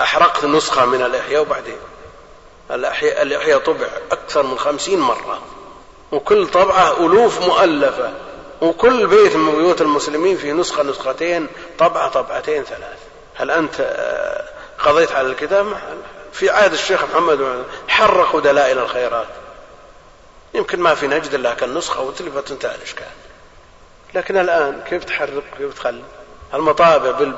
أحرقت 0.00 0.44
نسخة 0.44 0.84
من 0.84 1.02
الإحياء 1.02 1.42
وبعدين. 1.42 1.78
الإحياء 2.70 3.58
طبع 3.58 3.86
أكثر 4.12 4.42
من 4.42 4.58
خمسين 4.58 5.00
مرة. 5.00 5.42
وكل 6.12 6.46
طبعة 6.46 7.06
ألوف 7.06 7.40
مؤلفة. 7.40 8.12
وكل 8.60 9.06
بيت 9.06 9.36
من 9.36 9.54
بيوت 9.54 9.80
المسلمين 9.80 10.36
فيه 10.36 10.52
نسخة 10.52 10.82
نسختين 10.82 11.48
طبعة 11.78 12.08
طبعتين 12.08 12.64
ثلاث 12.64 12.98
هل 13.34 13.50
أنت 13.50 13.74
آه، 13.80 14.44
قضيت 14.78 15.12
على 15.12 15.26
الكتاب؟ 15.26 15.66
في 16.32 16.50
عهد 16.50 16.72
الشيخ 16.72 17.04
محمد 17.04 17.64
حرقوا 17.88 18.40
دلائل 18.40 18.78
الخيرات. 18.78 19.26
يمكن 20.54 20.80
ما 20.80 20.94
في 20.94 21.06
نجد 21.06 21.34
إلا 21.34 21.54
كان 21.54 21.74
نسخة 21.74 22.00
وتلفت 22.00 22.50
انتهى 22.50 22.74
الإشكال. 22.74 23.06
لكن 24.14 24.36
الآن 24.36 24.82
كيف 24.88 25.04
تحرق؟ 25.04 25.42
كيف 25.58 25.74
تخلي؟ 25.74 26.02
المطابع 26.54 27.32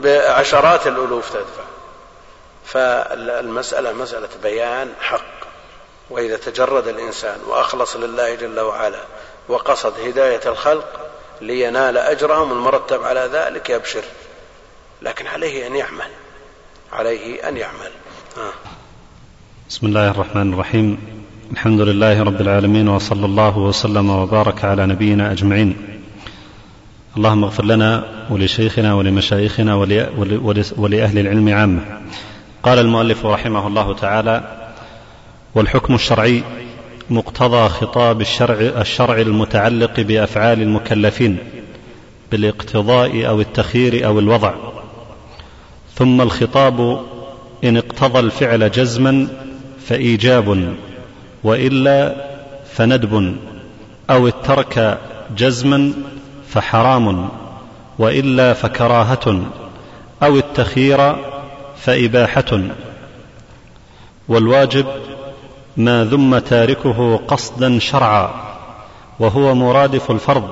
بعشرات 0.00 0.86
الألوف 0.86 1.30
تدفع. 1.30 1.64
فالمسألة 2.66 3.92
مسألة 3.92 4.28
بيان 4.42 4.94
حق. 5.00 5.40
وإذا 6.10 6.36
تجرد 6.36 6.88
الإنسان 6.88 7.40
وأخلص 7.46 7.96
لله 7.96 8.34
جل 8.34 8.60
وعلا 8.60 9.00
وقصد 9.50 9.92
هداية 10.06 10.40
الخلق 10.46 11.00
لينال 11.40 11.98
أجرهم 11.98 12.52
المرتب 12.52 13.02
على 13.02 13.30
ذلك 13.32 13.70
يبشر. 13.70 14.02
لكن 15.02 15.26
عليه 15.26 15.66
أن 15.66 15.76
يعمل. 15.76 16.10
عليه 16.92 17.48
أن 17.48 17.56
يعمل. 17.56 17.90
آه. 18.38 18.52
بسم 19.68 19.86
الله 19.86 20.10
الرحمن 20.10 20.52
الرحيم. 20.52 20.98
الحمد 21.52 21.80
لله 21.80 22.22
رب 22.22 22.40
العالمين 22.40 22.88
وصلى 22.88 23.26
الله 23.26 23.58
وسلم 23.58 24.10
وبارك 24.10 24.64
على 24.64 24.86
نبينا 24.86 25.32
أجمعين. 25.32 26.00
اللهم 27.16 27.44
اغفر 27.44 27.64
لنا 27.64 28.04
ولشيخنا 28.30 28.94
ولمشايخنا 28.94 29.74
ولأهل 30.76 31.18
العلم 31.18 31.48
عامة. 31.54 32.00
قال 32.62 32.78
المؤلف 32.78 33.26
رحمه 33.26 33.66
الله 33.66 33.94
تعالى 33.94 34.42
والحكم 35.54 35.94
الشرعي 35.94 36.42
مقتضى 37.10 37.68
خطاب 37.68 38.20
الشرع, 38.20 38.80
الشرع 38.80 39.20
المتعلق 39.20 40.00
بأفعال 40.00 40.62
المكلفين 40.62 41.36
بالاقتضاء 42.30 43.28
أو 43.28 43.40
التخيير 43.40 44.06
أو 44.06 44.18
الوضع. 44.18 44.54
ثم 45.94 46.20
الخطاب 46.20 47.00
إن 47.64 47.76
اقتضى 47.76 48.18
الفعل 48.20 48.70
جزما 48.70 49.28
فإيجاب 49.86 50.74
وإلا 51.44 52.14
فندب 52.72 53.36
أو 54.10 54.26
الترك 54.26 54.98
جزما 55.36 55.92
فحرام 56.48 57.28
وإلا 57.98 58.52
فكراهة 58.52 59.42
أو 60.22 60.36
التخيير 60.36 61.16
فإباحة. 61.76 62.62
والواجب 64.28 64.86
ما 65.84 66.04
ذم 66.04 66.38
تاركه 66.38 67.16
قصدا 67.16 67.78
شرعا 67.78 68.30
وهو 69.18 69.54
مرادف 69.54 70.10
الفرض 70.10 70.50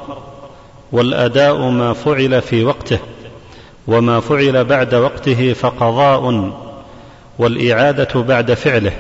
والأداء 0.93 1.69
ما 1.69 1.93
فعل 1.93 2.43
في 2.43 2.65
وقته 2.65 2.99
وما 3.87 4.21
فعل 4.21 4.65
بعد 4.65 4.95
وقته 4.95 5.53
فقضاء 5.53 6.53
والإعادة 7.39 8.21
بعد 8.21 8.55
فعله 8.55 8.93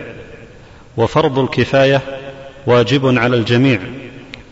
وفرض 0.96 1.38
الكفاية 1.38 2.00
واجب 2.66 3.18
على 3.18 3.36
الجميع 3.36 3.80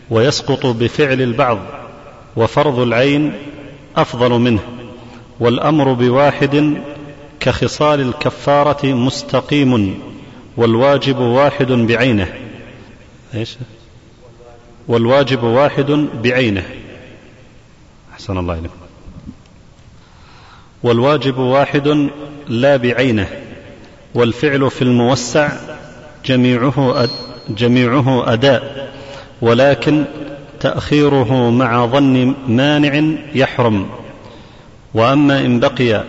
ويسقط 0.09 0.65
بفعل 0.65 1.21
البعض 1.21 1.59
وفرض 2.35 2.79
العين 2.79 3.33
أفضل 3.97 4.31
منه 4.31 4.59
والأمر 5.39 5.93
بواحد 5.93 6.77
كخصال 7.39 8.01
الكفارة 8.01 8.85
مستقيم. 8.85 9.99
والواجب 10.57 11.19
واحد 11.19 11.71
بعينه. 11.71 12.33
إيش؟ 13.35 13.57
والواجب 14.87 15.43
واحد 15.43 16.07
بعينه. 16.23 16.63
أحسن 18.13 18.37
الله 18.37 18.53
إليكم. 18.53 18.75
والواجب 20.83 21.37
واحد 21.37 22.09
لا 22.47 22.77
بعينه. 22.77 23.27
والفعل 24.13 24.71
في 24.71 24.81
الموسع 24.81 25.49
جميعه 26.25 27.03
أد 27.03 27.09
جميعه 27.49 28.33
أداء. 28.33 28.93
ولكن 29.41 30.05
تأخيره 30.59 31.49
مع 31.49 31.85
ظن 31.85 32.35
مانع 32.47 33.17
يحرم. 33.35 33.89
وأما 34.93 35.39
إن 35.39 35.59
بقي 35.59 36.03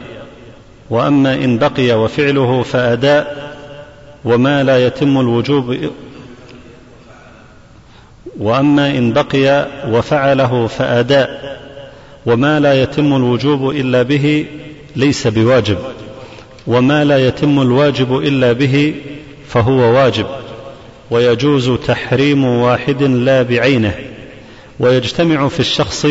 وأما 0.91 1.35
إن 1.35 1.59
بقي 1.59 1.93
وفعله 1.93 2.63
فأداء 2.63 3.48
وما 4.25 4.63
لا 4.63 4.87
يتم 4.87 5.21
الوجوب 5.21 5.77
وأما 8.39 8.91
إن 8.91 9.13
بقي 9.13 9.67
وفعله 9.91 10.67
فأداء 10.67 11.59
وما 12.27 12.61
لا 12.61 12.83
يتم 12.83 13.17
الوجوب 13.17 13.71
إلا 13.71 14.03
به 14.03 14.47
ليس 14.97 15.27
بواجب 15.27 15.79
وما 16.67 17.05
لا 17.05 17.29
يتم 17.29 17.61
الواجب 17.61 18.17
إلا 18.17 18.53
به 18.53 18.95
فهو 19.49 19.79
واجب 19.79 20.27
ويجوز 21.11 21.71
تحريم 21.71 22.45
واحد 22.45 23.03
لا 23.03 23.43
بعينه 23.43 23.95
ويجتمع 24.81 25.49
في 25.49 25.61
الشخص 25.61 26.07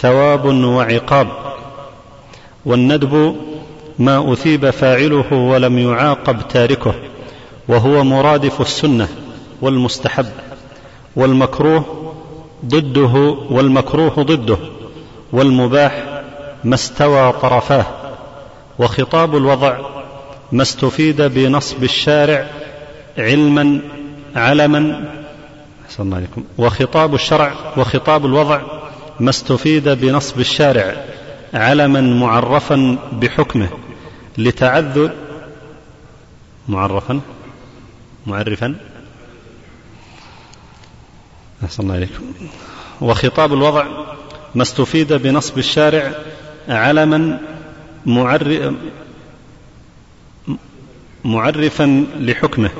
ثواب 0.00 0.44
وعقاب 0.44 1.28
والندب 2.64 3.36
ما 3.98 4.32
أثيب 4.32 4.70
فاعله 4.70 5.32
ولم 5.32 5.78
يعاقب 5.78 6.48
تاركه. 6.48 6.94
وهو 7.68 8.04
مرادف 8.04 8.60
السنة 8.60 9.08
والمستحب 9.60 10.26
والمكروه 11.16 12.14
ضده 12.64 13.36
والمكروه 13.50 14.14
ضده 14.22 14.58
والمباح 15.32 16.22
ما 16.64 16.74
استوى 16.74 17.32
طرفاه 17.32 17.86
وخطاب 18.78 19.36
الوضع 19.36 19.78
ما 20.52 20.62
استفيد 20.62 21.22
بنصب 21.22 21.84
الشارع 21.84 22.46
علما 23.18 23.80
علما 24.36 25.04
عليكم 25.98 26.44
وخطاب 26.58 27.14
الشرع 27.14 27.52
وخطاب 27.76 28.26
الوضع 28.26 28.60
ما 29.20 29.30
استفيد 29.30 29.88
بنصب 29.88 30.40
الشارع 30.40 31.04
علما 31.54 32.00
معرفا 32.00 32.98
بحكمه 33.12 33.68
لتعذر 34.38 35.10
معرفا 36.68 37.20
معرفا. 38.28 38.74
أحسن 41.64 41.82
الله 41.82 41.94
عليكم 41.94 42.22
وخطاب 43.00 43.52
الوضع 43.52 43.86
ما 44.54 44.62
استفيد 44.62 45.12
بنصب 45.12 45.58
الشارع 45.58 46.12
علما 46.68 47.40
معرفا 51.24 52.06
لحكمه 52.20 52.70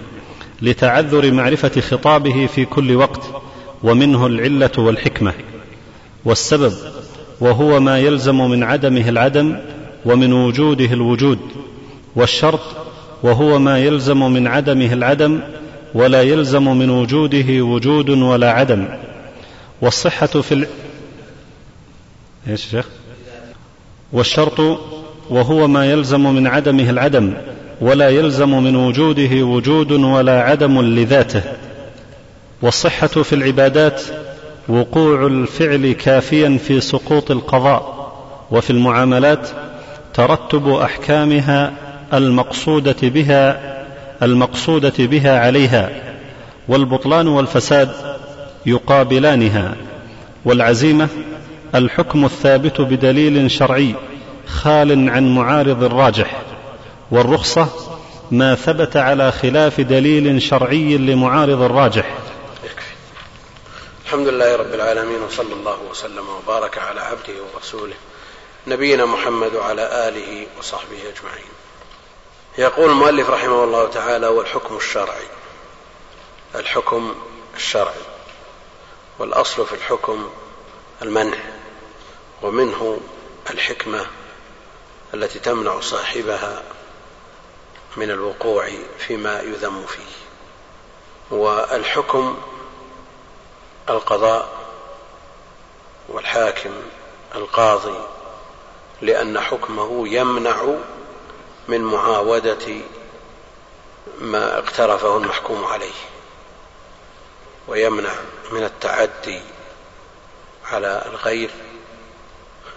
لتعذر 0.63 1.33
معرفة 1.33 1.81
خطابه 1.81 2.47
في 2.47 2.65
كل 2.65 2.97
وقت 2.97 3.43
ومنه 3.83 4.27
العلة 4.27 4.71
والحكمة. 4.79 5.35
والسبب 6.25 6.73
وهو 7.41 7.81
ما 7.81 7.99
يلزم 7.99 8.51
من 8.51 8.63
عدمه 8.63 9.09
العدم 9.09 9.57
ومن 10.05 10.33
وجوده 10.33 10.93
الوجود. 10.93 11.39
والشرط 12.17 12.61
وهو 13.23 13.59
ما 13.59 13.79
يلزم 13.79 14.33
من 14.33 14.47
عدمه 14.47 14.93
العدم 14.93 15.41
ولا 15.95 16.23
يلزم 16.23 16.79
من 16.79 16.91
وجوده 16.91 17.63
وجود 17.63 18.11
ولا 18.11 18.51
عدم 18.51 18.89
والصحة 19.81 20.27
في 20.27 20.53
ال... 20.53 20.67
إيش 22.49 22.67
شيخ؟ 22.71 22.87
والشرط 24.13 24.79
وهو 25.31 25.69
ما 25.69 25.91
يلزم 25.91 26.35
من 26.35 26.47
عدمه 26.47 26.91
العدم 26.91 27.35
ولا 27.81 28.09
يلزم 28.09 28.63
من 28.63 28.77
وجوده 28.77 29.43
وجود 29.43 29.93
ولا 29.93 30.43
عدم 30.43 30.81
لذاته 30.81 31.43
والصحة 32.63 33.07
في 33.07 33.33
العبادات 33.33 34.03
وقوع 34.69 35.27
الفعل 35.27 35.93
كافيا 35.93 36.59
في 36.67 36.81
سقوط 36.81 37.31
القضاء 37.31 38.13
وفي 38.51 38.71
المعاملات 38.71 39.49
ترتب 40.15 40.69
أحكامها 40.69 41.73
المقصودة 42.15 42.97
بها 43.03 43.79
المقصودة 44.23 44.95
بها 44.99 45.41
عليها 45.41 45.91
والبطلان 46.69 47.29
والفساد 47.29 48.17
يقابلانها 48.67 49.77
والعزيمة 50.45 51.09
الحكم 51.75 52.25
الثابت 52.25 52.81
بدليل 52.81 53.51
شرعي 53.51 53.95
خال 54.47 55.11
عن 55.11 55.35
معارض 55.35 55.83
الراجح 55.85 56.43
والرخصة 57.11 57.69
ما 58.31 58.55
ثبت 58.55 58.97
على 58.97 59.33
خلاف 59.33 59.81
دليل 59.81 60.43
شرعي 60.43 60.97
لمعارض 60.97 61.63
الراجح. 61.63 62.15
الحمد 64.07 64.29
لله 64.29 64.57
رب 64.57 64.75
العالمين 64.75 65.23
وصلى 65.23 65.53
الله 65.53 65.77
وسلم 65.91 66.25
وبارك 66.29 66.79
على 66.79 67.01
عبده 67.01 67.35
ورسوله 67.55 67.95
نبينا 68.67 69.05
محمد 69.07 69.55
وعلى 69.55 70.09
آله 70.09 70.47
وصحبه 70.59 70.97
أجمعين. 70.97 71.58
يقول 72.59 72.91
المؤلف 72.91 73.31
رحمه 73.31 73.65
الله 73.65 73.89
تعالى 73.89 74.29
والحكم 74.29 74.77
الشرعي. 74.77 75.27
الحكم 76.55 77.15
الشرعي. 77.57 78.01
والأصل 79.19 79.67
في 79.67 79.73
الحكم 79.73 80.31
المنع. 81.03 81.39
ومنه 82.43 83.01
الحكمة 83.51 84.07
التي 85.15 85.39
تمنع 85.39 85.81
صاحبها 85.81 86.63
من 87.97 88.11
الوقوع 88.11 88.71
فيما 88.99 89.41
يذم 89.41 89.87
فيه. 89.87 90.17
والحكم 91.31 92.39
القضاء 93.89 94.49
والحاكم 96.09 96.73
القاضي 97.35 97.99
لأن 99.03 99.41
حكمه 99.41 100.09
يمنع 100.09 100.75
من 101.69 101.81
معاودة 101.81 102.81
ما 104.19 104.59
اقترفه 104.59 105.17
المحكوم 105.17 105.65
عليه 105.65 105.95
ويمنع 107.69 108.13
من 108.51 108.65
التعدي 108.65 109.41
على 110.73 111.03
الغير. 111.07 111.51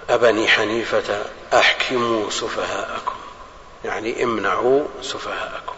أبني 0.09 0.47
حنيفة 0.47 1.25
أحكموا 1.53 2.29
سفهاءكم 2.29 3.15
يعني 3.85 4.23
امنعوا 4.23 4.87
سفهاءكم. 5.01 5.75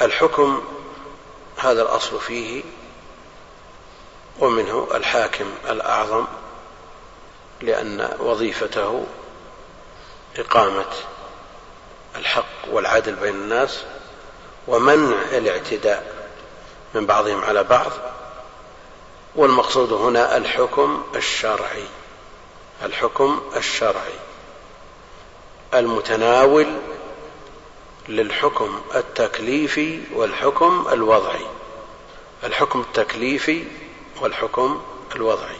الحكم 0.00 0.64
هذا 1.56 1.82
الأصل 1.82 2.20
فيه 2.20 2.62
ومنه 4.38 4.88
الحاكم 4.94 5.50
الأعظم 5.70 6.26
لأن 7.60 8.16
وظيفته 8.18 9.06
إقامة 10.38 10.86
الحق 12.16 12.44
والعدل 12.70 13.14
بين 13.14 13.34
الناس 13.34 13.82
ومنع 14.68 15.16
الاعتداء 15.32 16.28
من 16.94 17.06
بعضهم 17.06 17.44
على 17.44 17.64
بعض. 17.64 17.92
والمقصود 19.36 19.92
هنا 19.92 20.36
الحكم 20.36 21.04
الشرعي 21.16 21.84
الحكم 22.82 23.40
الشرعي 23.56 24.18
المتناول 25.74 26.66
للحكم 28.08 28.80
التكليفي 28.94 30.00
والحكم 30.14 30.86
الوضعي 30.92 31.46
الحكم 32.44 32.80
التكليفي 32.80 33.64
والحكم 34.20 34.82
الوضعي. 35.16 35.56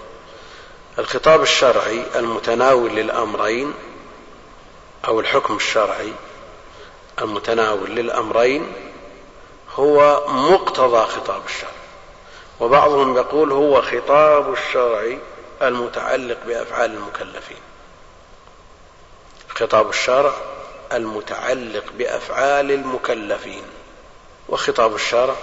الخطاب 0.99 1.43
الشرعي 1.43 2.05
المتناول 2.17 2.91
للأمرين 2.91 3.75
أو 5.09 5.21
الحكم 5.21 5.57
الشرعي 5.57 6.13
المتناول 7.19 7.91
للأمرين 7.91 8.73
هو 9.75 10.25
مقتضى 10.29 11.07
خطاب 11.07 11.43
الشرع. 11.47 11.71
وبعضهم 12.61 13.17
يقول 13.17 13.53
هو 13.53 13.83
خطاب 13.83 14.53
الشرع 14.53 15.19
المتعلق 15.63 16.39
بأفعال 16.47 16.91
المكلفين. 16.95 17.61
خطاب 19.49 19.89
الشرع 19.89 20.33
المتعلق 20.93 21.85
بأفعال 21.99 22.73
المكلفين. 22.73 23.65
وخطاب 24.49 24.95
الشرع 24.95 25.37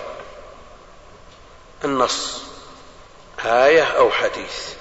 النص 1.84 2.44
آية 3.46 3.84
أو 3.84 4.12
حديث. 4.12 4.74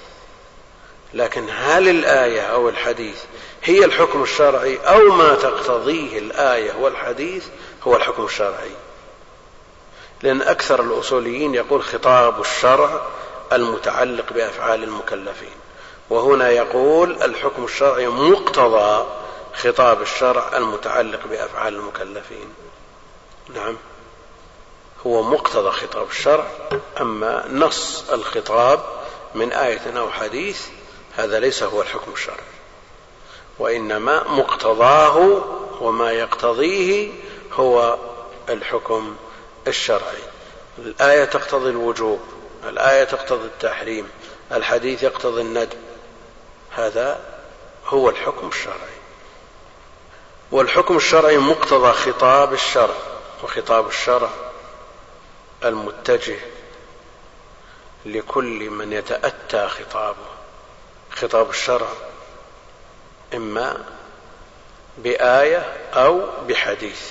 لكن 1.15 1.49
هل 1.49 1.89
الآية 1.89 2.41
أو 2.41 2.69
الحديث 2.69 3.23
هي 3.63 3.85
الحكم 3.85 4.23
الشرعي 4.23 4.77
أو 4.77 5.11
ما 5.11 5.35
تقتضيه 5.35 6.19
الآية 6.19 6.73
والحديث 6.79 7.45
هو 7.83 7.95
الحكم 7.95 8.25
الشرعي؟ 8.25 8.71
لأن 10.21 10.41
أكثر 10.41 10.81
الأصوليين 10.81 11.55
يقول 11.55 11.83
خطاب 11.83 12.41
الشرع 12.41 13.01
المتعلق 13.53 14.33
بأفعال 14.33 14.83
المكلفين 14.83 15.55
وهنا 16.09 16.49
يقول 16.49 17.23
الحكم 17.23 17.63
الشرعي 17.63 18.07
مقتضى 18.07 19.05
خطاب 19.55 20.01
الشرع 20.01 20.57
المتعلق 20.57 21.19
بأفعال 21.29 21.75
المكلفين. 21.75 22.53
نعم 23.55 23.77
هو 25.07 25.23
مقتضى 25.23 25.71
خطاب 25.71 26.07
الشرع 26.09 26.47
أما 27.01 27.45
نص 27.51 28.09
الخطاب 28.09 28.79
من 29.35 29.51
آية 29.51 29.99
أو 29.99 30.09
حديث 30.09 30.67
هذا 31.17 31.39
ليس 31.39 31.63
هو 31.63 31.81
الحكم 31.81 32.13
الشرعي. 32.13 32.55
وإنما 33.59 34.23
مقتضاه 34.23 35.41
وما 35.81 36.11
يقتضيه 36.11 37.11
هو 37.53 37.97
الحكم 38.49 39.15
الشرعي. 39.67 40.23
الآية 40.77 41.25
تقتضي 41.25 41.69
الوجوب 41.69 42.19
الآية 42.63 43.03
تقتضي 43.03 43.45
التحريم 43.45 44.09
الحديث 44.51 45.03
يقتضي 45.03 45.41
الندب 45.41 45.79
هذا 46.71 47.19
هو 47.87 48.09
الحكم 48.09 48.47
الشرعي. 48.47 48.95
والحكم 50.51 50.97
الشرعي 50.97 51.37
مقتضى 51.37 51.93
خطاب 51.93 52.53
الشرع 52.53 52.95
وخطاب 53.43 53.87
الشرع 53.87 54.29
المتجه 55.65 56.39
لكل 58.05 58.69
من 58.69 58.93
يتأتى 58.93 59.67
خطابه. 59.67 60.34
خطاب 61.15 61.49
الشرع 61.49 61.87
إما 63.33 63.85
بآية 64.97 65.77
أو 65.93 66.21
بحديث. 66.47 67.01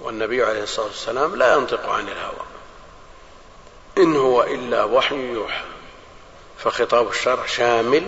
والنبي 0.00 0.44
عليه 0.44 0.62
الصلاة 0.62 0.86
والسلام 0.86 1.36
لا 1.36 1.54
ينطق 1.54 1.88
عن 1.88 2.08
الهوى. 2.08 2.46
إن 3.98 4.16
هو 4.16 4.42
إلا 4.42 4.84
وحي 4.84 5.32
يوحى. 5.32 5.64
فخطاب 6.58 7.08
الشرع 7.08 7.46
شامل 7.46 8.06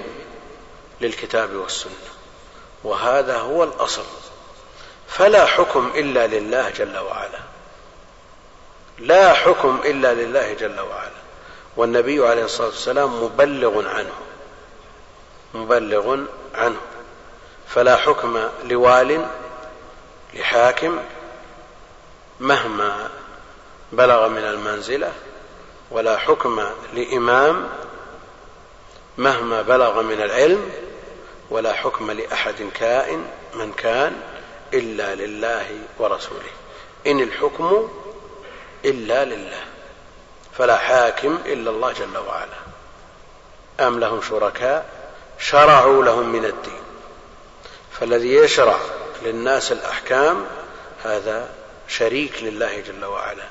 للكتاب 1.01 1.55
والسنة. 1.55 1.93
وهذا 2.85 3.39
هو 3.39 3.65
الأصل. 3.65 4.05
فلا 5.09 5.47
حكم 5.47 5.93
إلا 5.95 6.27
لله 6.27 6.71
جل 6.71 6.99
وعلا. 6.99 7.39
لا 8.99 9.33
حكم 9.33 9.81
إلا 9.85 10.15
لله 10.15 10.53
جل 10.53 10.81
وعلا. 10.81 11.23
والنبي 11.77 12.29
عليه 12.29 12.45
الصلاة 12.45 12.69
والسلام 12.69 13.25
مبلغ 13.25 13.89
عنه. 13.89 14.13
مبلغ 15.55 16.19
عنه. 16.55 16.81
فلا 17.69 17.97
حكم 17.97 18.49
لوال 18.65 19.27
لحاكم 20.35 20.99
مهما 22.41 23.11
بلغ 23.93 24.29
من 24.29 24.45
المنزلة 24.45 25.13
ولا 25.91 26.19
حكم 26.19 26.65
لإمام 26.95 27.69
مهما 29.19 29.63
بلغ 29.63 30.03
من 30.03 30.23
العلم 30.23 30.71
ولا 31.51 31.73
حكم 31.73 32.11
لأحد 32.11 32.71
كائن 32.75 33.25
من 33.55 33.73
كان 33.73 34.21
إلا 34.75 35.15
لله 35.15 35.67
ورسوله. 35.99 36.51
إن 37.07 37.21
الحكم 37.21 37.89
إلا 38.85 39.25
لله 39.25 39.65
فلا 40.59 40.77
حاكم 40.77 41.39
إلا 41.47 41.71
الله 41.71 41.93
جل 41.93 42.19
وعلا. 42.19 42.63
أم 43.81 44.01
لهم 44.01 44.23
شركاء؟ 44.23 44.87
شرعوا 45.43 46.05
لهم 46.05 46.33
من 46.33 46.45
الدين. 46.45 46.83
فالذي 48.01 48.35
يشرع 48.35 48.79
للناس 49.23 49.73
الأحكام 49.73 50.45
هذا 51.05 51.51
شريك 51.89 52.43
لله 52.43 52.81
جل 52.81 53.05
وعلا. 53.05 53.45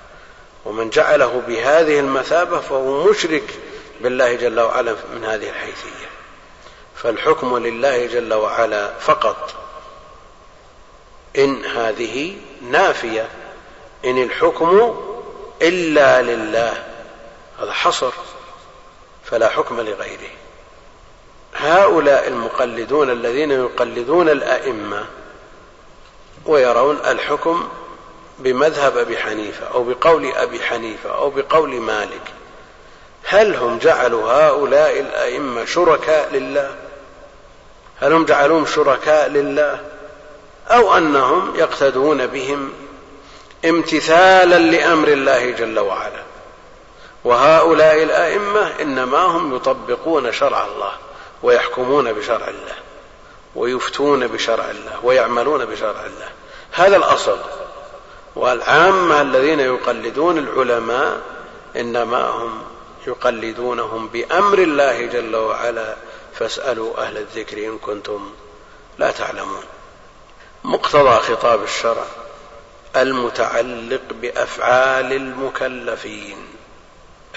ومن 0.65 0.89
جعله 0.89 1.41
بهذه 1.47 1.99
المثابة 1.99 2.59
فهو 2.59 3.03
مشرك 3.09 3.59
بالله 4.01 4.35
جل 4.35 4.59
وعلا 4.59 4.95
من 5.13 5.23
هذه 5.23 5.49
الحيثية. 5.49 6.09
فالحكم 6.95 7.57
لله 7.57 8.05
جل 8.05 8.33
وعلا 8.33 8.93
فقط. 8.99 9.53
إن 11.37 11.65
هذه 11.65 12.37
نافية. 12.61 13.29
إن 14.05 14.23
الحكم 14.23 14.99
إلا 15.61 16.21
لله. 16.21 16.83
هذا 17.61 17.73
حصر. 17.73 18.11
فلا 19.25 19.49
حكم 19.49 19.81
لغيره. 19.81 20.40
هؤلاء 21.61 22.27
المقلدون 22.27 23.09
الذين 23.09 23.51
يقلدون 23.51 24.29
الأئمة 24.29 25.05
ويرون 26.45 26.97
الحكم 27.07 27.67
بمذهب 28.39 28.97
أبي 28.97 29.17
حنيفة 29.17 29.67
أو 29.73 29.83
بقول 29.83 30.31
أبي 30.35 30.59
حنيفة 30.59 31.15
أو 31.15 31.29
بقول 31.29 31.69
مالك 31.69 32.33
هل 33.23 33.55
هم 33.55 33.77
جعلوا 33.77 34.31
هؤلاء 34.31 34.99
الأئمة 34.99 35.65
شركاء 35.65 36.29
لله؟ 36.33 36.75
هل 37.99 38.13
هم 38.13 38.25
جعلوهم 38.25 38.65
شركاء 38.65 39.29
لله؟ 39.29 39.79
أو 40.67 40.97
أنهم 40.97 41.55
يقتدون 41.55 42.27
بهم 42.27 42.73
امتثالا 43.65 44.57
لأمر 44.59 45.07
الله 45.07 45.51
جل 45.51 45.79
وعلا؟ 45.79 46.23
وهؤلاء 47.23 48.03
الأئمة 48.03 48.81
إنما 48.81 49.17
هم 49.17 49.55
يطبقون 49.55 50.31
شرع 50.31 50.65
الله. 50.65 50.91
ويحكمون 51.43 52.13
بشرع 52.13 52.47
الله 52.47 52.75
ويفتون 53.55 54.27
بشرع 54.27 54.71
الله 54.71 54.99
ويعملون 55.03 55.65
بشرع 55.65 56.05
الله. 56.05 56.29
هذا 56.71 56.97
الأصل. 56.97 57.39
والعامة 58.35 59.21
الذين 59.21 59.59
يقلدون 59.59 60.37
العلماء 60.37 61.21
إنما 61.75 62.29
هم 62.29 62.63
يقلدونهم 63.07 64.07
بأمر 64.07 64.59
الله 64.59 65.05
جل 65.05 65.35
وعلا. 65.35 65.95
فاسألوا 66.33 67.01
أهل 67.07 67.17
الذكر 67.17 67.57
إن 67.57 67.77
كنتم 67.77 68.33
لا 68.99 69.11
تعلمون. 69.11 69.63
مقتضى 70.63 71.19
خطاب 71.19 71.63
الشرع 71.63 72.05
المتعلق 72.95 74.01
بأفعال 74.21 75.13
المكلفين. 75.13 76.47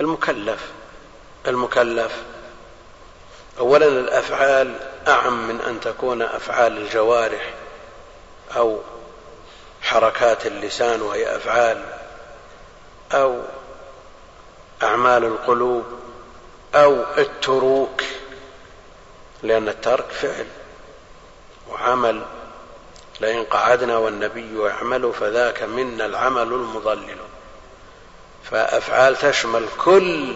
المكلف. 0.00 0.61
المكلف 1.46 2.12
اولا 3.59 3.86
الأفعال 3.86 4.74
أعم 5.09 5.48
من 5.48 5.61
أن 5.61 5.80
تكون 5.80 6.22
أفعال 6.22 6.76
الجوارح 6.78 7.55
أو 8.57 8.80
حركات 9.82 10.46
اللسان 10.46 11.02
وهي 11.02 11.36
أفعال 11.36 11.84
أو 13.12 13.42
أعمال 14.82 15.24
القلوب 15.24 15.84
أو 16.74 17.05
التروك 17.18 18.02
لأن 19.42 19.68
الترك 19.68 20.11
فعل 20.11 20.46
وعمل 21.70 22.22
لئن 23.20 23.44
قعدنا 23.44 23.96
والنبي 23.96 24.61
يعمل 24.61 25.12
فذاك 25.12 25.62
منا 25.62 26.07
العمل 26.07 26.42
المضلل. 26.42 27.16
فأفعال 28.50 29.16
تشمل 29.16 29.68
كل 29.78 30.34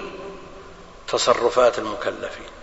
تصرفات 1.08 1.78
المكلفين. 1.78 2.57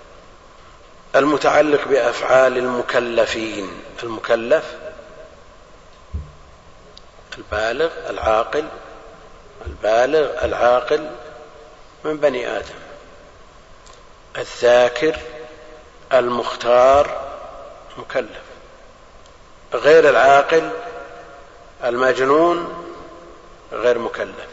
المتعلق 1.16 1.88
بأفعال 1.88 2.57
المكلفين. 2.57 3.70
المكلف 4.03 4.63
البالغ 7.38 7.89
العاقل 8.09 8.66
البالغ 9.66 10.45
العاقل 10.45 11.09
من 12.03 12.18
بني 12.18 12.57
آدم. 12.57 12.76
الذاكر 14.38 15.20
المختار 16.13 17.22
مكلف. 17.97 18.45
غير 19.74 20.09
العاقل 20.09 20.70
المجنون 21.84 22.86
غير 23.72 23.99
مكلف. 23.99 24.47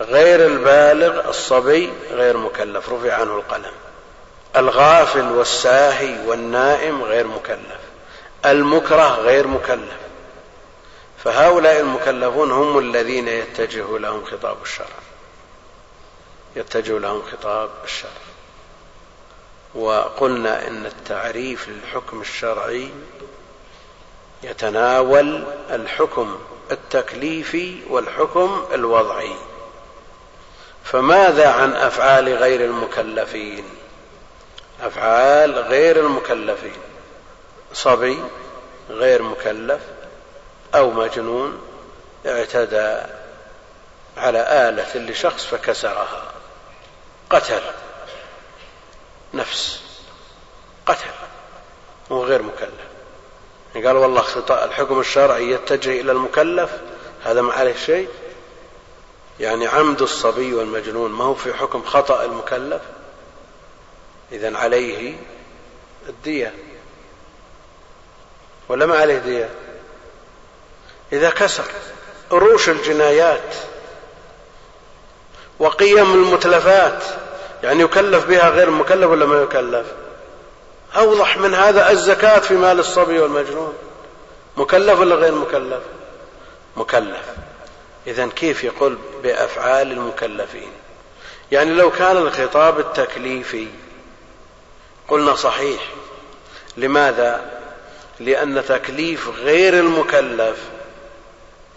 غير 0.00 0.46
البالغ 0.46 1.28
الصبي 1.28 1.92
غير 2.10 2.36
مكلف. 2.36 2.88
رفع 2.88 3.14
عنه 3.14 3.34
القلم. 3.34 3.72
الغافل 4.56 5.32
والساهي 5.32 6.26
والنائم 6.26 7.02
غير 7.02 7.26
مكلف. 7.26 7.80
المكره 8.46 9.08
غير 9.08 9.46
مكلف. 9.46 10.00
فهؤلاء 11.24 11.80
المكلفون 11.80 12.50
هم 12.50 12.78
الذين 12.78 13.28
يتجه 13.28 13.98
لهم 13.98 14.24
خطاب 14.24 14.56
الشرع. 14.62 14.86
يتجه 16.56 16.98
لهم 16.98 17.22
خطاب 17.22 17.70
الشرع. 17.84 18.10
وقلنا 19.74 20.68
إن 20.68 20.86
التعريف 20.86 21.68
للحكم 21.68 22.20
الشرعي 22.20 22.90
يتناول 24.42 25.44
الحكم 25.70 26.38
التكليفي 26.70 27.80
والحكم 27.90 28.66
الوضعي. 28.74 29.34
فماذا 30.84 31.48
عن 31.48 31.72
أفعال 31.72 32.34
غير 32.34 32.64
المكلفين؟ 32.64 33.79
أفعال 34.82 35.58
غير 35.58 36.00
المكلفين. 36.00 36.76
صبي 37.72 38.18
غير 38.90 39.22
مكلف 39.22 39.80
أو 40.74 40.90
مجنون 40.90 41.62
اعتدى 42.26 42.96
على 44.16 44.68
آلة 44.68 45.10
لشخص 45.10 45.44
فكسرها. 45.44 46.22
قتل. 47.30 47.62
نفس. 49.34 49.82
قتل. 50.86 51.10
وغير 52.10 52.42
مكلف. 52.42 52.90
قال 53.74 53.96
والله 53.96 54.24
الحكم 54.50 55.00
الشرعي 55.00 55.50
يتجه 55.50 56.00
إلى 56.00 56.12
المكلف. 56.12 56.70
هذا 57.24 57.42
ما 57.42 57.52
عليه 57.52 57.76
شيء. 57.76 58.08
يعني 59.40 59.66
عمد 59.66 60.02
الصبي 60.02 60.54
والمجنون 60.54 61.10
ما 61.10 61.24
هو 61.24 61.34
في 61.34 61.54
حكم 61.54 61.82
خطأ 61.82 62.24
المكلف. 62.24 62.82
إذا 64.32 64.56
عليه 64.58 65.14
الدية. 66.08 66.54
ولا 68.68 68.86
ما 68.86 68.98
عليه 68.98 69.18
دية؟ 69.18 69.48
إذا 71.12 71.30
كسر. 71.30 71.64
روش 72.32 72.68
الجنايات. 72.68 73.54
وقيم 75.58 76.14
المتلفات. 76.14 77.04
يعني 77.62 77.82
يكلف 77.82 78.24
بها 78.24 78.48
غير 78.48 78.70
مكلف 78.70 79.10
ولا 79.10 79.26
ما 79.26 79.42
يكلف؟ 79.42 79.86
أوضح 80.96 81.36
من 81.36 81.54
هذا 81.54 81.90
الزكاة 81.90 82.38
في 82.38 82.54
مال 82.54 82.78
الصبي 82.78 83.18
والمجنون. 83.18 83.74
مكلف 84.56 85.00
ولا 85.00 85.14
غير 85.14 85.34
مكلف؟ 85.34 85.82
مكلف. 86.76 87.24
إذا 88.06 88.26
كيف 88.26 88.64
يقول 88.64 88.98
بأفعال 89.22 89.92
المكلفين؟ 89.92 90.72
يعني 91.52 91.74
لو 91.74 91.90
كان 91.90 92.16
الخطاب 92.16 92.80
التكليفي 92.80 93.68
قلنا 95.10 95.34
صحيح. 95.34 95.80
لماذا؟ 96.76 97.50
لأن 98.20 98.64
تكليف 98.68 99.28
غير 99.28 99.74
المكلف 99.74 100.58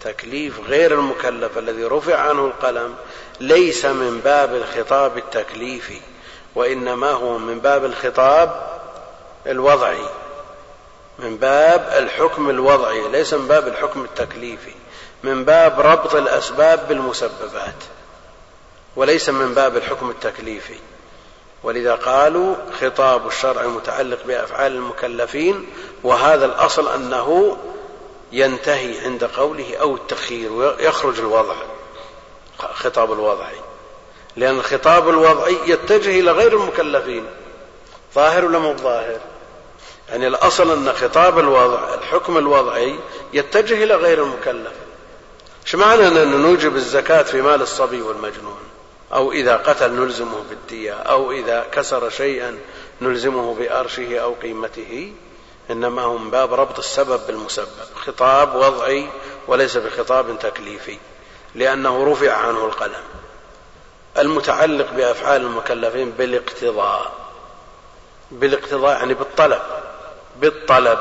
تكليف 0.00 0.60
غير 0.68 0.94
المكلف 0.94 1.58
الذي 1.58 1.84
رفع 1.84 2.16
عنه 2.18 2.46
القلم 2.46 2.94
ليس 3.40 3.84
من 3.84 4.20
باب 4.24 4.54
الخطاب 4.54 5.18
التكليفي 5.18 6.00
وإنما 6.54 7.10
هو 7.10 7.38
من 7.38 7.58
باب 7.58 7.84
الخطاب 7.84 8.80
الوضعي 9.46 10.08
من 11.18 11.36
باب 11.36 11.92
الحكم 11.98 12.50
الوضعي 12.50 13.08
ليس 13.08 13.34
من 13.34 13.48
باب 13.48 13.68
الحكم 13.68 14.04
التكليفي 14.04 14.72
من 15.24 15.44
باب 15.44 15.80
ربط 15.80 16.14
الأسباب 16.14 16.88
بالمسببات 16.88 17.84
وليس 18.96 19.28
من 19.28 19.54
باب 19.54 19.76
الحكم 19.76 20.10
التكليفي. 20.10 20.74
ولذا 21.64 21.94
قالوا 21.94 22.54
خطاب 22.80 23.26
الشرع 23.26 23.66
متعلق 23.66 24.18
بأفعال 24.26 24.72
المكلفين 24.72 25.66
وهذا 26.02 26.46
الأصل 26.46 26.88
أنه 26.88 27.56
ينتهي 28.32 29.00
عند 29.00 29.24
قوله 29.24 29.76
أو 29.76 29.94
التخيير 29.94 30.52
ويخرج 30.52 31.18
الوضع 31.18 31.54
خطاب 32.58 33.12
الوضعي 33.12 33.56
لأن 34.36 34.58
الخطاب 34.58 35.08
الوضعي 35.08 35.56
يتجه 35.66 36.20
إلى 36.20 36.30
غير 36.30 36.56
المكلفين 36.56 37.26
ظاهر 38.14 38.44
ولا 38.44 38.58
مو 38.58 38.76
ظاهر؟ 38.76 39.20
يعني 40.08 40.26
الأصل 40.26 40.72
أن 40.72 40.92
خطاب 40.92 41.38
الوضع 41.38 41.94
الحكم 41.94 42.38
الوضعي 42.38 42.98
يتجه 43.32 43.84
إلى 43.84 43.94
غير 43.94 44.22
المكلف. 44.22 44.72
إيش 45.66 45.74
معنى 45.74 46.08
أن 46.08 46.42
نوجب 46.42 46.76
الزكاة 46.76 47.22
في 47.22 47.42
مال 47.42 47.62
الصبي 47.62 48.02
والمجنون؟ 48.02 48.73
أو 49.14 49.32
إذا 49.32 49.56
قتل 49.56 49.92
نلزمه 49.92 50.44
بالدية 50.50 50.92
أو 50.92 51.32
إذا 51.32 51.66
كسر 51.72 52.10
شيئا 52.10 52.58
نلزمه 53.00 53.54
بأرشه 53.54 54.18
أو 54.18 54.34
قيمته. 54.42 55.12
إنما 55.70 56.02
هو 56.02 56.18
من 56.18 56.30
باب 56.30 56.54
ربط 56.54 56.78
السبب 56.78 57.26
بالمسبب 57.26 57.68
خطاب 57.94 58.54
وضعي 58.54 59.08
وليس 59.48 59.76
بخطاب 59.76 60.38
تكليفي 60.38 60.98
لأنه 61.54 62.12
رفع 62.12 62.32
عنه 62.32 62.64
القلم. 62.64 63.02
المتعلق 64.18 64.90
بأفعال 64.90 65.40
المكلفين 65.40 66.10
بالاقتضاء 66.10 67.12
بالاقتضاء 68.30 68.98
يعني 68.98 69.14
بالطلب 69.14 69.62
بالطلب. 70.36 70.98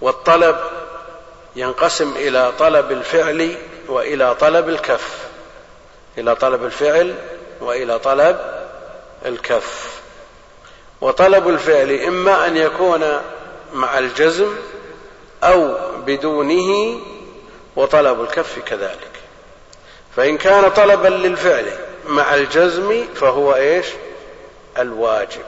والطلب 0.00 0.56
ينقسم 1.56 2.12
إلى 2.16 2.52
طلب 2.58 2.92
الفعل 2.92 3.56
وإلى 3.88 4.34
طلب 4.34 4.68
الكف. 4.68 5.31
إلى 6.18 6.34
طلب 6.34 6.64
الفعل 6.64 7.14
وإلى 7.60 7.98
طلب 7.98 8.38
الكف. 9.26 10.00
وطلب 11.00 11.48
الفعل 11.48 11.90
إما 11.90 12.46
أن 12.46 12.56
يكون 12.56 13.20
مع 13.72 13.98
الجزم 13.98 14.56
أو 15.44 15.74
بدونه 16.06 17.00
وطلب 17.76 18.20
الكف 18.22 18.58
كذلك. 18.58 19.10
فإن 20.16 20.38
كان 20.38 20.70
طلبا 20.70 21.08
للفعل 21.08 21.72
مع 22.06 22.34
الجزم 22.34 23.04
فهو 23.14 23.54
إيش؟ 23.54 23.86
الواجب. 24.78 25.44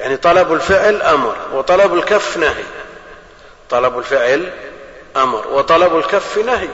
يعني 0.00 0.16
طلب 0.16 0.52
الفعل 0.52 1.02
أمر 1.02 1.36
وطلب 1.52 1.94
الكف 1.94 2.36
نهي. 2.36 2.64
طلب 3.70 3.98
الفعل 3.98 4.52
أمر 5.16 5.48
وطلب 5.48 5.96
الكف 5.96 6.38
نهي. 6.38 6.68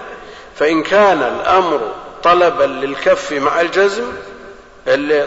فإن 0.57 0.83
كان 0.83 1.23
الأمر 1.23 1.95
طلبا 2.25 2.65
للكف 2.65 3.33
مع 3.33 3.61
الجزم 3.61 4.13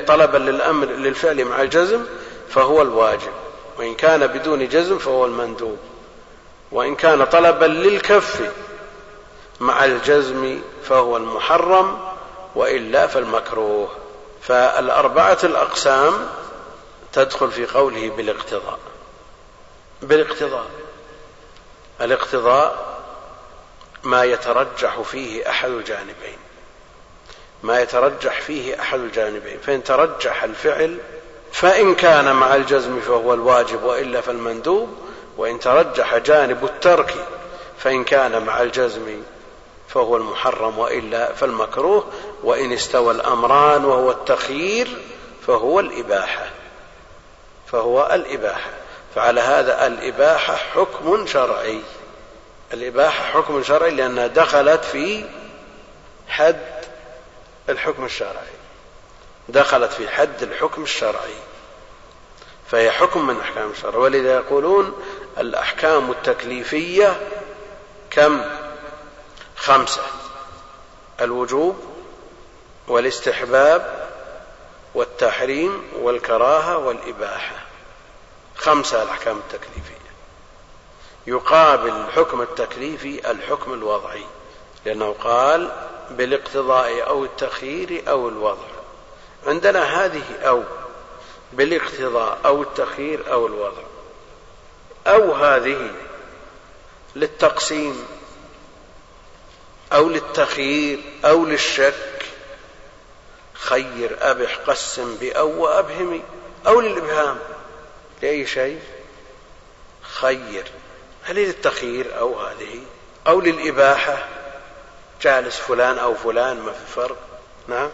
طلبا 0.08 0.38
للأمر 0.38 0.86
للفعل 0.88 1.46
مع 1.46 1.62
الجزم 1.62 2.06
فهو 2.50 2.82
الواجب. 2.82 3.32
وإن 3.78 3.96
كان 3.96 4.28
بدون 4.28 4.68
جزم 4.68 4.98
فهو 4.98 5.26
المندوب. 5.26 5.78
وإن 6.72 6.96
كان 6.96 7.26
طلبا 7.26 7.66
للكف 7.66 8.52
مع 9.60 9.86
الجزم 9.86 10.62
فهو 10.84 11.18
المحرم 11.18 12.00
وإلا 12.56 13.08
فالمكروه. 13.08 13.89
فالأربعة 14.41 15.38
الأقسام 15.44 16.28
تدخل 17.14 17.52
في 17.52 17.66
قوله 17.66 18.10
بالاقتضاء. 18.10 18.80
بالاقتضاء. 20.02 20.66
الاقتضاء 22.02 22.94
ما 24.04 24.24
يترجح 24.24 25.02
فيه 25.02 25.50
أحد 25.50 25.70
الجانبين. 25.70 26.38
ما 27.64 27.82
يترجح 27.82 28.41
فيه 28.41 28.82
أحد 28.82 28.99
الجانبين. 28.99 29.59
فإن 29.59 29.84
ترجح 29.84 30.43
الفعل 30.43 30.97
فإن 31.51 31.95
كان 31.95 32.36
مع 32.36 32.55
الجزم 32.55 32.99
فهو 32.99 33.34
الواجب 33.34 33.84
وإلا 33.84 34.22
فالمندوب 34.22 34.89
وإن 35.38 35.59
ترجح 35.59 36.18
جانب 36.18 36.66
الترك 36.66 37.16
فإن 37.78 38.03
كان 38.03 38.45
مع 38.45 38.61
الجزم 38.61 39.22
فهو 39.88 40.18
المحرم 40.18 40.80
وإلا 40.80 41.34
فالمكروه 41.34 42.05
وإن 42.43 42.74
استوى 42.74 43.14
الأمران 43.14 43.86
وهو 43.86 44.11
التخيير 44.11 44.88
فهو 45.47 45.80
الإباحة. 45.80 46.45
فهو 47.72 48.09
الإباحة. 48.14 48.70
فعلى 49.16 49.41
هذا 49.41 49.88
الإباحة 49.88 50.55
حكم 50.55 51.28
شرعي. 51.28 51.80
الإباحة 52.74 53.24
حكم 53.24 53.64
شرعي 53.64 53.91
لأنها 53.91 54.28
دخلت 54.28 54.86
في 54.86 55.26
حد 56.28 56.73
الحكم 57.70 58.05
الشرعي. 58.05 58.53
دخلت 59.49 59.93
في 59.93 60.09
حد 60.09 60.43
الحكم 60.43 60.84
الشرعي. 60.84 61.36
فهي 62.72 62.91
حكم 62.91 63.28
من 63.28 63.39
أحكام 63.39 63.70
الشرع. 63.72 63.95
ولذا 63.95 64.34
يقولون 64.34 65.03
الأحكام 65.38 66.11
التكليفية 66.11 67.30
كم؟ 68.09 68.41
خمسة. 69.55 70.01
الوجوب 71.22 71.84
والاستحباب 72.88 74.09
والتحريم 74.95 75.84
والكراهة 76.01 76.78
والإباحة. 76.78 77.55
خمسة 78.55 79.03
الأحكام 79.03 79.38
التكليفية. 79.38 80.03
يقابل 81.28 81.89
الحكم 81.89 82.41
التكليفي 82.41 83.32
الحكم 83.32 83.74
الوضعي. 83.74 84.26
لأنه 84.86 85.16
قال 85.24 85.72
بالاقتضاء 86.10 87.08
أو 87.08 87.26
التخيير 87.26 88.04
أو 88.10 88.30
الوضع. 88.30 88.68
عندنا 89.47 90.06
هذه 90.06 90.24
أو 90.41 90.64
بالاقتضاء 91.54 92.39
أو 92.45 92.62
التخيير 92.62 93.32
أو 93.32 93.47
الوضع. 93.47 93.84
أو 95.08 95.34
هذه 95.34 95.91
للتقسيم 97.16 98.06
أو 99.93 100.10
للتخيير 100.10 100.99
أو 101.26 101.45
للشك. 101.45 102.26
خير 103.54 104.18
أبح 104.22 104.58
قسم 104.68 105.16
بأو 105.16 105.64
وأبهمي. 105.64 106.22
أو 106.68 106.82
للإبهام 106.82 107.39
لأي 108.22 108.45
شيء. 108.45 108.80
خير. 110.01 110.66
هل 111.24 111.36
للتخيير 111.36 112.20
أو 112.20 112.39
هذه. 112.39 112.80
أو 113.28 113.41
للإباحة. 113.41 114.28
جالس 115.22 115.57
فلان 115.57 115.97
أو 115.97 116.16
فلان 116.16 116.61
ما 116.61 116.72
في 116.72 116.93
فرق. 116.95 117.18
نعم. 117.68 117.89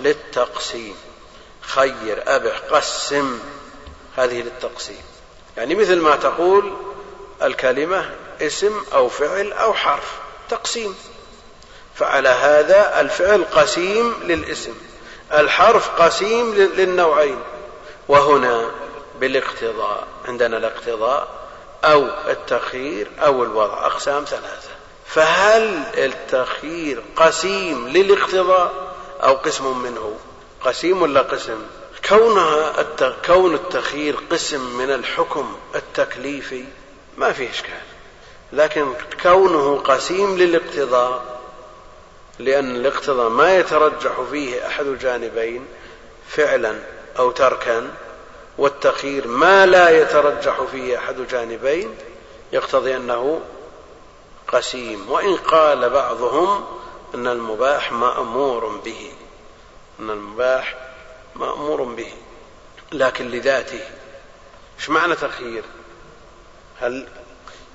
للتقسيم. 0.00 0.96
خير 1.60 2.22
أبح 2.26 2.58
قسم. 2.70 3.40
هذه 4.16 4.42
للتقسيم. 4.42 5.02
يعني 5.56 5.74
مثل 5.74 6.00
ما 6.00 6.16
تقول 6.16 6.76
الكلمة 7.42 8.10
اسم 8.40 8.84
أو 8.94 9.08
فعل 9.08 9.52
أو 9.52 9.74
حرف. 9.74 10.12
تقسيم. 10.50 10.96
فعلى 11.94 12.28
هذا 12.28 13.00
الفعل 13.00 13.44
قسيم 13.44 14.14
للاسم. 14.22 14.74
الحرف 15.32 16.02
قسيم 16.02 16.54
للنوعين. 16.54 17.40
وهنا 18.08 18.70
بالاقتضاء. 19.20 20.06
عندنا 20.24 20.56
الاقتضاء 20.56 21.28
أو 21.84 22.06
التخيير 22.28 23.10
أو 23.18 23.44
الوضع. 23.44 23.86
أقسام 23.86 24.24
ثلاثة. 24.24 24.77
فهل 25.08 25.82
التخيير 25.94 27.02
قسيم 27.16 27.88
للاقتضاء 27.88 28.94
أو 29.22 29.34
قسم 29.34 29.82
منه؟ 29.82 30.16
قسيم 30.64 31.02
ولا 31.02 31.20
قسم؟ 31.20 31.62
كونها 32.08 32.86
كون 33.26 33.54
التخيير 33.54 34.16
قسم 34.30 34.78
من 34.78 34.90
الحكم 34.90 35.56
التكليفي 35.74 36.64
ما 37.16 37.32
فيه 37.32 37.50
إشكال. 37.50 37.80
لكن 38.52 38.92
كونه 39.22 39.76
قسيم 39.84 40.38
للاقتضاء 40.38 41.38
لأن 42.38 42.76
الاقتضاء 42.76 43.28
ما 43.28 43.56
يترجح 43.56 44.20
فيه 44.30 44.66
أحد 44.66 44.86
الجانبين 44.86 45.66
فعلا 46.28 46.78
أو 47.18 47.30
تركا 47.30 47.90
والتخيير 48.58 49.28
ما 49.28 49.66
لا 49.66 49.90
يترجح 49.90 50.62
فيه 50.72 50.98
أحد 50.98 51.18
الجانبين 51.18 51.94
يقتضي 52.52 52.96
أنه 52.96 53.40
قسيم 54.48 55.10
وإن 55.10 55.36
قال 55.36 55.90
بعضهم 55.90 56.64
أن 57.14 57.26
المباح 57.26 57.92
مأمور 57.92 58.66
به. 58.84 59.12
أن 60.00 60.10
المباح 60.10 60.74
مأمور 61.36 61.82
به 61.82 62.12
لكن 62.92 63.28
لذاته. 63.28 63.80
إيش 64.78 64.90
معنى 64.90 65.14
تخيير 65.14 65.62
هل 66.80 67.08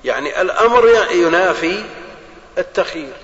يعني 0.04 0.40
الأمر 0.40 0.88
ينافي 1.10 1.84
التخيير 2.58 3.16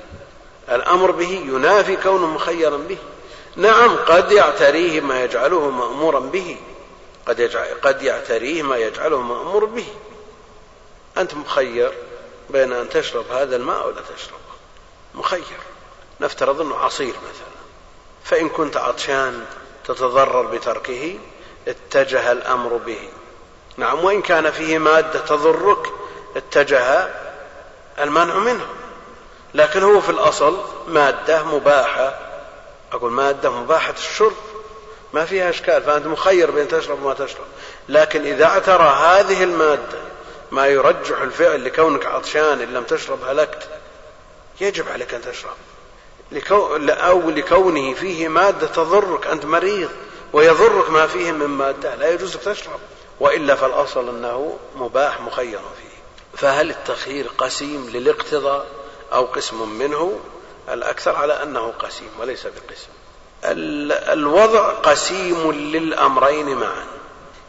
الأمر 0.68 1.10
به 1.10 1.44
ينافي 1.46 1.96
كونه 1.96 2.26
مخيرا 2.26 2.76
به. 2.76 2.98
نعم 3.56 3.96
قد 3.96 4.32
يعتريه 4.32 5.00
ما 5.00 5.24
يجعله 5.24 5.70
مأمورا 5.70 6.20
به. 6.20 6.56
قد, 7.26 7.40
يجعل 7.40 7.66
قد 7.82 8.02
يعتريه 8.02 8.62
ما 8.62 8.76
يجعله 8.76 9.22
مأمور 9.22 9.64
به. 9.64 9.86
أنت 11.18 11.34
مخير. 11.34 11.92
بين 12.52 12.72
أن 12.72 12.88
تشرب 12.88 13.24
هذا 13.32 13.56
الماء 13.56 13.82
أو 13.82 13.90
لا 13.90 14.00
تشربه 14.00 14.40
مخير. 15.14 15.60
نفترض 16.20 16.60
أنه 16.60 16.76
عصير 16.76 17.14
مثلا. 17.14 17.60
فإن 18.24 18.48
كنت 18.48 18.76
عطشان 18.76 19.44
تتضرر 19.84 20.42
بتركه 20.42 21.18
اتجه 21.68 22.32
الأمر 22.32 22.76
به. 22.76 23.08
نعم 23.76 24.04
وإن 24.04 24.22
كان 24.22 24.50
فيه 24.50 24.78
مادة 24.78 25.20
تضرك 25.20 25.92
اتجه 26.36 27.08
المنع 27.98 28.34
منه. 28.34 28.66
لكن 29.54 29.82
هو 29.82 30.00
في 30.00 30.10
الأصل 30.10 30.60
مادة 30.88 31.42
مباحة. 31.44 32.18
أقول 32.92 33.12
مادة 33.12 33.50
مباحة 33.50 33.94
الشرب. 33.98 34.36
ما 35.12 35.24
فيها 35.24 35.50
إشكال 35.50 35.82
فأنت 35.82 36.06
مخير 36.06 36.50
بين 36.50 36.68
تشرب 36.68 37.02
وما 37.02 37.14
تشرب. 37.14 37.46
لكن 37.88 38.26
إذا 38.26 38.44
اعترى 38.44 38.88
هذه 38.88 39.44
المادة 39.44 40.09
ما 40.50 40.66
يرجح 40.66 41.20
الفعل 41.20 41.64
لكونك 41.64 42.06
عطشان 42.06 42.60
إن 42.60 42.74
لم 42.74 42.84
تشرب 42.84 43.24
هلكت. 43.24 43.68
يجب 44.60 44.88
عليك 44.88 45.14
أن 45.14 45.22
تشرب. 45.22 45.56
أو 46.90 47.30
لكونه 47.30 47.94
فيه 47.94 48.28
مادة 48.28 48.66
تضرك 48.66 49.26
أنت 49.26 49.44
مريض 49.44 49.90
ويضرك 50.32 50.90
ما 50.90 51.06
فيه 51.06 51.32
من 51.32 51.46
مادة 51.46 51.94
لا 51.94 52.10
يجوز 52.10 52.36
تشرب. 52.36 52.80
وإلا 53.20 53.54
فالأصل 53.54 54.08
أنه 54.08 54.58
مباح 54.76 55.20
مخير 55.20 55.58
فيه. 55.58 55.90
فهل 56.36 56.70
التخيير 56.70 57.30
قسيم 57.38 57.90
للاقتضاء 57.90 58.66
أو 59.12 59.24
قسم 59.24 59.68
منه؟ 59.68 60.20
الأكثر 60.68 61.16
على 61.16 61.42
أنه 61.42 61.72
قسيم 61.78 62.08
وليس 62.20 62.46
بقسم. 62.46 62.88
الوضع 64.12 64.70
قسيم 64.70 65.52
للأمرين 65.52 66.56
معا. 66.56 66.99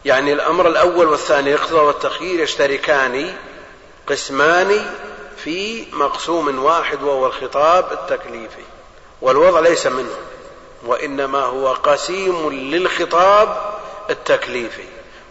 يعني 0.06 0.34
الأمر 0.34 0.68
الأول 0.68 1.08
والثاني 1.08 1.54
الاقتضاء 1.54 1.86
والتخيير 1.86 2.40
يشتركان 2.40 3.36
قسمان 4.08 4.96
في 5.38 5.86
مقسوم 5.92 6.64
واحد 6.64 7.04
وهو 7.04 7.26
الخطاب 7.26 7.92
التكليفي 7.92 8.64
والوضع 9.22 9.60
ليس 9.60 9.88
منه 9.88 10.18
وإنما 10.86 11.40
هو 11.40 11.74
قسيم 11.74 12.50
للخطاب 12.50 13.80
التكليفي 14.10 14.86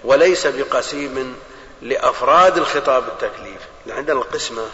وليس 0.04 0.46
بقسيم 0.46 1.36
لأفراد 1.82 2.56
الخطاب 2.56 3.08
التكليفي 3.08 3.66
عندنا 3.88 4.18
القسمة 4.18 4.66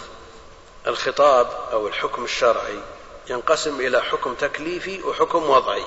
الخطاب 0.87 1.47
أو 1.73 1.89
الحكم 1.89 2.25
الشرعي 2.25 2.79
ينقسم 3.31 3.81
إلى 3.81 4.03
حكم 4.03 4.35
تكليفي 4.35 5.03
وحكم 5.03 5.51
وضعي 5.51 5.83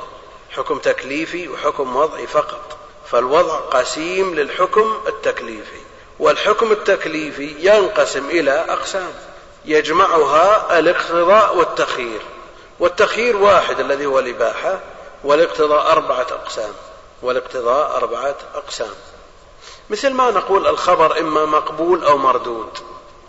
حكم 0.52 0.78
تكليفي 0.78 1.50
وحكم 1.50 1.96
وضعي 1.96 2.28
فقط. 2.28 2.79
فالوضع 3.12 3.60
قسيم 3.60 4.36
للحكم 4.36 4.98
التكليفي 5.08 5.80
والحكم 6.20 6.72
التكليفي 6.72 7.56
ينقسم 7.60 8.30
إلى 8.30 8.52
أقسام 8.52 9.14
يجمعها 9.66 10.80
الاقتضاء 10.80 11.58
والتخيير 11.58 12.22
والتخيير 12.80 13.38
واحد 13.38 13.80
الذي 13.80 14.06
هو 14.06 14.20
الإباحة 14.20 14.80
والاقتضاء 15.24 15.92
أربعة 15.92 16.28
أقسام 16.32 16.72
والاقتضاء 17.22 17.96
أربعة 17.98 18.36
أقسام. 18.56 18.94
مثل 19.90 20.10
ما 20.14 20.32
نقول 20.32 20.68
الخبر 20.68 21.20
إما 21.20 21.46
مقبول 21.46 22.04
أو 22.04 22.18
مردود 22.18 22.78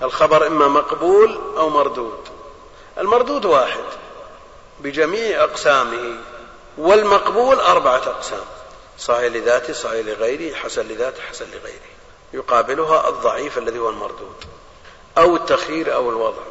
الخبر 0.02 0.46
إما 0.46 0.68
مقبول 0.68 1.40
أو 1.56 1.68
مردود. 1.68 2.28
المردود 2.98 3.44
واحد 3.44 3.84
بجميع 4.80 5.44
أقسامه 5.44 6.16
والمقبول 6.78 7.60
أربعة 7.60 8.02
أقسام. 8.06 8.44
صحيح 9.00 9.32
لذاته 9.32 9.72
صحيح 9.72 10.06
لغيره 10.06 10.54
حسن 10.54 10.88
لذاته 10.88 11.22
حسن 11.22 11.46
لغيره. 11.50 11.90
يقابلها 12.32 13.08
الضعيف 13.08 13.58
الذي 13.58 13.78
هو 13.78 13.88
المردود. 13.88 14.44
أو 15.18 15.36
التخيير 15.36 15.94
أو 15.94 16.10
الوضع. 16.10 16.42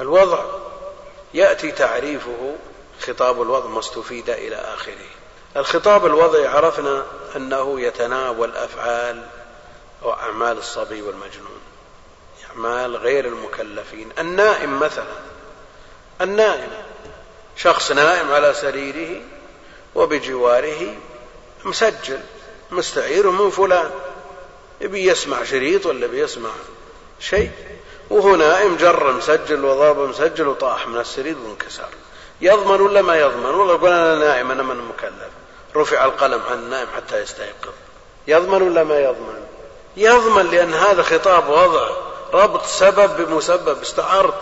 الوضع 0.00 0.44
يأتي 1.34 1.72
تعريفه 1.72 2.56
خطاب 3.00 3.42
الوضع 3.42 3.66
ما 3.66 3.78
استفيد 3.78 4.30
إلى 4.30 4.56
آخره. 4.56 5.08
الخطاب 5.56 6.06
الوضعي 6.06 6.46
عرفنا 6.46 7.06
أنه 7.36 7.80
يتناول 7.80 8.56
أفعال 8.56 9.26
أو 10.02 10.12
أعمال 10.12 10.58
الصبي 10.58 11.02
والمجنون. 11.02 11.60
أعمال 12.50 12.96
غير 12.96 13.24
المكلفين. 13.24 14.12
النائم 14.18 14.80
مثلا. 14.80 15.14
النائم. 16.20 16.70
شخص 17.56 17.92
نائم 17.92 18.32
على 18.32 18.54
سريره 18.54 19.20
وبجواره 19.94 20.94
مسجل 21.64 22.20
مستعير 22.70 23.30
من 23.30 23.50
فلان. 23.50 23.90
يبي 24.80 25.06
يسمع 25.06 25.44
شريط 25.44 25.86
ولا 25.86 26.06
بيسمع 26.06 26.50
شيء؟ 27.20 27.50
وهو 28.10 28.36
نائم 28.36 28.76
جر 28.76 29.12
مسجل 29.12 29.64
وضرب 29.64 29.98
مسجل 29.98 30.48
وطاح 30.48 30.88
من 30.88 31.00
السرير 31.00 31.36
وانكسر. 31.38 31.88
يضمن 32.40 32.80
ولا 32.80 33.02
ما 33.02 33.20
يضمن؟ 33.20 33.54
والله 33.54 33.74
يقول 33.74 33.90
أنا 33.90 34.14
نائم 34.14 34.50
أنا 34.50 34.62
من 34.62 34.76
مكلف 34.76 35.30
رفع 35.76 36.04
القلم 36.04 36.42
عن 36.50 36.58
النائم 36.58 36.86
حتى 36.96 37.22
يستيقظ؟ 37.22 37.72
يضمن 38.26 38.62
ولا 38.62 38.84
ما 38.84 39.00
يضمن؟ 39.00 39.44
يضمن 39.96 40.50
لأن 40.50 40.74
هذا 40.74 41.02
خطاب 41.02 41.48
وضع. 41.48 41.90
ربط 42.32 42.66
سبب 42.66 43.16
بمسبب. 43.16 43.80
استعرت 43.80 44.40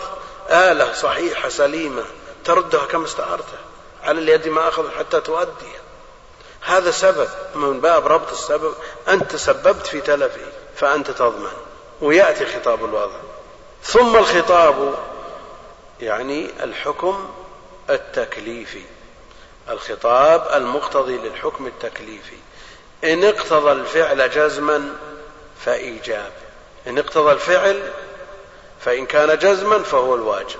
آلة 0.49 0.93
صحيحة 0.93 1.49
سليمة 1.49 2.03
تردها 2.45 2.85
كما 2.85 3.05
استعرتها. 3.05 3.59
على 4.03 4.19
اليد 4.19 4.47
ما 4.47 4.67
أخذ 4.67 4.91
حتى 4.91 5.21
تؤدي. 5.21 5.71
هذا 6.61 6.91
سبب 6.91 7.29
من 7.55 7.79
باب 7.79 8.07
ربط 8.07 8.31
السبب 8.31 8.73
أنت 9.07 9.35
سببت 9.35 9.87
في 9.87 10.01
تلفه 10.01 10.41
فأنت 10.75 11.11
تضمن 11.11 11.51
ويأتي 12.01 12.45
خطاب 12.45 12.85
الوضع. 12.85 13.19
ثم 13.83 14.15
الخطاب 14.15 14.95
يعني 16.01 16.49
الحكم 16.63 17.29
التكليفي. 17.89 18.83
الخطاب 19.69 20.47
المقتضي 20.53 21.17
للحكم 21.17 21.67
التكليفي. 21.67 22.37
إن 23.03 23.23
اقتضى 23.23 23.71
الفعل 23.71 24.29
جزما 24.29 24.95
فإيجاب. 25.65 26.31
إن 26.87 26.97
اقتضى 26.97 27.31
الفعل 27.31 27.91
فإن 28.81 29.05
كان 29.05 29.37
جزما 29.37 29.83
فهو 29.83 30.15
الواجب. 30.15 30.59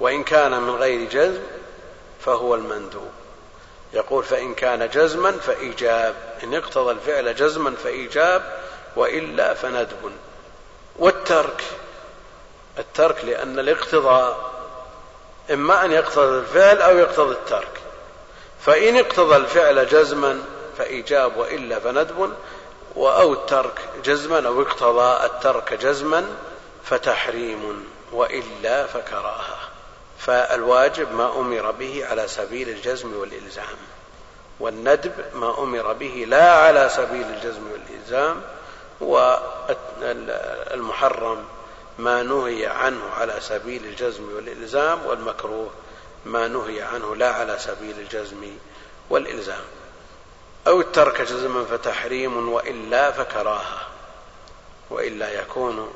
وإن 0.00 0.24
كان 0.24 0.62
من 0.62 0.74
غير 0.74 1.08
جزم 1.08 1.42
فهو 2.20 2.54
المندوب. 2.54 3.10
يقول 3.96 4.24
فإن 4.24 4.54
كان 4.54 4.88
جزما 4.88 5.32
فإيجاب. 5.32 6.14
إن 6.44 6.54
اقتضى 6.54 6.92
الفعل 6.92 7.34
جزما 7.34 7.74
فإيجاب 7.84 8.60
وإلا 8.96 9.54
فندب. 9.54 10.12
والترك. 10.96 11.64
الترك 12.78 13.24
لأن 13.24 13.58
الاقتضاء 13.58 14.50
إما 15.50 15.84
أن 15.84 15.92
يقتضي 15.92 16.38
الفعل 16.38 16.82
أو 16.82 16.98
يقتضي 16.98 17.32
الترك. 17.32 17.80
فإن 18.60 18.96
اقتضى 18.96 19.36
الفعل 19.36 19.88
جزما 19.88 20.42
فإيجاب 20.78 21.36
وإلا 21.36 21.80
فندب. 21.80 22.32
أو 22.96 23.32
الترك 23.32 23.80
جزما 24.04 24.48
أو 24.48 24.62
اقتضى 24.62 25.24
الترك 25.24 25.74
جزما 25.74 26.26
فتحريم 26.84 27.84
وإلا 28.12 28.86
فكراهة. 28.86 29.65
فالواجب 30.26 31.12
ما 31.12 31.40
أمر 31.40 31.70
به 31.70 32.06
على 32.06 32.28
سبيل 32.28 32.68
الجزم 32.68 33.16
والإلزام 33.16 33.76
والندب 34.60 35.12
ما 35.34 35.58
أمر 35.58 35.92
به 35.92 36.24
لا 36.28 36.52
على 36.52 36.88
سبيل 36.88 37.26
الجزم 37.26 37.62
والإلزام 37.72 38.42
والمحرم 40.70 41.44
ما 41.98 42.22
نهي 42.22 42.66
عنه 42.66 43.10
على 43.10 43.34
سبيل 43.40 43.84
الجزم 43.84 44.36
والإلزام 44.36 45.06
والمكروه 45.06 45.70
ما 46.24 46.48
نهي 46.48 46.82
عنه 46.82 47.16
لا 47.16 47.32
على 47.32 47.58
سبيل 47.58 47.98
الجزم 47.98 48.56
والإلزام. 49.10 49.64
أو 50.66 50.80
الترك 50.80 51.22
جزما 51.22 51.64
فتحريم 51.64 52.52
وإلا 52.52 53.12
فكراهة 53.12 53.88
وإلا 54.90 55.40
يكون 55.40 55.92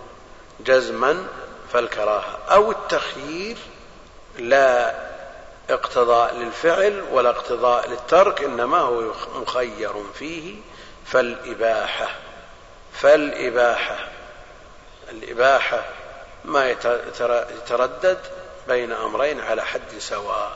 جزما 0.60 1.26
فالكراهة. 1.72 2.38
أو 2.50 2.70
التخيير 2.70 3.56
لا 4.38 4.94
اقتضاء 5.70 6.34
للفعل 6.34 7.04
ولا 7.10 7.30
اقتضاء 7.30 7.88
للترك 7.88 8.44
إنما 8.44 8.78
هو 8.78 9.12
مخير 9.34 9.92
فيه 10.18 10.56
فالإباحة. 11.06 12.08
فالإباحة. 12.92 14.08
الإباحة 15.10 15.84
ما 16.44 16.70
يتردد 16.70 18.18
بين 18.68 18.92
أمرين 18.92 19.40
على 19.40 19.64
حد 19.64 19.98
سواء 19.98 20.52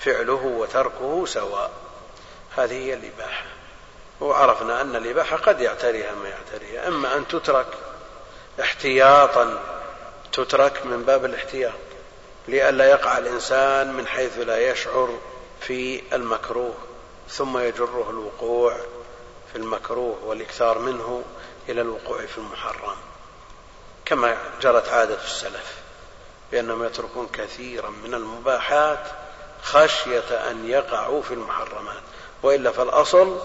فعله 0.00 0.44
وتركه 0.44 1.26
سواء. 1.26 1.70
هذه 2.56 2.86
هي 2.86 2.94
الإباحة. 2.94 3.44
وعرفنا 4.20 4.80
أن 4.80 4.96
الإباحة 4.96 5.36
قد 5.36 5.60
يعتريها 5.60 6.14
ما 6.14 6.28
يعتريها. 6.28 6.88
إما 6.88 7.16
أن 7.16 7.28
تترك 7.28 7.66
احتياطا 8.60 9.58
تترك 10.32 10.86
من 10.86 11.02
باب 11.02 11.24
الاحتياط. 11.24 11.72
لئلا 12.48 12.90
يقع 12.90 13.18
الإنسان 13.18 13.92
من 13.92 14.06
حيث 14.06 14.38
لا 14.38 14.70
يشعر 14.70 15.18
في 15.60 16.02
المكروه 16.12 16.74
ثم 17.28 17.58
يجره 17.58 18.10
الوقوع 18.10 18.76
في 19.52 19.58
المكروه 19.58 20.18
والإكثار 20.24 20.78
منه 20.78 21.22
إلى 21.68 21.80
الوقوع 21.80 22.26
في 22.26 22.38
المحرم. 22.38 22.96
كما 24.04 24.36
جرت 24.62 24.88
عادة 24.88 25.24
السلف 25.24 25.82
بأنهم 26.52 26.84
يتركون 26.84 27.28
كثيرا 27.32 27.90
من 27.90 28.14
المباحات 28.14 29.06
خشية 29.62 30.50
أن 30.50 30.68
يقعوا 30.68 31.22
في 31.22 31.34
المحرمات 31.34 32.02
وإلا 32.42 32.72
فالأصل 32.72 33.38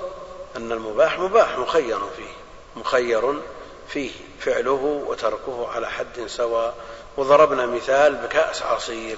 أن 0.56 0.72
المباح 0.72 1.20
مباح 1.20 1.58
مخير 1.58 2.00
فيه 2.00 2.34
مخير 2.76 3.42
فيه 3.88 4.12
فعله 4.40 5.04
وتركه 5.08 5.70
على 5.70 5.90
حد 5.90 6.28
سواء 6.28 6.76
وضربنا 7.18 7.66
مثال 7.66 8.16
بكأس 8.16 8.62
عصير 8.62 9.18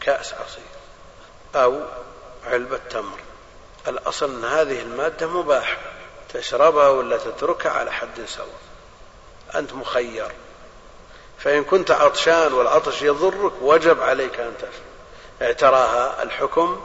كأس 0.00 0.34
عصير 0.34 0.64
أو 1.54 1.80
علبة 2.44 2.80
تمر. 2.90 3.18
الأصل 3.88 4.30
أن 4.30 4.44
هذه 4.44 4.82
المادة 4.82 5.26
مباحة 5.26 5.76
تشربها 6.34 6.88
ولا 6.88 7.16
تتركها 7.16 7.72
على 7.72 7.92
حد 7.92 8.24
سواء. 8.26 8.60
أنت 9.54 9.72
مخير. 9.72 10.32
فإن 11.38 11.64
كنت 11.64 11.90
عطشان 11.90 12.52
والعطش 12.52 13.02
يضرك 13.02 13.52
وجب 13.62 14.00
عليك 14.00 14.40
أن 14.40 14.54
تشرب 14.58 14.92
اعتراها 15.42 16.22
الحكم 16.22 16.80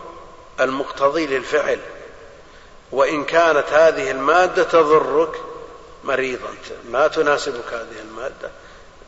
المقتضي 0.60 1.28
للفعل. 1.28 1.80
وإن 2.92 3.24
كانت 3.24 3.70
هذه 3.70 4.12
المادة 4.12 4.64
تضرك 4.64 5.42
مريضا. 6.04 6.56
ما 6.90 7.08
تناسبك 7.08 7.74
هذه 7.74 8.00
المادة. 8.02 8.52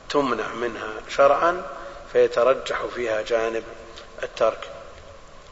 تمنع 0.09 0.47
منها 0.47 0.93
شرعا 1.09 1.63
فيترجح 2.11 2.85
فيها 2.95 3.21
جانب 3.21 3.63
الترك. 4.23 4.69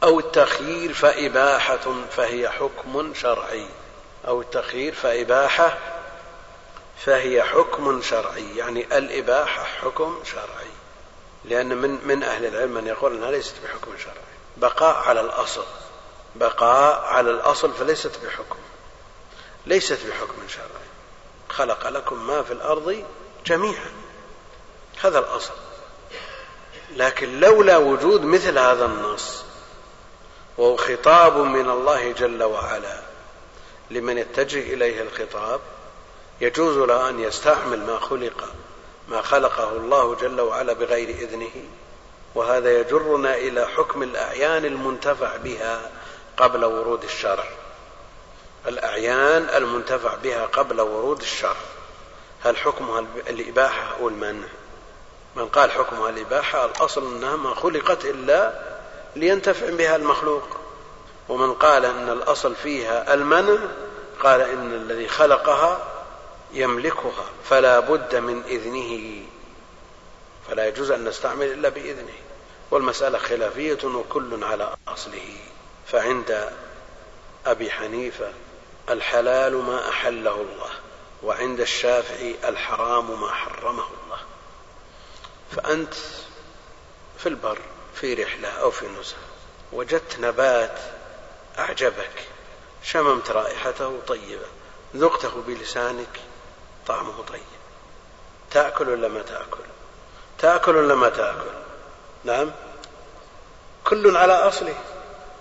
أو 0.02 0.18
التخيير 0.18 0.92
فإباحة 0.92 1.94
فهي 2.16 2.48
حكم 2.48 3.14
شرعي. 3.14 3.66
أو 4.28 4.40
التخيير 4.40 4.94
فإباحة 4.94 5.78
فهي 7.04 7.42
حكم 7.42 8.02
شرعي. 8.02 8.56
يعني 8.56 8.98
الإباحة 8.98 9.64
حكم 9.64 10.18
شرعي. 10.24 10.70
لأن 11.44 11.76
من 11.76 11.98
من 12.04 12.22
أهل 12.22 12.46
العلم 12.46 12.74
من 12.74 12.86
يقول 12.86 13.16
أنها 13.16 13.30
ليست 13.30 13.54
بحكم 13.64 13.98
شرعي. 13.98 14.16
بقاء 14.56 14.96
على 14.96 15.20
الأصل. 15.20 15.64
بقاء 16.36 17.00
على 17.00 17.30
الأصل 17.30 17.72
فليست 17.72 18.18
بحكم. 18.24 18.58
ليست 19.66 19.98
بحكم 20.06 20.48
شرعي. 20.48 20.88
خلق 21.48 21.88
لكم 21.88 22.26
ما 22.26 22.42
في 22.42 22.52
الأرض 22.52 23.04
جميعا. 23.46 24.07
هذا 25.00 25.18
الأصل. 25.18 25.52
لكن 26.96 27.40
لولا 27.40 27.76
وجود 27.76 28.24
مثل 28.24 28.58
هذا 28.58 28.84
النص 28.84 29.44
وهو 30.58 30.76
خطاب 30.76 31.36
من 31.36 31.70
الله 31.70 32.12
جل 32.12 32.42
وعلا 32.42 33.00
لمن 33.90 34.18
يتجه 34.18 34.74
إليه 34.74 35.02
الخطاب 35.02 35.60
يجوز 36.40 36.76
له 36.76 37.08
أن 37.08 37.20
يستعمل 37.20 37.86
ما 37.86 37.98
خلق 37.98 38.48
ما 39.08 39.22
خلقه 39.22 39.72
الله 39.72 40.14
جل 40.14 40.40
وعلا 40.40 40.72
بغير 40.72 41.08
إذنه. 41.08 41.64
وهذا 42.34 42.80
يجرنا 42.80 43.36
إلى 43.36 43.66
حكم 43.66 44.02
الأعيان 44.02 44.64
المنتفع 44.64 45.36
بها 45.36 45.90
قبل 46.36 46.64
ورود 46.64 47.04
الشرع. 47.04 47.44
الأعيان 48.66 49.48
المنتفع 49.56 50.14
بها 50.14 50.46
قبل 50.46 50.80
ورود 50.80 51.20
الشرع. 51.20 51.56
هل 52.44 52.56
حكمها 52.56 53.06
الإباحة 53.28 53.96
أو 54.00 54.08
المنع 54.08 54.46
من 55.36 55.48
قال 55.48 55.70
حكمها 55.70 56.10
الإباحة 56.10 56.64
الأصل 56.64 57.16
أنها 57.16 57.36
ما 57.36 57.54
خلقت 57.54 58.04
إلا 58.04 58.52
لينتفع 59.16 59.70
بها 59.70 59.96
المخلوق. 59.96 60.42
ومن 61.28 61.54
قال 61.54 61.84
أن 61.84 62.08
الأصل 62.08 62.54
فيها 62.54 63.14
المنع 63.14 63.58
قال 64.20 64.40
إن 64.40 64.72
الذي 64.72 65.08
خلقها 65.08 65.78
يملكها 66.52 67.24
فلا 67.50 67.80
بد 67.80 68.16
من 68.16 68.42
إذنه. 68.42 69.22
فلا 70.48 70.68
يجوز 70.68 70.90
أن 70.90 71.04
نستعمل 71.04 71.46
إلا 71.46 71.68
بإذنه. 71.68 72.18
والمسألة 72.70 73.18
خلافية 73.18 73.84
وكل 73.84 74.44
على 74.44 74.74
أصله. 74.88 75.36
فعند 75.86 76.50
أبي 77.46 77.70
حنيفة 77.70 78.32
الحلال 78.90 79.54
ما 79.56 79.88
أحله 79.88 80.34
الله 80.34 80.70
وعند 81.22 81.60
الشافعي 81.60 82.34
الحرام 82.44 83.20
ما 83.20 83.32
حرمه 83.32 83.84
فأنت 85.56 85.94
في 87.18 87.28
البر 87.28 87.58
في 87.94 88.14
رحلة 88.14 88.48
أو 88.48 88.70
في 88.70 88.86
نزهة. 88.86 89.16
وجدت 89.72 90.18
نبات 90.20 90.78
أعجبك 91.58 92.10
شممت 92.82 93.30
رائحته 93.30 93.98
طيبة 94.08 94.46
ذقته 94.96 95.42
بلسانك 95.46 96.20
طعمه 96.86 97.22
طيب. 97.22 97.40
تأكل 98.50 98.88
ولا 98.88 99.08
ما 99.08 99.22
تأكل؟ 99.22 99.58
تأكل 100.38 100.76
ولا 100.76 100.94
ما 100.94 101.08
تأكل؟ 101.08 101.50
نعم. 102.24 102.50
كل 103.84 104.16
على 104.16 104.32
أصله. 104.32 104.74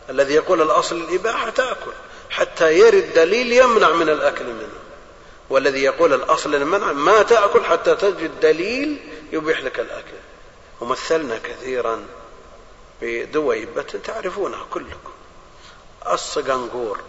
الذي 0.09 0.34
يقول 0.34 0.61
الأصل 0.61 0.95
الإباحة 0.95 1.49
تأكل 1.49 1.91
حتى 2.29 2.79
يرد 2.79 3.13
دليل 3.13 3.51
يمنع 3.51 3.89
من 3.89 4.09
الأكل 4.09 4.45
منه. 4.45 4.79
والذي 5.49 5.84
يقول 5.84 6.13
الأصل 6.13 6.55
المنع 6.55 6.91
ما 6.91 7.23
تأكل 7.23 7.65
حتى 7.65 7.95
تجد 7.95 8.39
دليل 8.39 9.16
يبيح 9.31 9.59
لك 9.59 9.79
الأكل. 9.79 10.17
ومثلنا 10.81 11.37
كثيرا 11.37 12.05
بدويبة 13.01 13.81
تعرفونها 13.81 14.65
كلكم. 14.71 15.11
الصقنقور 16.11 16.99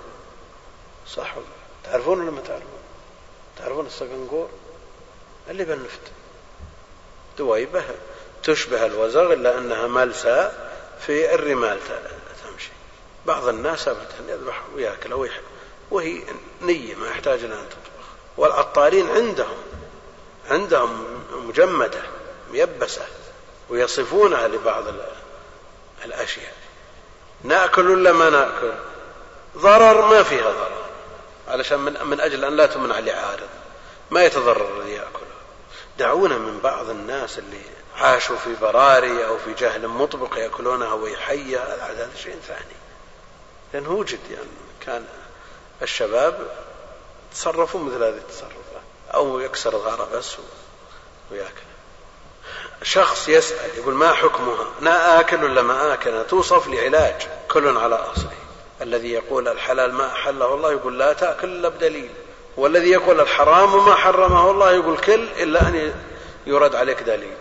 صح 1.06 1.34
تعرفون 1.84 2.20
ولا 2.20 2.30
ما 2.30 2.40
تعرفون؟ 2.40 2.80
تعرفون 3.58 3.86
الصقنقور 3.86 4.48
اللي 5.50 5.64
بالنفط 5.64 6.00
دويبة 7.38 7.84
تشبه 8.42 8.86
الوزغ 8.86 9.32
إلا 9.32 9.58
أنها 9.58 9.86
ملسى 9.86 10.52
في 11.06 11.34
الرمال 11.34 11.80
تمشي. 12.44 12.70
بعض 13.26 13.48
الناس 13.48 13.88
أبدا 13.88 14.14
يذبح 14.28 14.62
ويأكل 14.74 15.28
وهي 15.90 16.22
نية 16.62 16.94
ما 16.94 17.08
يحتاج 17.08 17.44
إلى 17.44 17.54
أن 17.54 17.68
تطبخ. 17.68 18.08
والعطارين 18.36 19.10
عندهم. 19.10 19.56
عندهم 20.50 21.24
مجمدة 21.32 22.02
ميبسة 22.52 23.06
ويصفونها 23.68 24.48
لبعض 24.48 24.84
الأشياء. 26.04 26.54
نأكل 27.44 27.90
ولا 27.90 28.12
ما 28.12 28.30
نأكل؟ 28.30 28.72
ضرر 29.56 30.06
ما 30.06 30.22
فيها 30.22 30.50
ضرر. 30.50 30.84
علشان 31.48 31.78
من, 31.78 32.06
من 32.06 32.20
أجل 32.20 32.44
أن 32.44 32.56
لا 32.56 32.66
تمنع 32.66 32.98
لعارض. 32.98 33.48
ما 34.10 34.24
يتضرر 34.24 34.78
الذي 34.78 34.92
يأكله. 34.92 35.28
دعونا 35.98 36.38
من 36.38 36.60
بعض 36.60 36.90
الناس 36.90 37.38
اللي 37.38 37.60
عاشوا 37.96 38.36
في 38.36 38.54
براري 38.54 39.26
أو 39.26 39.38
في 39.38 39.54
جهل 39.54 39.88
مطبق 39.88 40.38
يأكلونها 40.38 40.92
وهي 40.92 41.16
حية 41.16 41.58
هذا 41.58 42.10
شيء 42.22 42.36
ثاني. 42.48 42.78
لأنه 43.74 43.90
وجد 43.90 44.20
يعني 44.30 44.48
كان 44.86 45.04
الشباب 45.82 46.50
تصرفوا 47.34 47.80
مثل 47.80 48.02
هذه 48.02 48.16
التصرفات. 48.16 48.57
أو 49.14 49.40
يكسر 49.40 49.76
الغارة 49.76 50.08
بس 50.14 50.36
ويأكل. 51.30 51.68
شخص 52.82 53.28
يسأل 53.28 53.78
يقول 53.78 53.94
ما 53.94 54.12
حكمها؟ 54.12 54.66
نا 54.80 55.20
آكل 55.20 55.44
ولا 55.44 55.62
ما 55.62 55.94
آكل؟ 55.94 56.26
توصف 56.26 56.68
لي 56.68 56.86
علاج. 56.86 57.26
كل 57.50 57.76
على 57.78 57.94
أصله. 57.94 58.32
الذي 58.80 59.12
يقول 59.12 59.48
الحلال 59.48 59.92
ما 59.92 60.06
أحله 60.12 60.54
الله 60.54 60.72
يقول 60.72 60.98
لا 60.98 61.12
تأكل 61.12 61.48
إلا 61.48 61.68
بدليل. 61.68 62.10
والذي 62.56 62.90
يقول 62.90 63.20
الحرام 63.20 63.86
ما 63.86 63.94
حرمه 63.94 64.50
الله 64.50 64.72
يقول 64.72 64.98
كل 64.98 65.28
إلا 65.28 65.68
أن 65.68 65.94
يرد 66.46 66.74
عليك 66.74 67.02
دليل. 67.02 67.36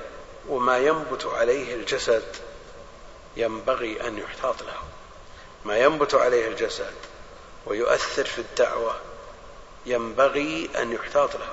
وما 0.49 0.77
ينبت 0.77 1.25
عليه 1.25 1.75
الجسد 1.75 2.23
ينبغي 3.37 4.07
أن 4.07 4.17
يحتاط 4.17 4.61
له. 4.61 4.77
ما 5.65 5.77
ينبت 5.77 6.15
عليه 6.15 6.47
الجسد 6.47 6.93
ويؤثر 7.65 8.25
في 8.25 8.39
الدعوة 8.39 8.95
ينبغي 9.87 10.69
أن 10.77 10.91
يحتاط 10.91 11.35
له 11.35 11.49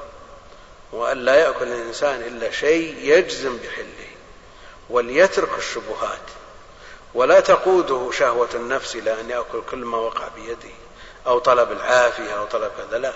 وأن 0.93 1.19
لا 1.19 1.35
يأكل 1.35 1.69
الإنسان 1.69 2.20
إلا 2.20 2.51
شيء 2.51 2.97
يجزم 2.98 3.56
بحله 3.56 4.09
وليترك 4.90 5.59
الشبهات 5.59 6.20
ولا 7.15 7.40
تقوده 7.40 8.11
شهوة 8.12 8.48
النفس 8.55 8.97
إلى 8.97 9.20
أن 9.20 9.31
يأكل 9.31 9.62
كل 9.70 9.78
ما 9.78 9.98
وقع 9.98 10.28
بيده 10.28 10.74
أو 11.27 11.39
طلب 11.39 11.73
العافية 11.73 12.39
أو 12.39 12.44
طلب 12.44 12.73
كذا 12.78 12.98
لا 12.98 13.12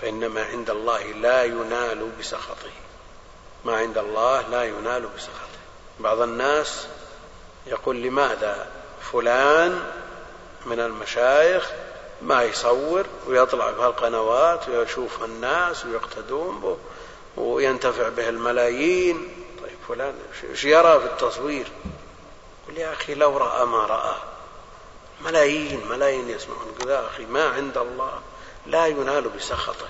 فإنما 0.00 0.44
عند 0.44 0.70
الله 0.70 1.02
لا 1.02 1.44
ينال 1.44 2.10
بسخطه. 2.20 2.70
ما 3.64 3.76
عند 3.76 3.98
الله 3.98 4.48
لا 4.48 4.64
ينال 4.64 5.06
بسخطه. 5.16 5.56
بعض 6.00 6.20
الناس 6.20 6.86
يقول 7.66 7.96
لماذا 8.02 8.66
فلان 9.12 9.90
من 10.66 10.80
المشايخ 10.80 11.70
ما 12.22 12.42
يصور 12.42 13.06
ويطلع 13.26 13.70
بهالقنوات 13.70 14.68
ويشوف 14.68 15.24
الناس 15.24 15.84
ويقتدون 15.84 16.60
به 16.60 16.76
وينتفع 17.36 18.08
به 18.08 18.28
الملايين 18.28 19.46
طيب 19.62 19.78
فلان 19.88 20.14
إيش 20.50 20.64
يرى 20.64 21.00
في 21.00 21.06
التصوير؟ 21.06 21.66
يقول 22.64 22.78
يا 22.78 22.92
أخي 22.92 23.14
لو 23.14 23.36
رأى 23.36 23.66
ما 23.66 23.86
رأى. 23.86 24.14
ملايين 25.24 25.88
ملايين 25.88 26.30
يسمعون. 26.30 26.74
يا 26.86 27.06
أخي 27.06 27.26
ما 27.26 27.48
عند 27.48 27.78
الله 27.78 28.20
لا 28.66 28.86
ينال 28.86 29.28
بسخطه. 29.28 29.86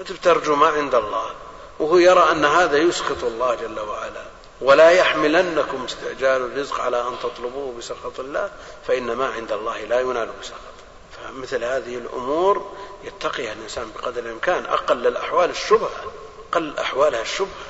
انت 0.00 0.12
ترجو 0.12 0.56
ما 0.56 0.66
عند 0.66 0.94
الله؟ 0.94 1.30
وهو 1.78 1.98
يرى 1.98 2.32
أن 2.32 2.44
هذا 2.44 2.78
يسخط 2.78 3.24
الله 3.24 3.54
جل 3.54 3.80
وعلا. 3.80 4.24
ولا 4.60 4.90
يحملنكم 4.90 5.84
استعجال 5.84 6.42
الرزق 6.42 6.80
على 6.80 7.00
أن 7.00 7.16
تطلبوه 7.22 7.74
بسخط 7.78 8.20
الله 8.20 8.50
فإن 8.86 9.12
ما 9.12 9.26
عند 9.26 9.52
الله 9.52 9.84
لا 9.84 10.00
ينال 10.00 10.28
بسخط 10.40 10.77
فمثل 11.24 11.64
هذه 11.64 11.94
الأمور 11.96 12.72
يتقيها 13.04 13.52
الإنسان 13.52 13.90
بقدر 13.96 14.20
الإمكان 14.20 14.64
أقل 14.64 15.06
الأحوال 15.06 15.50
الشبهة 15.50 16.12
أقل 16.52 16.78
أحوالها 16.78 17.22
الشبهة. 17.22 17.66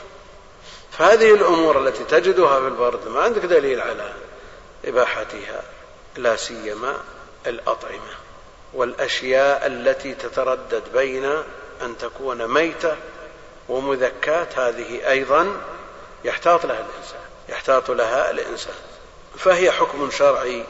فهذه 0.93 1.35
الأمور 1.35 1.89
التي 1.89 2.05
تجدها 2.05 2.61
في 2.61 2.67
البرد 2.67 3.09
ما 3.09 3.21
عندك 3.21 3.43
دليل 3.45 3.81
على 3.81 4.13
إباحتها؟ 4.85 5.63
لا 6.17 6.37
سيما 6.37 6.97
الأطعمة 7.47 8.15
والأشياء 8.75 9.67
التي 9.67 10.15
تتردد 10.15 10.83
بين 10.93 11.25
أن 11.83 11.99
تكون 11.99 12.47
ميتة 12.47 12.97
ومذكات. 13.69 14.59
هذه 14.59 15.11
أيضا 15.11 15.61
يحتاط 16.25 16.67
لها 16.67 16.81
الإنسان 16.81 17.21
يحتاط 17.49 17.91
لها 17.91 18.31
الإنسان. 18.31 18.75
فهي 19.39 19.71
حكم 19.71 20.11
شرعي 20.11 20.65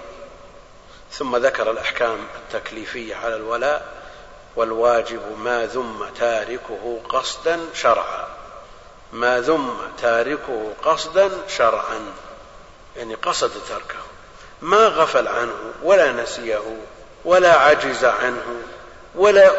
ثم 1.12 1.36
ذكر 1.36 1.70
الأحكام 1.70 2.18
التكليفية 2.36 3.16
على 3.16 3.36
الولاء 3.36 3.98
والواجب 4.56 5.38
ما 5.38 5.66
ذم 5.66 6.06
تاركه 6.18 7.00
قصدا 7.08 7.60
شرعا. 7.74 8.28
ما 9.12 9.40
ذم 9.40 9.76
تاركه 10.02 10.72
قصدا 10.82 11.30
شرعا. 11.48 12.00
يعني 12.96 13.14
قصد 13.14 13.50
تركه. 13.68 14.02
ما 14.62 14.86
غفل 14.86 15.28
عنه 15.28 15.72
ولا 15.82 16.12
نسيه 16.12 16.76
ولا 17.24 17.56
عجز 17.56 18.04
عنه 18.04 18.62
ولا 19.14 19.52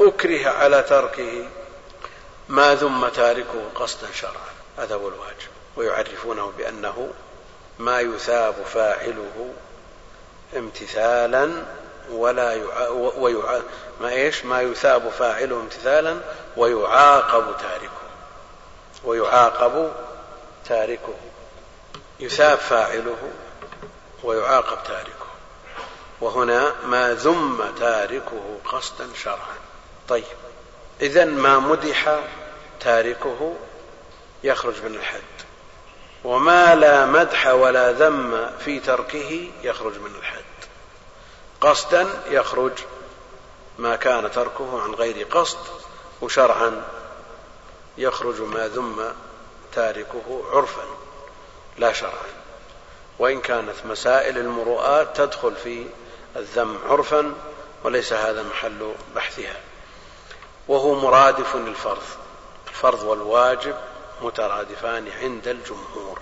أكره 0.00 0.48
على 0.48 0.82
تركه. 0.82 1.48
ما 2.48 2.74
ذم 2.74 3.08
تاركه 3.08 3.70
قصدا 3.74 4.06
شرعا. 4.14 4.48
هذا 4.78 4.94
هو 4.94 5.08
الواجب. 5.08 5.48
ويعرفونه 5.76 6.52
بأنه 6.58 7.10
ما 7.78 8.00
يثاب 8.00 8.54
فاعله 8.74 9.52
امتثالا 10.56 11.64
ولا 12.10 12.52
يع... 12.54 12.88
ويع... 12.90 13.60
ما 14.00 14.08
إيش؟ 14.08 14.44
ما 14.44 14.62
يثاب 14.62 15.08
فاعله 15.08 15.56
امتثالا 15.56 16.20
ويعاقب 16.56 17.56
تاركه. 17.56 18.08
ويعاقب 19.04 19.92
تاركه. 20.64 21.14
يثاب 22.20 22.58
فاعله 22.58 23.16
ويعاقب 24.24 24.78
تاركه. 24.86 25.28
وهنا 26.20 26.74
ما 26.84 27.14
ذم 27.14 27.74
تاركه 27.80 28.58
قصدا 28.64 29.08
شرعا. 29.22 29.56
طيب. 30.08 30.24
اذا 31.00 31.24
ما 31.24 31.58
مدح 31.58 32.18
تاركه 32.80 33.56
يخرج 34.44 34.82
من 34.84 34.94
الحد. 34.94 35.22
وما 36.24 36.74
لا 36.74 37.06
مدح 37.06 37.46
ولا 37.46 37.92
ذم 37.92 38.50
في 38.64 38.80
تركه 38.80 39.50
يخرج 39.62 39.98
من 39.98 40.14
الحد. 40.18 40.37
قصدا 41.60 42.08
يخرج 42.30 42.72
ما 43.78 43.96
كان 43.96 44.30
تركه 44.30 44.82
عن 44.82 44.94
غير 44.94 45.26
قصد 45.26 45.58
وشرعا 46.20 46.84
يخرج 47.98 48.40
ما 48.40 48.68
ذم 48.68 49.14
تاركه 49.74 50.42
عرفا 50.52 50.84
لا 51.78 51.92
شرعا. 51.92 52.28
وإن 53.18 53.40
كانت 53.40 53.74
مسائل 53.84 54.38
المروءات 54.38 55.16
تدخل 55.16 55.54
في 55.56 55.86
الذم 56.36 56.78
عرفا 56.88 57.34
وليس 57.84 58.12
هذا 58.12 58.42
محل 58.42 58.94
بحثها. 59.14 59.60
وهو 60.68 60.94
مرادف 60.94 61.56
للفرض. 61.56 62.02
الفرض 62.68 63.02
والواجب 63.02 63.74
مترادفان 64.22 65.08
عند 65.20 65.48
الجمهور. 65.48 66.18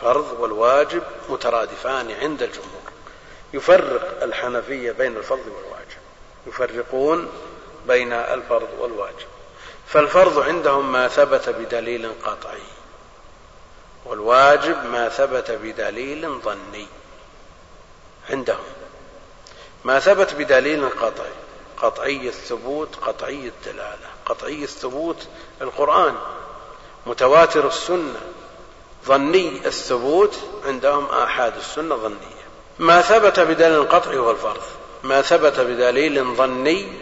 فرض 0.00 0.36
والواجب 0.40 1.02
مترادفان 1.28 2.10
عند 2.10 2.42
الجمهور. 2.42 2.79
يفرق 3.52 4.22
الحنفية 4.22 4.92
بين 4.92 5.16
الفرض 5.16 5.46
والواجب. 5.46 6.00
يفرقون 6.46 7.28
بين 7.88 8.12
الفرض 8.12 8.68
والواجب. 8.78 9.26
فالفرض 9.86 10.38
عندهم 10.38 10.92
ما 10.92 11.08
ثبت 11.08 11.48
بدليل 11.48 12.12
قطعي 12.24 12.62
والواجب 14.04 14.84
ما 14.84 15.08
ثبت 15.08 15.50
بدليل 15.50 16.40
ظني. 16.40 16.86
عندهم 18.30 18.64
ما 19.84 20.00
ثبت 20.00 20.34
بدليل 20.34 20.88
قطعي 20.88 21.32
قطعي 21.76 22.28
الثبوت 22.28 22.96
قطعي 22.96 23.48
الدلالة. 23.48 24.08
قطعي 24.26 24.62
الثبوت 24.62 25.26
القرآن 25.60 26.16
متواتر 27.06 27.66
السنة. 27.66 28.20
ظني 29.06 29.66
الثبوت 29.66 30.38
عندهم 30.66 31.04
آحاد 31.04 31.56
السنة 31.56 31.96
ظنية. 31.96 32.39
ما 32.80 33.02
ثبت 33.02 33.40
بدليل 33.40 33.72
القطع 33.72 34.14
هو 34.14 34.30
الفرض. 34.30 34.62
ما 35.02 35.22
ثبت 35.22 35.60
بدليل 35.60 36.34
ظني 36.34 36.92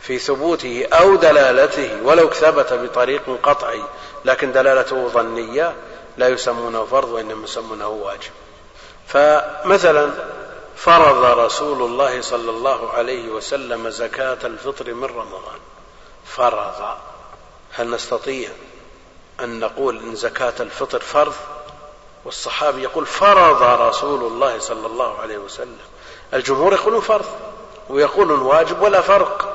في 0.00 0.18
ثبوته 0.18 0.86
أو 0.92 1.16
دلالته 1.16 2.02
ولو 2.02 2.30
ثبت 2.30 2.72
بطريق 2.72 3.22
قطعي 3.42 3.82
لكن 4.24 4.52
دلالته 4.52 5.08
ظنية 5.08 5.74
لا 6.16 6.28
يسمونه 6.28 6.84
فرض 6.84 7.08
وإنما 7.08 7.44
يسمونه 7.44 7.88
واجب. 7.88 8.30
فمثلا 9.06 10.10
فرض 10.76 11.24
رسول 11.38 11.82
الله 11.82 12.20
صلى 12.20 12.50
الله 12.50 12.92
عليه 12.92 13.28
وسلم 13.28 13.90
زكاة 13.90 14.38
الفطر 14.44 14.94
من 14.94 15.04
رمضان. 15.04 15.58
فرض. 16.26 16.96
هل 17.72 17.90
نستطيع 17.90 18.50
أن 19.40 19.60
نقول 19.60 19.98
إن 19.98 20.14
زكاة 20.14 20.54
الفطر 20.60 21.00
فرض؟ 21.00 21.34
والصحابي 22.24 22.82
يقول 22.82 23.06
فرض 23.06 23.62
رسول 23.62 24.32
الله 24.32 24.58
صلى 24.58 24.86
الله 24.86 25.18
عليه 25.18 25.38
وسلم. 25.38 25.78
الجمهور 26.34 26.72
يقولون 26.72 27.00
فرض 27.00 27.26
ويقولون 27.88 28.40
واجب 28.40 28.82
ولا 28.82 29.00
فرق. 29.00 29.54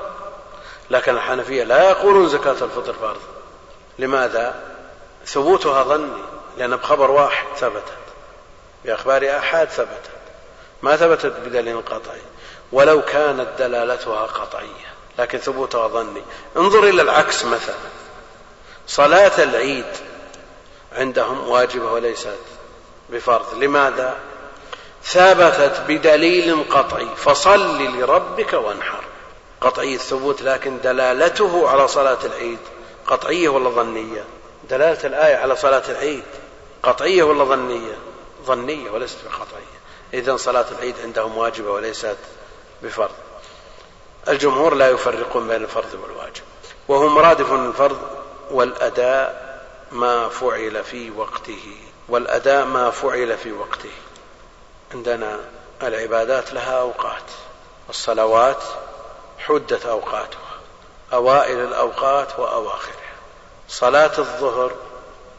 لكن 0.89 1.15
الحنفية 1.15 1.63
لا 1.63 1.89
يقولون 1.89 2.29
زكاة 2.29 2.51
الفطر 2.51 2.93
فرض. 2.93 3.21
لماذا؟ 3.99 4.61
ثبوتها 5.25 5.83
ظني 5.83 6.21
لأن 6.57 6.75
بخبر 6.75 7.11
واحد 7.11 7.45
ثبتت. 7.57 7.97
بأخبار 8.85 9.37
آحاد 9.37 9.69
ثبتت. 9.69 10.11
ما 10.81 10.95
ثبتت 10.95 11.33
بدليل 11.45 11.81
قطعي. 11.81 12.21
ولو 12.71 13.01
كانت 13.01 13.47
دلالتها 13.59 14.25
قطعية 14.25 14.93
لكن 15.19 15.37
ثبوتها 15.37 15.87
ظني. 15.87 16.21
انظر 16.57 16.83
إلى 16.83 17.01
العكس 17.01 17.45
مثلا. 17.45 17.75
صلاة 18.87 19.43
العيد 19.43 19.85
عندهم 20.93 21.49
واجبة 21.49 21.91
وليست. 21.91 22.37
بفرض. 23.13 23.63
لماذا؟ 23.63 24.17
ثبتت 25.03 25.81
بدليل 25.87 26.63
قطعي. 26.69 27.07
فصل 27.15 27.81
لربك 27.81 28.53
وانحر. 28.53 29.03
قطعي 29.61 29.95
الثبوت 29.95 30.41
لكن 30.41 30.81
دلالته 30.83 31.69
على 31.69 31.87
صلاة 31.87 32.17
العيد. 32.25 32.59
قطعية 33.07 33.49
ولا 33.49 33.69
ظنية؟ 33.69 34.23
دلالة 34.69 35.05
الآية 35.05 35.35
على 35.35 35.55
صلاة 35.55 35.83
العيد. 35.89 36.23
قطعية 36.83 37.23
ولا 37.23 37.43
ظنية؟ 37.43 37.97
ظنية 38.45 38.91
وليست 38.91 39.17
بقطعية. 39.25 39.73
إذا 40.13 40.35
صلاة 40.35 40.65
العيد 40.71 40.95
عندهم 41.03 41.37
واجبة 41.37 41.71
وليست 41.71 42.17
بفرض. 42.81 43.15
الجمهور 44.27 44.73
لا 44.75 44.89
يفرقون 44.89 45.47
بين 45.47 45.63
الفرض 45.63 45.93
والواجب. 45.93 46.43
وهو 46.87 47.07
مرادف 47.07 47.53
الفرض 47.53 47.97
والأداء 48.51 49.53
ما 49.91 50.29
فعل 50.29 50.83
في 50.83 51.11
وقته. 51.11 51.77
والأداء 52.09 52.65
ما 52.65 52.91
فعل 52.91 53.37
في 53.37 53.51
وقته. 53.51 53.91
عندنا 54.93 55.39
العبادات 55.83 56.53
لها 56.53 56.79
أوقات 56.79 57.23
الصلوات 57.89 58.63
حدت 59.39 59.85
أوقاتها 59.85 60.59
أوائل 61.13 61.59
الأوقات 61.59 62.39
وأواخرها. 62.39 63.13
صلاة 63.69 64.11
الظهر 64.17 64.71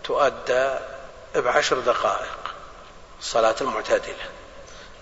تؤدى 0.05 0.75
بعشر 1.35 1.79
دقائق 1.79 2.39
الصلاة 3.21 3.55
المعتدلة 3.61 4.29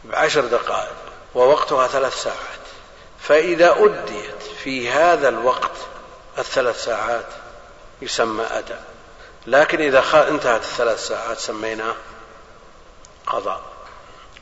بعشر 0.04 0.40
دقائق 0.40 0.96
ووقتها 1.34 1.86
ثلاث 1.86 2.22
ساعات. 2.22 2.62
فإذا 3.20 3.74
أديت 3.78 4.42
في 4.64 4.90
هذا 4.90 5.28
الوقت 5.28 5.76
الثلاث 6.38 6.84
ساعات 6.84 7.26
يسمى 8.02 8.44
أداء. 8.44 8.91
لكن 9.46 9.80
إذا 9.80 10.28
انتهت 10.28 10.60
الثلاث 10.60 11.06
ساعات 11.06 11.38
سميناه 11.38 11.94
قضاء. 13.26 13.60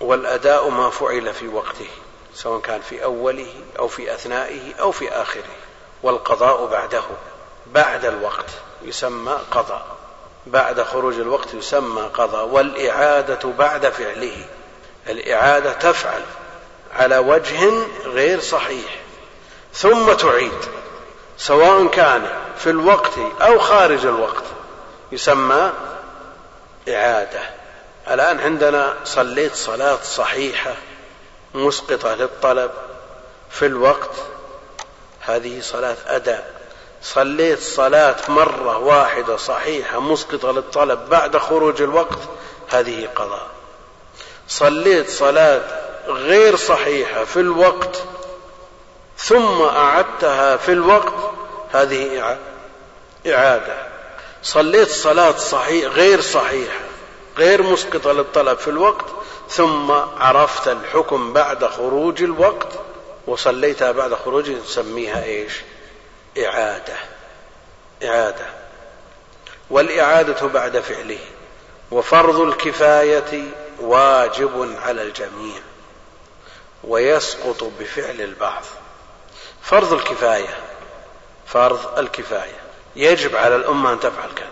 والأداء 0.01 0.68
ما 0.68 0.90
فعل 0.90 1.35
في 1.35 1.48
وقته 1.48 1.89
سواء 2.35 2.60
كان 2.60 2.81
في 2.81 3.05
أوله 3.05 3.55
أو 3.78 3.89
في 3.89 4.14
أثنائه 4.14 4.74
أو 4.81 4.93
في 4.93 5.10
آخره. 5.10 5.56
والقضاء 6.02 6.66
بعده 6.66 7.02
بعد 7.66 8.05
الوقت 8.05 8.51
يسمى 8.82 9.39
قضاء. 9.51 9.86
بعد 10.47 10.82
خروج 10.82 11.14
الوقت 11.14 11.55
يسمى 11.55 12.02
قضاء. 12.02 12.47
والإعادة 12.47 13.48
بعد 13.59 13.89
فعله. 13.89 14.44
الإعادة 15.09 15.72
تفعل 15.72 16.22
على 16.97 17.18
وجه 17.18 17.70
غير 18.05 18.40
صحيح. 18.40 19.01
ثم 19.74 20.12
تعيد 20.12 20.64
سواء 21.39 21.86
كان 21.86 22.31
في 22.59 22.70
الوقت 22.70 23.18
أو 23.40 23.59
خارج 23.59 24.06
الوقت. 24.06 24.44
يسمى 25.12 25.73
إعادة. 26.89 27.41
الآن 28.11 28.41
عندنا 28.41 28.95
صليت 29.05 29.55
صلاة 29.55 29.99
صحيحة 30.03 30.74
مسقطة 31.55 32.15
للطلب 32.15 32.70
في 33.51 33.66
الوقت 33.66 34.11
هذه 35.20 35.61
صلاة 35.61 35.97
أداء. 36.07 36.55
صليت 37.03 37.61
صلاة 37.61 38.16
مرة 38.28 38.78
واحدة 38.78 39.37
صحيحة 39.37 40.01
مسقطة 40.01 40.53
للطلب 40.53 41.09
بعد 41.09 41.37
خروج 41.37 41.82
الوقت 41.82 42.19
هذه 42.70 43.09
قضاء. 43.15 43.47
صليت 44.49 45.11
صلاة 45.11 45.61
غير 46.07 46.57
صحيحة 46.57 47.24
في 47.24 47.41
الوقت 47.41 48.03
ثم 49.19 49.62
أعدتها 49.62 50.57
في 50.57 50.73
الوقت 50.73 51.15
هذه 51.73 52.39
إعادة. 53.27 53.90
صليت 54.43 54.91
صلاة 54.91 55.37
صحيح 55.37 55.93
غير 55.93 56.21
صحيحة 56.21 56.81
غير 57.39 57.62
مسقطة 57.62 58.12
للطلب 58.12 58.59
في 58.59 58.69
الوقت 58.69 59.05
ثم 59.49 59.91
عرفت 60.19 60.69
الحكم 60.69 61.33
بعد 61.33 61.65
خروج 61.65 62.23
الوقت 62.23 62.69
وصليتها 63.27 63.93
بعد 63.93 64.15
خروجه 64.15 64.59
تسميها 64.67 65.25
إيش؟ 65.25 65.53
إعادة 66.39 66.97
إعادة. 68.05 68.47
والإعادة 69.71 70.47
بعد 70.47 70.81
فعله. 70.81 71.19
وفرض 71.91 72.41
الكفاية 72.41 73.45
واجب 73.81 74.77
على 74.83 75.03
الجميع 75.03 75.61
ويسقط 76.85 77.65
بفعل 77.81 78.21
البعض. 78.21 78.62
فرض 79.62 79.93
الكفاية 79.93 80.59
فرض 81.47 81.99
الكفاية. 81.99 82.60
يجب 82.97 83.37
على 83.37 83.57
الأمة 83.57 83.93
أن 83.93 84.01
تفعل 84.01 84.29
كذا. 84.37 84.49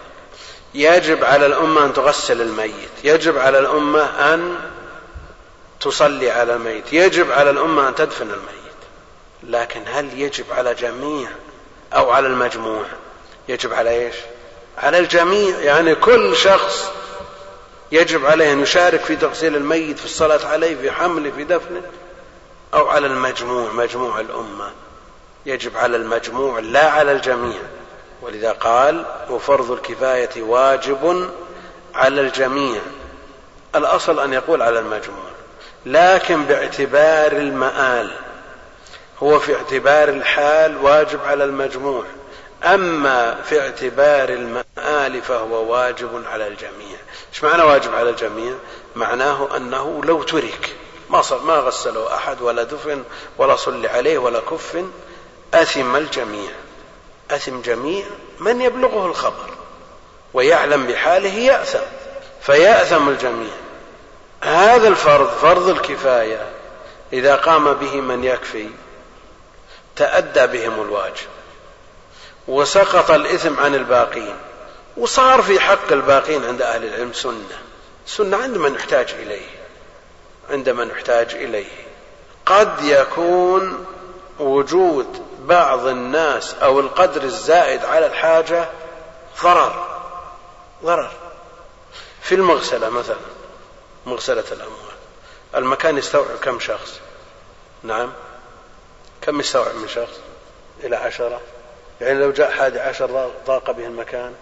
يجب 0.74 1.24
على 1.24 1.46
الأمة 1.46 1.84
أن 1.84 1.92
تغسل 1.92 2.40
الميت. 2.40 2.90
يجب 3.04 3.38
على 3.38 3.58
الأمة 3.58 4.34
أن 4.34 4.56
تصلي 5.80 6.30
على 6.30 6.54
الميت. 6.54 6.92
يجب 6.92 7.32
على 7.32 7.50
الأمة 7.50 7.88
أن 7.88 7.94
تدفن 7.94 8.30
الميت. 8.30 8.58
لكن 9.42 9.82
هل 9.86 10.20
يجب 10.20 10.44
على 10.50 10.74
جميع 10.74 11.28
أو 11.92 12.10
على 12.10 12.26
المجموع؟ 12.26 12.84
يجب 13.48 13.72
على 13.72 13.90
إيش؟ 13.90 14.14
على 14.78 14.98
الجميع. 14.98 15.58
يعني 15.58 15.94
كل 15.94 16.36
شخص 16.36 16.90
يجب 17.92 18.26
عليه 18.26 18.52
أن 18.52 18.62
يشارك 18.62 19.00
في 19.00 19.16
تغسيل 19.16 19.56
الميت 19.56 19.98
في 19.98 20.04
الصلاة 20.04 20.46
عليه 20.46 20.76
في 20.76 20.90
حمله 20.90 21.30
في 21.30 21.44
دفنه 21.44 21.82
أو 22.74 22.88
على 22.88 23.06
المجموع. 23.06 23.72
مجموع 23.72 24.20
الأمة. 24.20 24.72
يجب 25.46 25.76
على 25.76 25.96
المجموع 25.96 26.58
لا 26.58 26.90
على 26.90 27.12
الجميع. 27.12 27.58
ولذا 28.22 28.52
قال 28.52 29.04
وفرض 29.30 29.70
الكفاية 29.70 30.42
واجب 30.42 31.30
على 31.94 32.20
الجميع. 32.20 32.80
الأصل 33.74 34.20
أن 34.20 34.32
يقول 34.32 34.62
على 34.62 34.78
المجموع. 34.78 35.30
لكن 35.86 36.44
باعتبار 36.44 37.32
المآل 37.32 38.10
هو 39.22 39.38
في 39.38 39.56
اعتبار 39.56 40.08
الحال 40.08 40.76
واجب 40.76 41.20
على 41.24 41.44
المجموع. 41.44 42.04
أما 42.64 43.42
في 43.42 43.60
اعتبار 43.60 44.28
المآل 44.28 45.22
فهو 45.22 45.72
واجب 45.72 46.24
على 46.26 46.46
الجميع. 46.46 46.98
إيش 47.32 47.44
معنى 47.44 47.62
واجب 47.62 47.94
على 47.94 48.10
الجميع؟ 48.10 48.54
معناه 48.96 49.56
أنه 49.56 50.00
لو 50.04 50.22
ترك 50.22 50.76
ما 51.10 51.22
ما 51.44 51.54
غسله 51.54 52.14
أحد 52.14 52.42
ولا 52.42 52.62
دفن 52.62 53.02
ولا 53.38 53.56
صلي 53.56 53.88
عليه 53.88 54.18
ولا 54.18 54.40
كف 54.40 54.84
أثم 55.54 55.96
الجميع. 55.96 56.50
أثم 57.30 57.60
جميع 57.60 58.06
من 58.38 58.60
يبلغه 58.60 59.06
الخبر 59.06 59.50
ويعلم 60.34 60.86
بحاله 60.86 61.34
يأثم 61.34 61.86
فيأثم 62.42 63.08
الجميع. 63.08 63.52
هذا 64.42 64.88
الفرض 64.88 65.28
فرض 65.28 65.68
الكفاية. 65.68 66.46
إذا 67.12 67.36
قام 67.36 67.72
به 67.74 68.00
من 68.00 68.24
يكفي 68.24 68.68
تأدى 69.96 70.46
بهم 70.46 70.82
الواجب. 70.82 71.26
وسقط 72.48 73.10
الإثم 73.10 73.60
عن 73.60 73.74
الباقين. 73.74 74.36
وصار 74.96 75.42
في 75.42 75.60
حق 75.60 75.92
الباقين 75.92 76.44
عند 76.44 76.62
أهل 76.62 76.84
العلم 76.84 77.12
سنة. 77.12 77.58
سنة 78.06 78.36
عند 78.36 78.56
من 78.56 78.74
يحتاج 78.74 79.14
إليه. 79.18 79.46
عند 80.50 80.68
من 80.68 80.88
يحتاج 80.88 81.34
إليه. 81.34 81.88
قد 82.46 82.84
يكون 82.84 83.86
وجود 84.38 85.27
بعض 85.48 85.86
الناس 85.86 86.54
أو 86.54 86.80
القدر 86.80 87.22
الزائد 87.22 87.84
على 87.84 88.06
الحاجة 88.06 88.68
ضرر. 89.42 89.86
ضرر. 90.84 91.10
في 92.22 92.34
المغسلة 92.34 92.88
مثلا 92.88 93.16
مغسلة 94.06 94.44
الأموال. 94.52 94.98
المكان 95.54 95.98
يستوعب 95.98 96.36
كم 96.42 96.60
شخص؟ 96.60 97.00
نعم. 97.82 98.12
كم 99.22 99.40
يستوعب 99.40 99.74
من 99.74 99.88
شخص؟ 99.88 100.20
إلى 100.84 100.96
عشرة. 100.96 101.40
يعني 102.00 102.18
لو 102.18 102.32
جاء 102.32 102.50
حادي 102.50 102.80
عشر 102.80 103.30
ضاق 103.46 103.70
به 103.70 103.86
المكان 103.86 104.34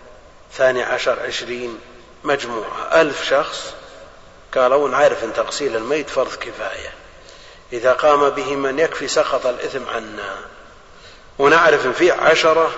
ثاني 0.52 0.82
عشر 0.82 1.20
عشرين 1.26 1.80
مجموعة 2.24 3.00
ألف 3.00 3.24
شخص 3.24 3.74
قالوا 4.54 4.88
نعرف 4.88 5.24
أن 5.24 5.32
تغسيل 5.32 5.76
الميت 5.76 6.10
فرض 6.10 6.34
كفاية. 6.34 6.92
إذا 7.72 7.92
قام 7.92 8.30
به 8.30 8.56
من 8.56 8.78
يكفي 8.78 9.08
سقط 9.08 9.46
الإثم 9.46 9.88
عنا. 9.88 10.55
ونعرف 11.38 11.86
أن 11.86 11.92
في 11.92 12.10
عشرة 12.10 12.70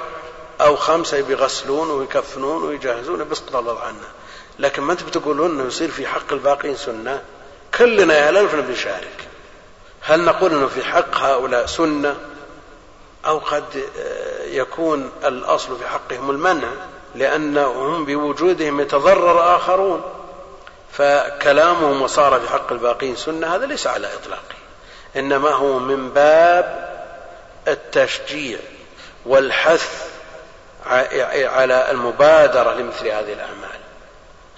أو 0.60 0.76
خمسة 0.76 1.20
بيغسلون 1.20 1.90
ويكفنون 1.90 2.64
ويجهزون 2.64 3.24
بيسقط 3.24 3.56
الله 3.56 3.80
عنا. 3.80 4.08
لكن 4.58 4.82
ما 4.82 4.92
أنتم 4.92 5.06
تقولون 5.06 5.50
إنه 5.50 5.66
يصير 5.66 5.90
في 5.90 6.06
حق 6.06 6.32
الباقين 6.32 6.76
سنة؟ 6.76 7.22
كلنا 7.78 8.18
يا 8.18 8.30
الالف 8.30 8.54
بنشارك 8.54 9.28
هل 10.00 10.24
نقول 10.24 10.52
إنه 10.52 10.66
في 10.66 10.84
حق 10.84 11.16
هؤلاء 11.16 11.66
سنة؟ 11.66 12.16
أو 13.26 13.38
قد 13.38 13.64
يكون 14.44 15.10
الأصل 15.24 15.78
في 15.78 15.88
حقهم 15.88 16.30
المنع 16.30 16.68
لانهم 17.14 18.04
بوجودهم 18.04 18.80
يتضرر 18.80 19.56
آخرون. 19.56 20.02
فكلامهم 20.92 22.02
وصار 22.02 22.40
في 22.40 22.48
حق 22.48 22.72
الباقين 22.72 23.16
سنة 23.16 23.54
هذا 23.54 23.66
ليس 23.66 23.86
على 23.86 24.14
إطلاقه. 24.14 24.54
إنما 25.16 25.50
هو 25.50 25.78
من 25.78 26.10
باب 26.10 26.87
التشجيع 27.72 28.58
والحث 29.26 30.08
على 30.86 31.90
المبادرة 31.90 32.74
لمثل 32.74 33.08
هذه 33.08 33.32
الأعمال. 33.32 33.78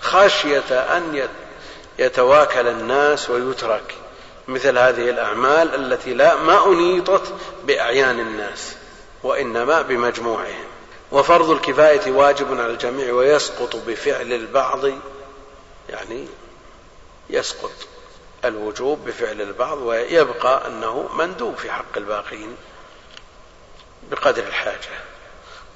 خشية 0.01 0.97
أن 0.97 1.29
يتواكل 1.99 2.69
الناس 2.69 3.31
ويترك 3.31 3.95
مثل 4.49 4.79
هذه 4.79 5.11
الأعمال 5.11 5.75
التي 5.75 6.15
لا 6.15 6.37
ما 6.37 6.67
أنيطت 6.67 7.33
بأعيان 7.65 8.21
الناس 8.21 8.75
وإنما 9.23 9.83
بمجموعهم. 9.83 10.65
وفرض 11.13 11.51
الكفاية 11.51 12.11
واجب 12.11 12.61
على 12.61 12.73
الجميع 12.73 13.13
ويسقط 13.13 13.77
بفعل 13.77 14.33
البعض 14.33 14.85
يعني 15.89 16.27
يسقط 17.31 17.73
الوجوب 18.45 19.05
بفعل 19.05 19.41
البعض 19.41 19.79
ويبقى 19.79 20.67
أنه 20.67 21.09
مندوب 21.15 21.57
في 21.57 21.73
حق 21.73 21.97
الباقين. 21.97 22.57
بقدر 24.11 24.43
الحاجة. 24.43 25.01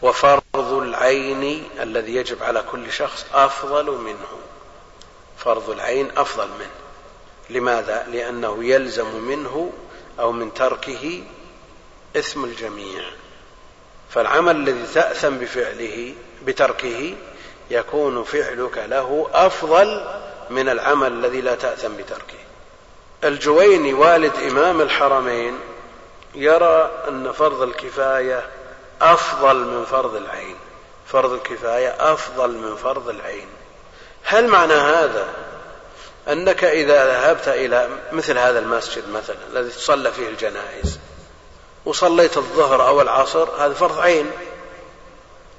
وفرض 0.03 0.73
العين 0.73 1.69
الذي 1.81 2.15
يجب 2.15 2.43
على 2.43 2.65
كل 2.73 2.93
شخص 2.93 3.27
أفضل 3.35 3.91
منه. 3.91 4.39
فرض 5.39 5.71
العين 5.71 6.11
أفضل 6.17 6.49
منه. 6.49 6.71
لماذا؟ 7.51 8.07
لأنه 8.13 8.65
يلزم 8.65 9.21
منه 9.21 9.73
أو 10.21 10.33
من 10.33 10.55
تركه 10.55 11.23
إثم 12.17 12.45
الجميع. 12.45 13.05
فالعمل 14.11 14.57
الذي 14.57 14.87
تأثم 14.95 15.37
بفعله 15.37 16.15
بتركه 16.47 17.15
يكون 17.71 18.25
فعلك 18.25 18.79
له 18.79 19.31
أفضل 19.33 20.19
من 20.51 20.69
العمل 20.69 21.13
الذي 21.13 21.41
لا 21.41 21.55
تأثم 21.55 21.97
بتركه. 21.97 22.39
الجويني 23.25 23.95
والد 23.95 24.37
إمام 24.37 24.81
الحرمين 24.81 25.59
يرى 26.35 26.91
أن 27.09 27.33
فرض 27.33 27.63
الكفاية 27.63 28.47
أفضل 29.03 29.57
من 29.57 29.85
فرض 29.85 30.15
العين. 30.15 30.57
فرض 31.07 31.33
الكفاية 31.33 32.13
أفضل 32.13 32.51
من 32.51 32.77
فرض 32.77 33.09
العين. 33.09 33.47
هل 34.25 34.49
معنى 34.49 34.75
هذا 34.75 35.29
أنك 36.29 36.65
إذا 36.65 37.07
ذهبت 37.07 37.49
إلى 37.49 37.89
مثل 38.13 38.39
هذا 38.39 38.59
المسجد 38.59 39.09
مثلا 39.09 39.37
الذي 39.53 39.71
تصلى 39.71 40.13
فيه 40.13 40.29
الجنائز 40.29 40.99
وصليت 41.85 42.37
الظهر 42.37 42.89
أو 42.89 43.01
العصر 43.01 43.49
هذا 43.59 43.75
فرض 43.75 43.99
عين. 43.99 44.31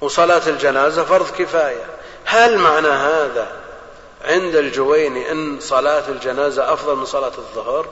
وصلاة 0.01 0.41
الجنازة 0.47 1.03
فرض 1.03 1.31
كفاية. 1.31 1.85
هل 2.25 2.57
معنى 2.57 2.87
هذا 2.87 3.47
عند 4.25 4.55
الجويني 4.55 5.31
أن 5.31 5.59
صلاة 5.59 6.03
الجنازة 6.09 6.73
أفضل 6.73 6.95
من 6.95 7.05
صلاة 7.05 7.31
الظهر؟ 7.37 7.85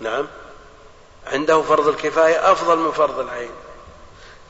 نعم. 0.00 0.26
عنده 1.26 1.62
فرض 1.62 1.88
الكفاية 1.88 2.52
أفضل 2.52 2.78
من 2.78 2.92
فرض 2.92 3.18
العين. 3.18 3.50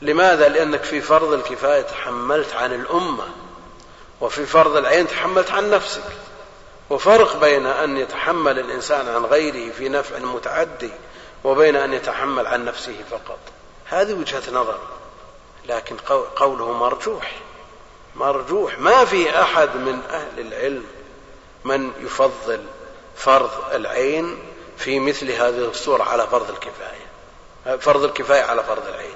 لماذا؟ 0.01 0.49
لأنك 0.49 0.83
في 0.83 1.01
فرض 1.01 1.33
الكفاية 1.33 1.81
تحملت 1.81 2.53
عن 2.53 2.73
الأمة 2.73 3.27
وفي 4.21 4.45
فرض 4.45 4.77
العين 4.77 5.07
تحملت 5.07 5.51
عن 5.51 5.69
نفسك. 5.69 6.03
وفرق 6.89 7.37
بين 7.37 7.65
أن 7.65 7.97
يتحمل 7.97 8.59
الإنسان 8.59 9.07
عن 9.07 9.25
غيره 9.25 9.71
في 9.71 9.89
نفع 9.89 10.19
متعدي 10.19 10.91
وبين 11.43 11.75
أن 11.75 11.93
يتحمل 11.93 12.47
عن 12.47 12.65
نفسه 12.65 12.95
فقط. 13.11 13.39
هذه 13.85 14.13
وجهة 14.13 14.51
نظر. 14.51 14.79
لكن 15.65 15.97
قوله 16.35 16.71
مرجوح. 16.71 17.31
مرجوح. 18.15 18.79
ما 18.79 19.05
في 19.05 19.41
أحد 19.41 19.75
من 19.75 20.01
أهل 20.09 20.39
العلم 20.39 20.85
من 21.65 21.91
يفضل 21.99 22.63
فرض 23.15 23.51
العين 23.73 24.52
في 24.77 24.99
مثل 24.99 25.31
هذه 25.31 25.69
الصورة 25.69 26.03
على 26.03 26.27
فرض 26.27 26.49
الكفاية. 26.49 27.77
فرض 27.77 28.03
الكفاية 28.03 28.41
على 28.41 28.63
فرض 28.63 28.87
العين. 28.87 29.15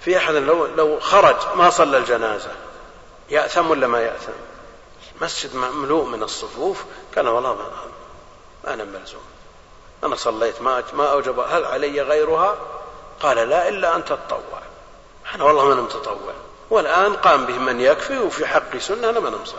في 0.00 0.16
أحد 0.16 0.34
لو 0.34 0.66
لو 0.66 1.00
خرج 1.00 1.36
ما 1.54 1.70
صلى 1.70 1.98
الجنازة 1.98 2.50
يأثم 3.30 3.70
ولا 3.70 3.86
ما 3.86 4.00
يأثم؟ 4.00 4.32
مسجد 5.20 5.54
مملوء 5.54 6.04
من 6.04 6.22
الصفوف. 6.22 6.84
كان 7.14 7.26
والله 7.26 7.54
ما 7.54 7.64
أنا 8.74 8.84
ملزوم. 8.84 9.22
أنا 10.04 10.16
صليت 10.16 10.62
ما 10.62 10.82
ما 10.92 11.12
أوجب. 11.12 11.40
هل 11.40 11.64
علي 11.64 12.02
غيرها؟ 12.02 12.56
قال 13.20 13.36
لا 13.36 13.68
إلا 13.68 13.96
أن 13.96 14.04
تتطوع. 14.04 14.60
أنا 15.34 15.44
والله 15.44 15.64
ما 15.64 15.72
أنا 15.72 15.82
متطوع 15.82 16.32
والآن 16.70 17.16
قام 17.16 17.46
به 17.46 17.58
من 17.58 17.80
يكفي 17.80 18.18
وفي 18.18 18.46
حقي 18.46 18.80
سنة 18.80 19.10
أنا 19.10 19.20
ما 19.20 19.28
أنا 19.28 19.36
مصلي 19.36 19.58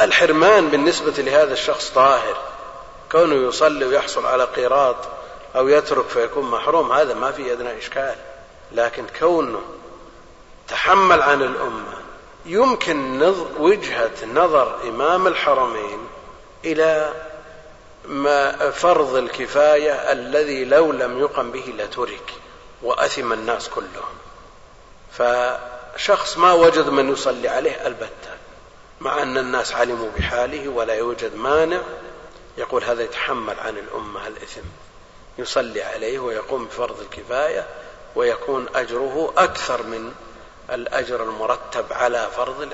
الحرمان 0.00 0.68
بالنسبة 0.68 1.22
لهذا 1.22 1.52
الشخص 1.52 1.90
طاهر. 1.90 2.36
كونه 3.16 3.48
يصلي 3.48 3.84
ويحصل 3.84 4.26
على 4.26 4.44
قيراط 4.44 4.96
أو 5.56 5.68
يترك 5.68 6.08
فيكون 6.08 6.50
محروم 6.50 6.92
هذا 6.92 7.14
ما 7.14 7.32
في 7.32 7.52
أدنى 7.52 7.78
إشكال. 7.78 8.14
لكن 8.72 9.04
كونه 9.18 9.62
تحمل 10.68 11.22
عن 11.22 11.42
الأمة 11.42 11.94
يمكن 12.46 13.22
وجهة 13.58 14.26
نظر 14.34 14.88
إمام 14.88 15.26
الحرمين 15.26 15.98
إلى 16.64 17.12
ما 18.04 18.70
فرض 18.70 19.14
الكفاية 19.14 19.92
الذي 20.12 20.64
لو 20.64 20.92
لم 20.92 21.18
يقم 21.18 21.50
به 21.50 21.74
لترك 21.78 22.32
وأثم 22.82 23.32
الناس 23.32 23.68
كلهم. 23.68 24.16
فشخص 25.12 26.38
ما 26.38 26.52
وجد 26.52 26.88
من 26.88 27.12
يصلي 27.12 27.48
عليه 27.48 27.86
البتة 27.86 28.36
مع 29.00 29.22
أن 29.22 29.38
الناس 29.38 29.74
علموا 29.74 30.10
بحاله 30.18 30.68
ولا 30.68 30.94
يوجد 30.94 31.36
مانع 31.36 31.80
يقول 32.56 32.84
هذا 32.84 33.02
يتحمل 33.02 33.60
عن 33.60 33.78
الأمة 33.78 34.26
الإثم. 34.26 34.60
يصلي 35.38 35.82
عليه 35.82 36.18
ويقوم 36.18 36.64
بفرض 36.64 37.00
الكفاية 37.00 37.66
ويكون 38.14 38.66
أجره 38.74 39.32
أكثر 39.36 39.82
من 39.82 40.12
الأجر 40.70 41.22
المرتب 41.22 41.92
على 41.92 42.28
فرض 42.36 42.68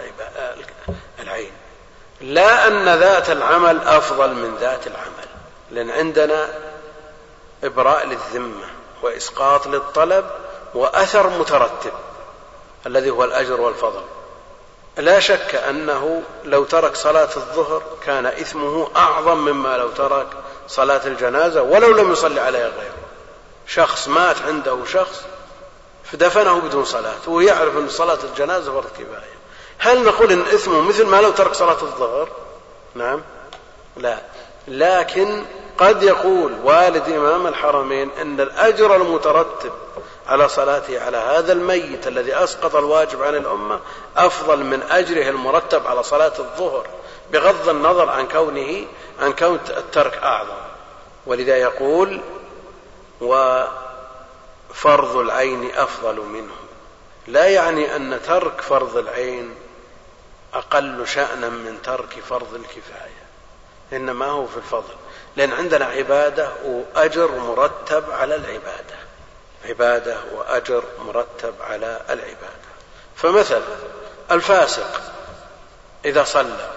العين. 1.19 1.53
لا 2.21 2.67
أن 2.67 2.99
ذات 2.99 3.31
العمل 3.31 3.81
أفضل 3.81 4.35
من 4.35 4.57
ذات 4.61 4.87
العمل 4.87 5.29
لأن 5.71 5.91
عندنا 5.91 6.49
إبراء 7.65 8.07
للذمة 8.07 8.67
وإسقاط 9.03 9.67
للطلب 9.67 10.31
وأثر 10.75 11.29
مترتب 11.31 11.93
الذي 12.87 13.11
هو 13.11 13.25
الأجر 13.25 13.61
والفضل. 13.61 14.03
لا 14.97 15.21
شك 15.21 15.55
أنه 15.55 16.23
لو 16.45 16.65
ترك 16.65 16.97
صلاة 16.97 17.29
الظهر 17.37 17.83
كان 18.07 18.27
إثمه 18.27 18.89
أعظم 18.97 19.39
مما 19.39 19.77
لو 19.77 19.89
ترك 19.89 20.27
صلاة 20.69 21.07
الجنازة 21.07 21.63
ولو 21.63 21.93
لم 21.93 22.13
يصلي 22.13 22.41
عليها 22.41 22.69
غيره. 22.69 23.03
شخص 23.67 24.09
مات 24.09 24.37
عنده 24.47 24.79
شخص 24.93 25.23
فدفنه 26.05 26.61
بدون 26.61 26.85
صلاة 26.85 27.15
وهو 27.27 27.41
يعرف 27.41 27.77
أن 27.77 27.89
صلاة 27.89 28.19
الجنازة 28.25 28.73
فرض 28.73 28.91
كفاية. 28.93 29.33
هل 29.79 30.05
نقول 30.05 30.33
إن 30.33 30.41
إثمه 30.41 30.81
مثل 30.81 31.07
ما 31.07 31.21
لو 31.21 31.31
ترك 31.31 31.55
صلاة 31.55 31.83
الظهر؟ 31.83 32.29
نعم. 32.95 33.23
لا. 33.97 34.19
لكن 34.69 35.45
قد 35.79 36.03
يقول 36.03 36.53
والد 36.65 37.09
إمام 37.09 37.47
الحرمين 37.47 38.11
أن 38.21 38.41
الأجر 38.41 38.97
المترتب 38.97 39.73
على 40.29 40.49
صلاته 40.49 41.01
على 41.01 41.17
هذا 41.17 41.53
الميت 41.53 42.07
الذي 42.07 42.35
أسقط 42.35 42.77
الواجب 42.77 43.23
عن 43.23 43.35
الأمة 43.37 43.81
أفضل 44.17 44.65
من 44.65 44.83
أجره 44.83 45.29
المرتب 45.29 45.87
على 45.87 46.03
صلاة 46.03 46.33
الظهر 46.39 46.87
بغض 47.33 47.69
النظر 47.69 48.09
عن 48.09 48.29
كونه 48.29 48.87
عن 49.21 49.33
كون 49.33 49.61
الترك 49.69 50.15
أعظم. 50.23 50.63
ولذا 51.27 51.57
يقول 51.57 52.21
وفرض 53.21 55.17
العين 55.17 55.71
أفضل 55.75 56.21
منه. 56.21 56.55
لا 57.27 57.49
يعني 57.49 57.97
أن 57.97 58.21
ترك 58.27 58.61
فرض 58.61 58.97
العين 58.97 59.55
أقل 60.55 61.07
شأنا 61.07 61.49
من 61.49 61.79
ترك 61.83 62.23
فرض 62.29 62.55
الكفاية 62.55 63.23
إنما 63.93 64.27
هو 64.27 64.47
في 64.47 64.57
الفضل 64.57 64.95
لأن 65.37 65.53
عندنا 65.53 65.85
عبادة 65.85 66.51
وأجر 66.65 67.31
مرتب 67.31 68.11
على 68.11 68.35
العبادة. 68.35 69.02
عبادة 69.65 70.17
وأجر 70.35 70.85
مرتب 70.99 71.55
على 71.61 72.01
العبادة. 72.11 72.63
فمثلا 73.17 73.63
الفاسق 74.31 75.01
إذا 76.05 76.25
صلى 76.25 76.71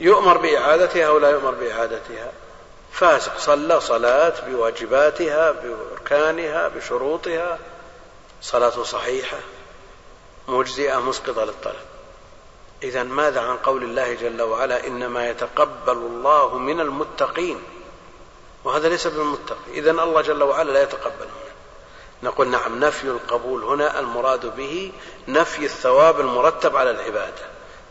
يؤمر 0.00 0.38
بإعادتها 0.38 1.06
أو 1.06 1.18
لا 1.18 1.30
يؤمر 1.30 1.50
بإعادتها؟ 1.50 2.32
فاسق 2.92 3.38
صلى 3.38 3.80
صلاة 3.80 4.32
بواجباتها 4.46 5.50
بأركانها 5.50 6.68
بشروطها. 6.68 7.58
صلاته 8.42 8.84
صحيحة 8.84 9.38
مجزئة 10.48 11.00
مسقطة 11.00 11.44
للطلب. 11.44 11.84
إذا 12.82 13.02
ماذا 13.02 13.40
عن 13.40 13.56
قول 13.56 13.82
الله 13.82 14.14
جل 14.14 14.42
وعلا 14.42 14.86
إنما 14.86 15.28
يتقبل 15.28 15.92
الله 15.92 16.58
من 16.58 16.80
المتقين؟ 16.80 17.62
وهذا 18.64 18.88
ليس 18.88 19.06
بالمتقي. 19.06 19.72
إذا 19.74 19.90
الله 19.90 20.20
جل 20.20 20.42
وعلا 20.42 20.70
لا 20.70 20.82
يتقبل 20.82 21.26
نقول 22.22 22.48
نعم 22.48 22.84
نفي 22.84 23.04
القبول 23.04 23.64
هنا 23.64 24.00
المراد 24.00 24.56
به 24.56 24.92
نفي 25.28 25.64
الثواب 25.64 26.20
المرتب 26.20 26.76
على 26.76 26.90
العبادة 26.90 27.42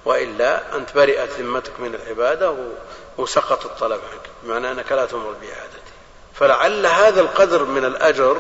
وإلا 0.06 0.76
أنت 0.76 0.96
برئت 0.96 1.30
ذمتك 1.40 1.80
من 1.80 1.96
العبادة 1.96 2.56
وسقط 3.18 3.66
الطلب 3.66 4.02
عنك 4.12 4.30
بمعنى 4.44 4.72
أنك 4.72 4.92
لا 4.92 5.06
تمر 5.06 5.32
بإعادته 5.42 5.92
فلعل 6.34 6.86
هذا 6.86 7.22
القدر 7.22 7.64
من 7.64 7.86
الأجر 7.86 8.38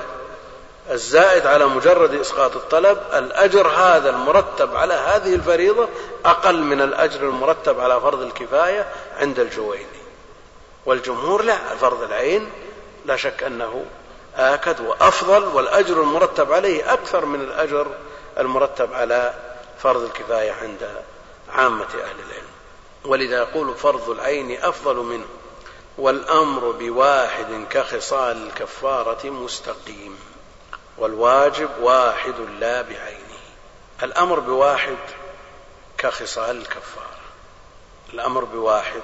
الزائد 0.91 1.47
على 1.47 1.65
مجرد 1.65 2.13
إسقاط 2.13 2.55
الطلب 2.55 2.97
الأجر 3.13 3.68
هذا 3.68 4.09
المرتب 4.09 4.76
على 4.76 4.93
هذه 4.93 5.35
الفريضة 5.35 5.89
أقل 6.26 6.61
من 6.61 6.81
الأجر 6.81 7.23
المرتب 7.23 7.80
على 7.80 8.01
فرض 8.01 8.22
الكفاية 8.22 8.88
عند 9.18 9.39
الجويني. 9.39 9.85
والجمهور 10.85 11.41
لا 11.41 11.76
فرض 11.76 12.03
العين 12.03 12.49
لا 13.05 13.15
شك 13.15 13.43
أنه 13.43 13.85
آكد 14.35 14.79
وأفضل 14.79 15.43
والأجر 15.43 16.01
المرتب 16.01 16.53
عليه 16.53 16.93
أكثر 16.93 17.25
من 17.25 17.41
الأجر 17.41 17.87
المرتب 18.37 18.93
على 18.93 19.33
فرض 19.79 20.03
الكفاية 20.03 20.51
عند 20.51 21.01
عامة 21.49 21.85
أهل 21.85 22.19
العلم. 22.19 22.51
ولذا 23.05 23.37
يقول 23.37 23.75
فرض 23.75 24.09
العين 24.09 24.61
أفضل 24.63 24.95
منه 24.95 25.25
والأمر 25.97 26.71
بواحد 26.71 27.65
كخصال 27.69 28.47
الكفارة 28.47 29.29
مستقيم 29.29 30.19
والواجب 30.97 31.69
واحد 31.81 32.35
لا 32.59 32.81
بعينه. 32.81 33.21
الأمر 34.03 34.39
بواحد 34.39 34.97
كخصال 35.97 36.57
الكفارة. 36.57 37.07
الأمر 38.13 38.43
بواحد 38.43 39.01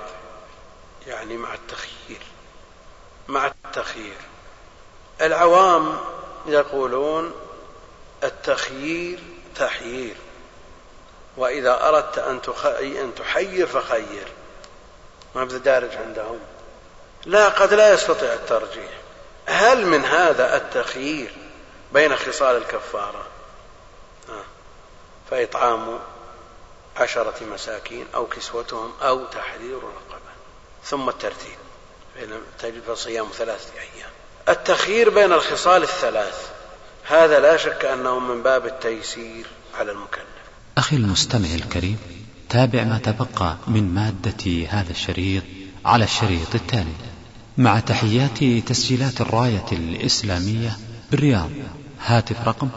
يعني 1.07 1.37
مع 1.37 1.53
التخيير. 1.53 2.21
مع 3.27 3.51
التخيير. 3.65 4.17
العوام 5.22 5.98
يقولون 6.45 7.34
التخيير 8.23 9.19
تحيير 9.56 10.15
وإذا 11.38 11.88
أردت 11.88 12.18
أن 12.18 12.41
أن 13.02 13.15
تحير 13.15 13.68
فخير. 13.68 14.27
ما 15.35 15.45
دارج 15.45 15.95
عندهم. 15.95 16.39
لا 17.26 17.49
قد 17.49 17.73
لا 17.73 17.94
يستطيع 17.94 18.34
الترجيح. 18.34 18.91
هل 19.45 19.85
من 19.85 20.06
هذا 20.06 20.57
التخيير 20.57 21.35
بين 21.94 22.15
خصال 22.15 22.56
الكفارة؟ 22.56 23.26
آه. 24.30 24.44
فإطعام 25.31 25.99
عشرة 26.98 27.44
مساكين 27.44 28.07
أو 28.15 28.26
كسوتهم 28.26 28.94
أو 29.02 29.26
تحرير 29.26 29.77
رقبة. 29.77 30.18
ثم 30.84 31.10
الترتيب. 31.10 31.57
تجد 32.60 32.94
صيام 32.94 33.30
ثلاثة 33.34 33.73
أيام. 33.73 34.06
التخيير 34.49 35.10
بين 35.10 35.34
الخصال 35.34 35.84
الثلاث. 35.84 36.36
هذا 37.07 37.40
لا 37.40 37.57
شك 37.57 37.86
أنه 37.86 38.19
من 38.19 38.44
باب 38.44 38.65
التيسير 38.65 39.48
على 39.80 39.91
المكلف. 39.91 40.24
أخي 40.78 40.95
المستمع 40.95 41.48
الكريم 41.56 41.98
تابع 42.49 42.84
ما 42.84 42.98
تبقى 42.98 43.57
من 43.68 43.94
مادة 43.94 44.68
هذا 44.69 44.91
الشريط 44.91 45.44
على 45.86 46.03
الشريط 46.03 46.56
التالي. 46.56 46.94
مع 47.57 47.80
تحيات 47.80 48.44
تسجيلات 48.69 49.22
الراية 49.22 49.65
الإسلامية 49.72 50.78
بالرياض 51.11 51.49
هاتف 52.06 52.48
رقم 52.48 52.69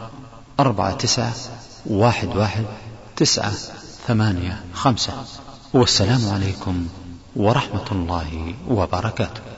أربعة 0.59 0.93
تسعة 0.93 1.33
واحد 1.85 2.35
واحد 2.35 2.65
تسعة 3.15 3.53
ثمانية 4.07 4.63
خمسة. 4.73 5.25
والسلام 5.73 6.29
عليكم 6.29 6.87
ورحمة 7.35 7.91
الله 7.91 8.55
وبركاته. 8.67 9.50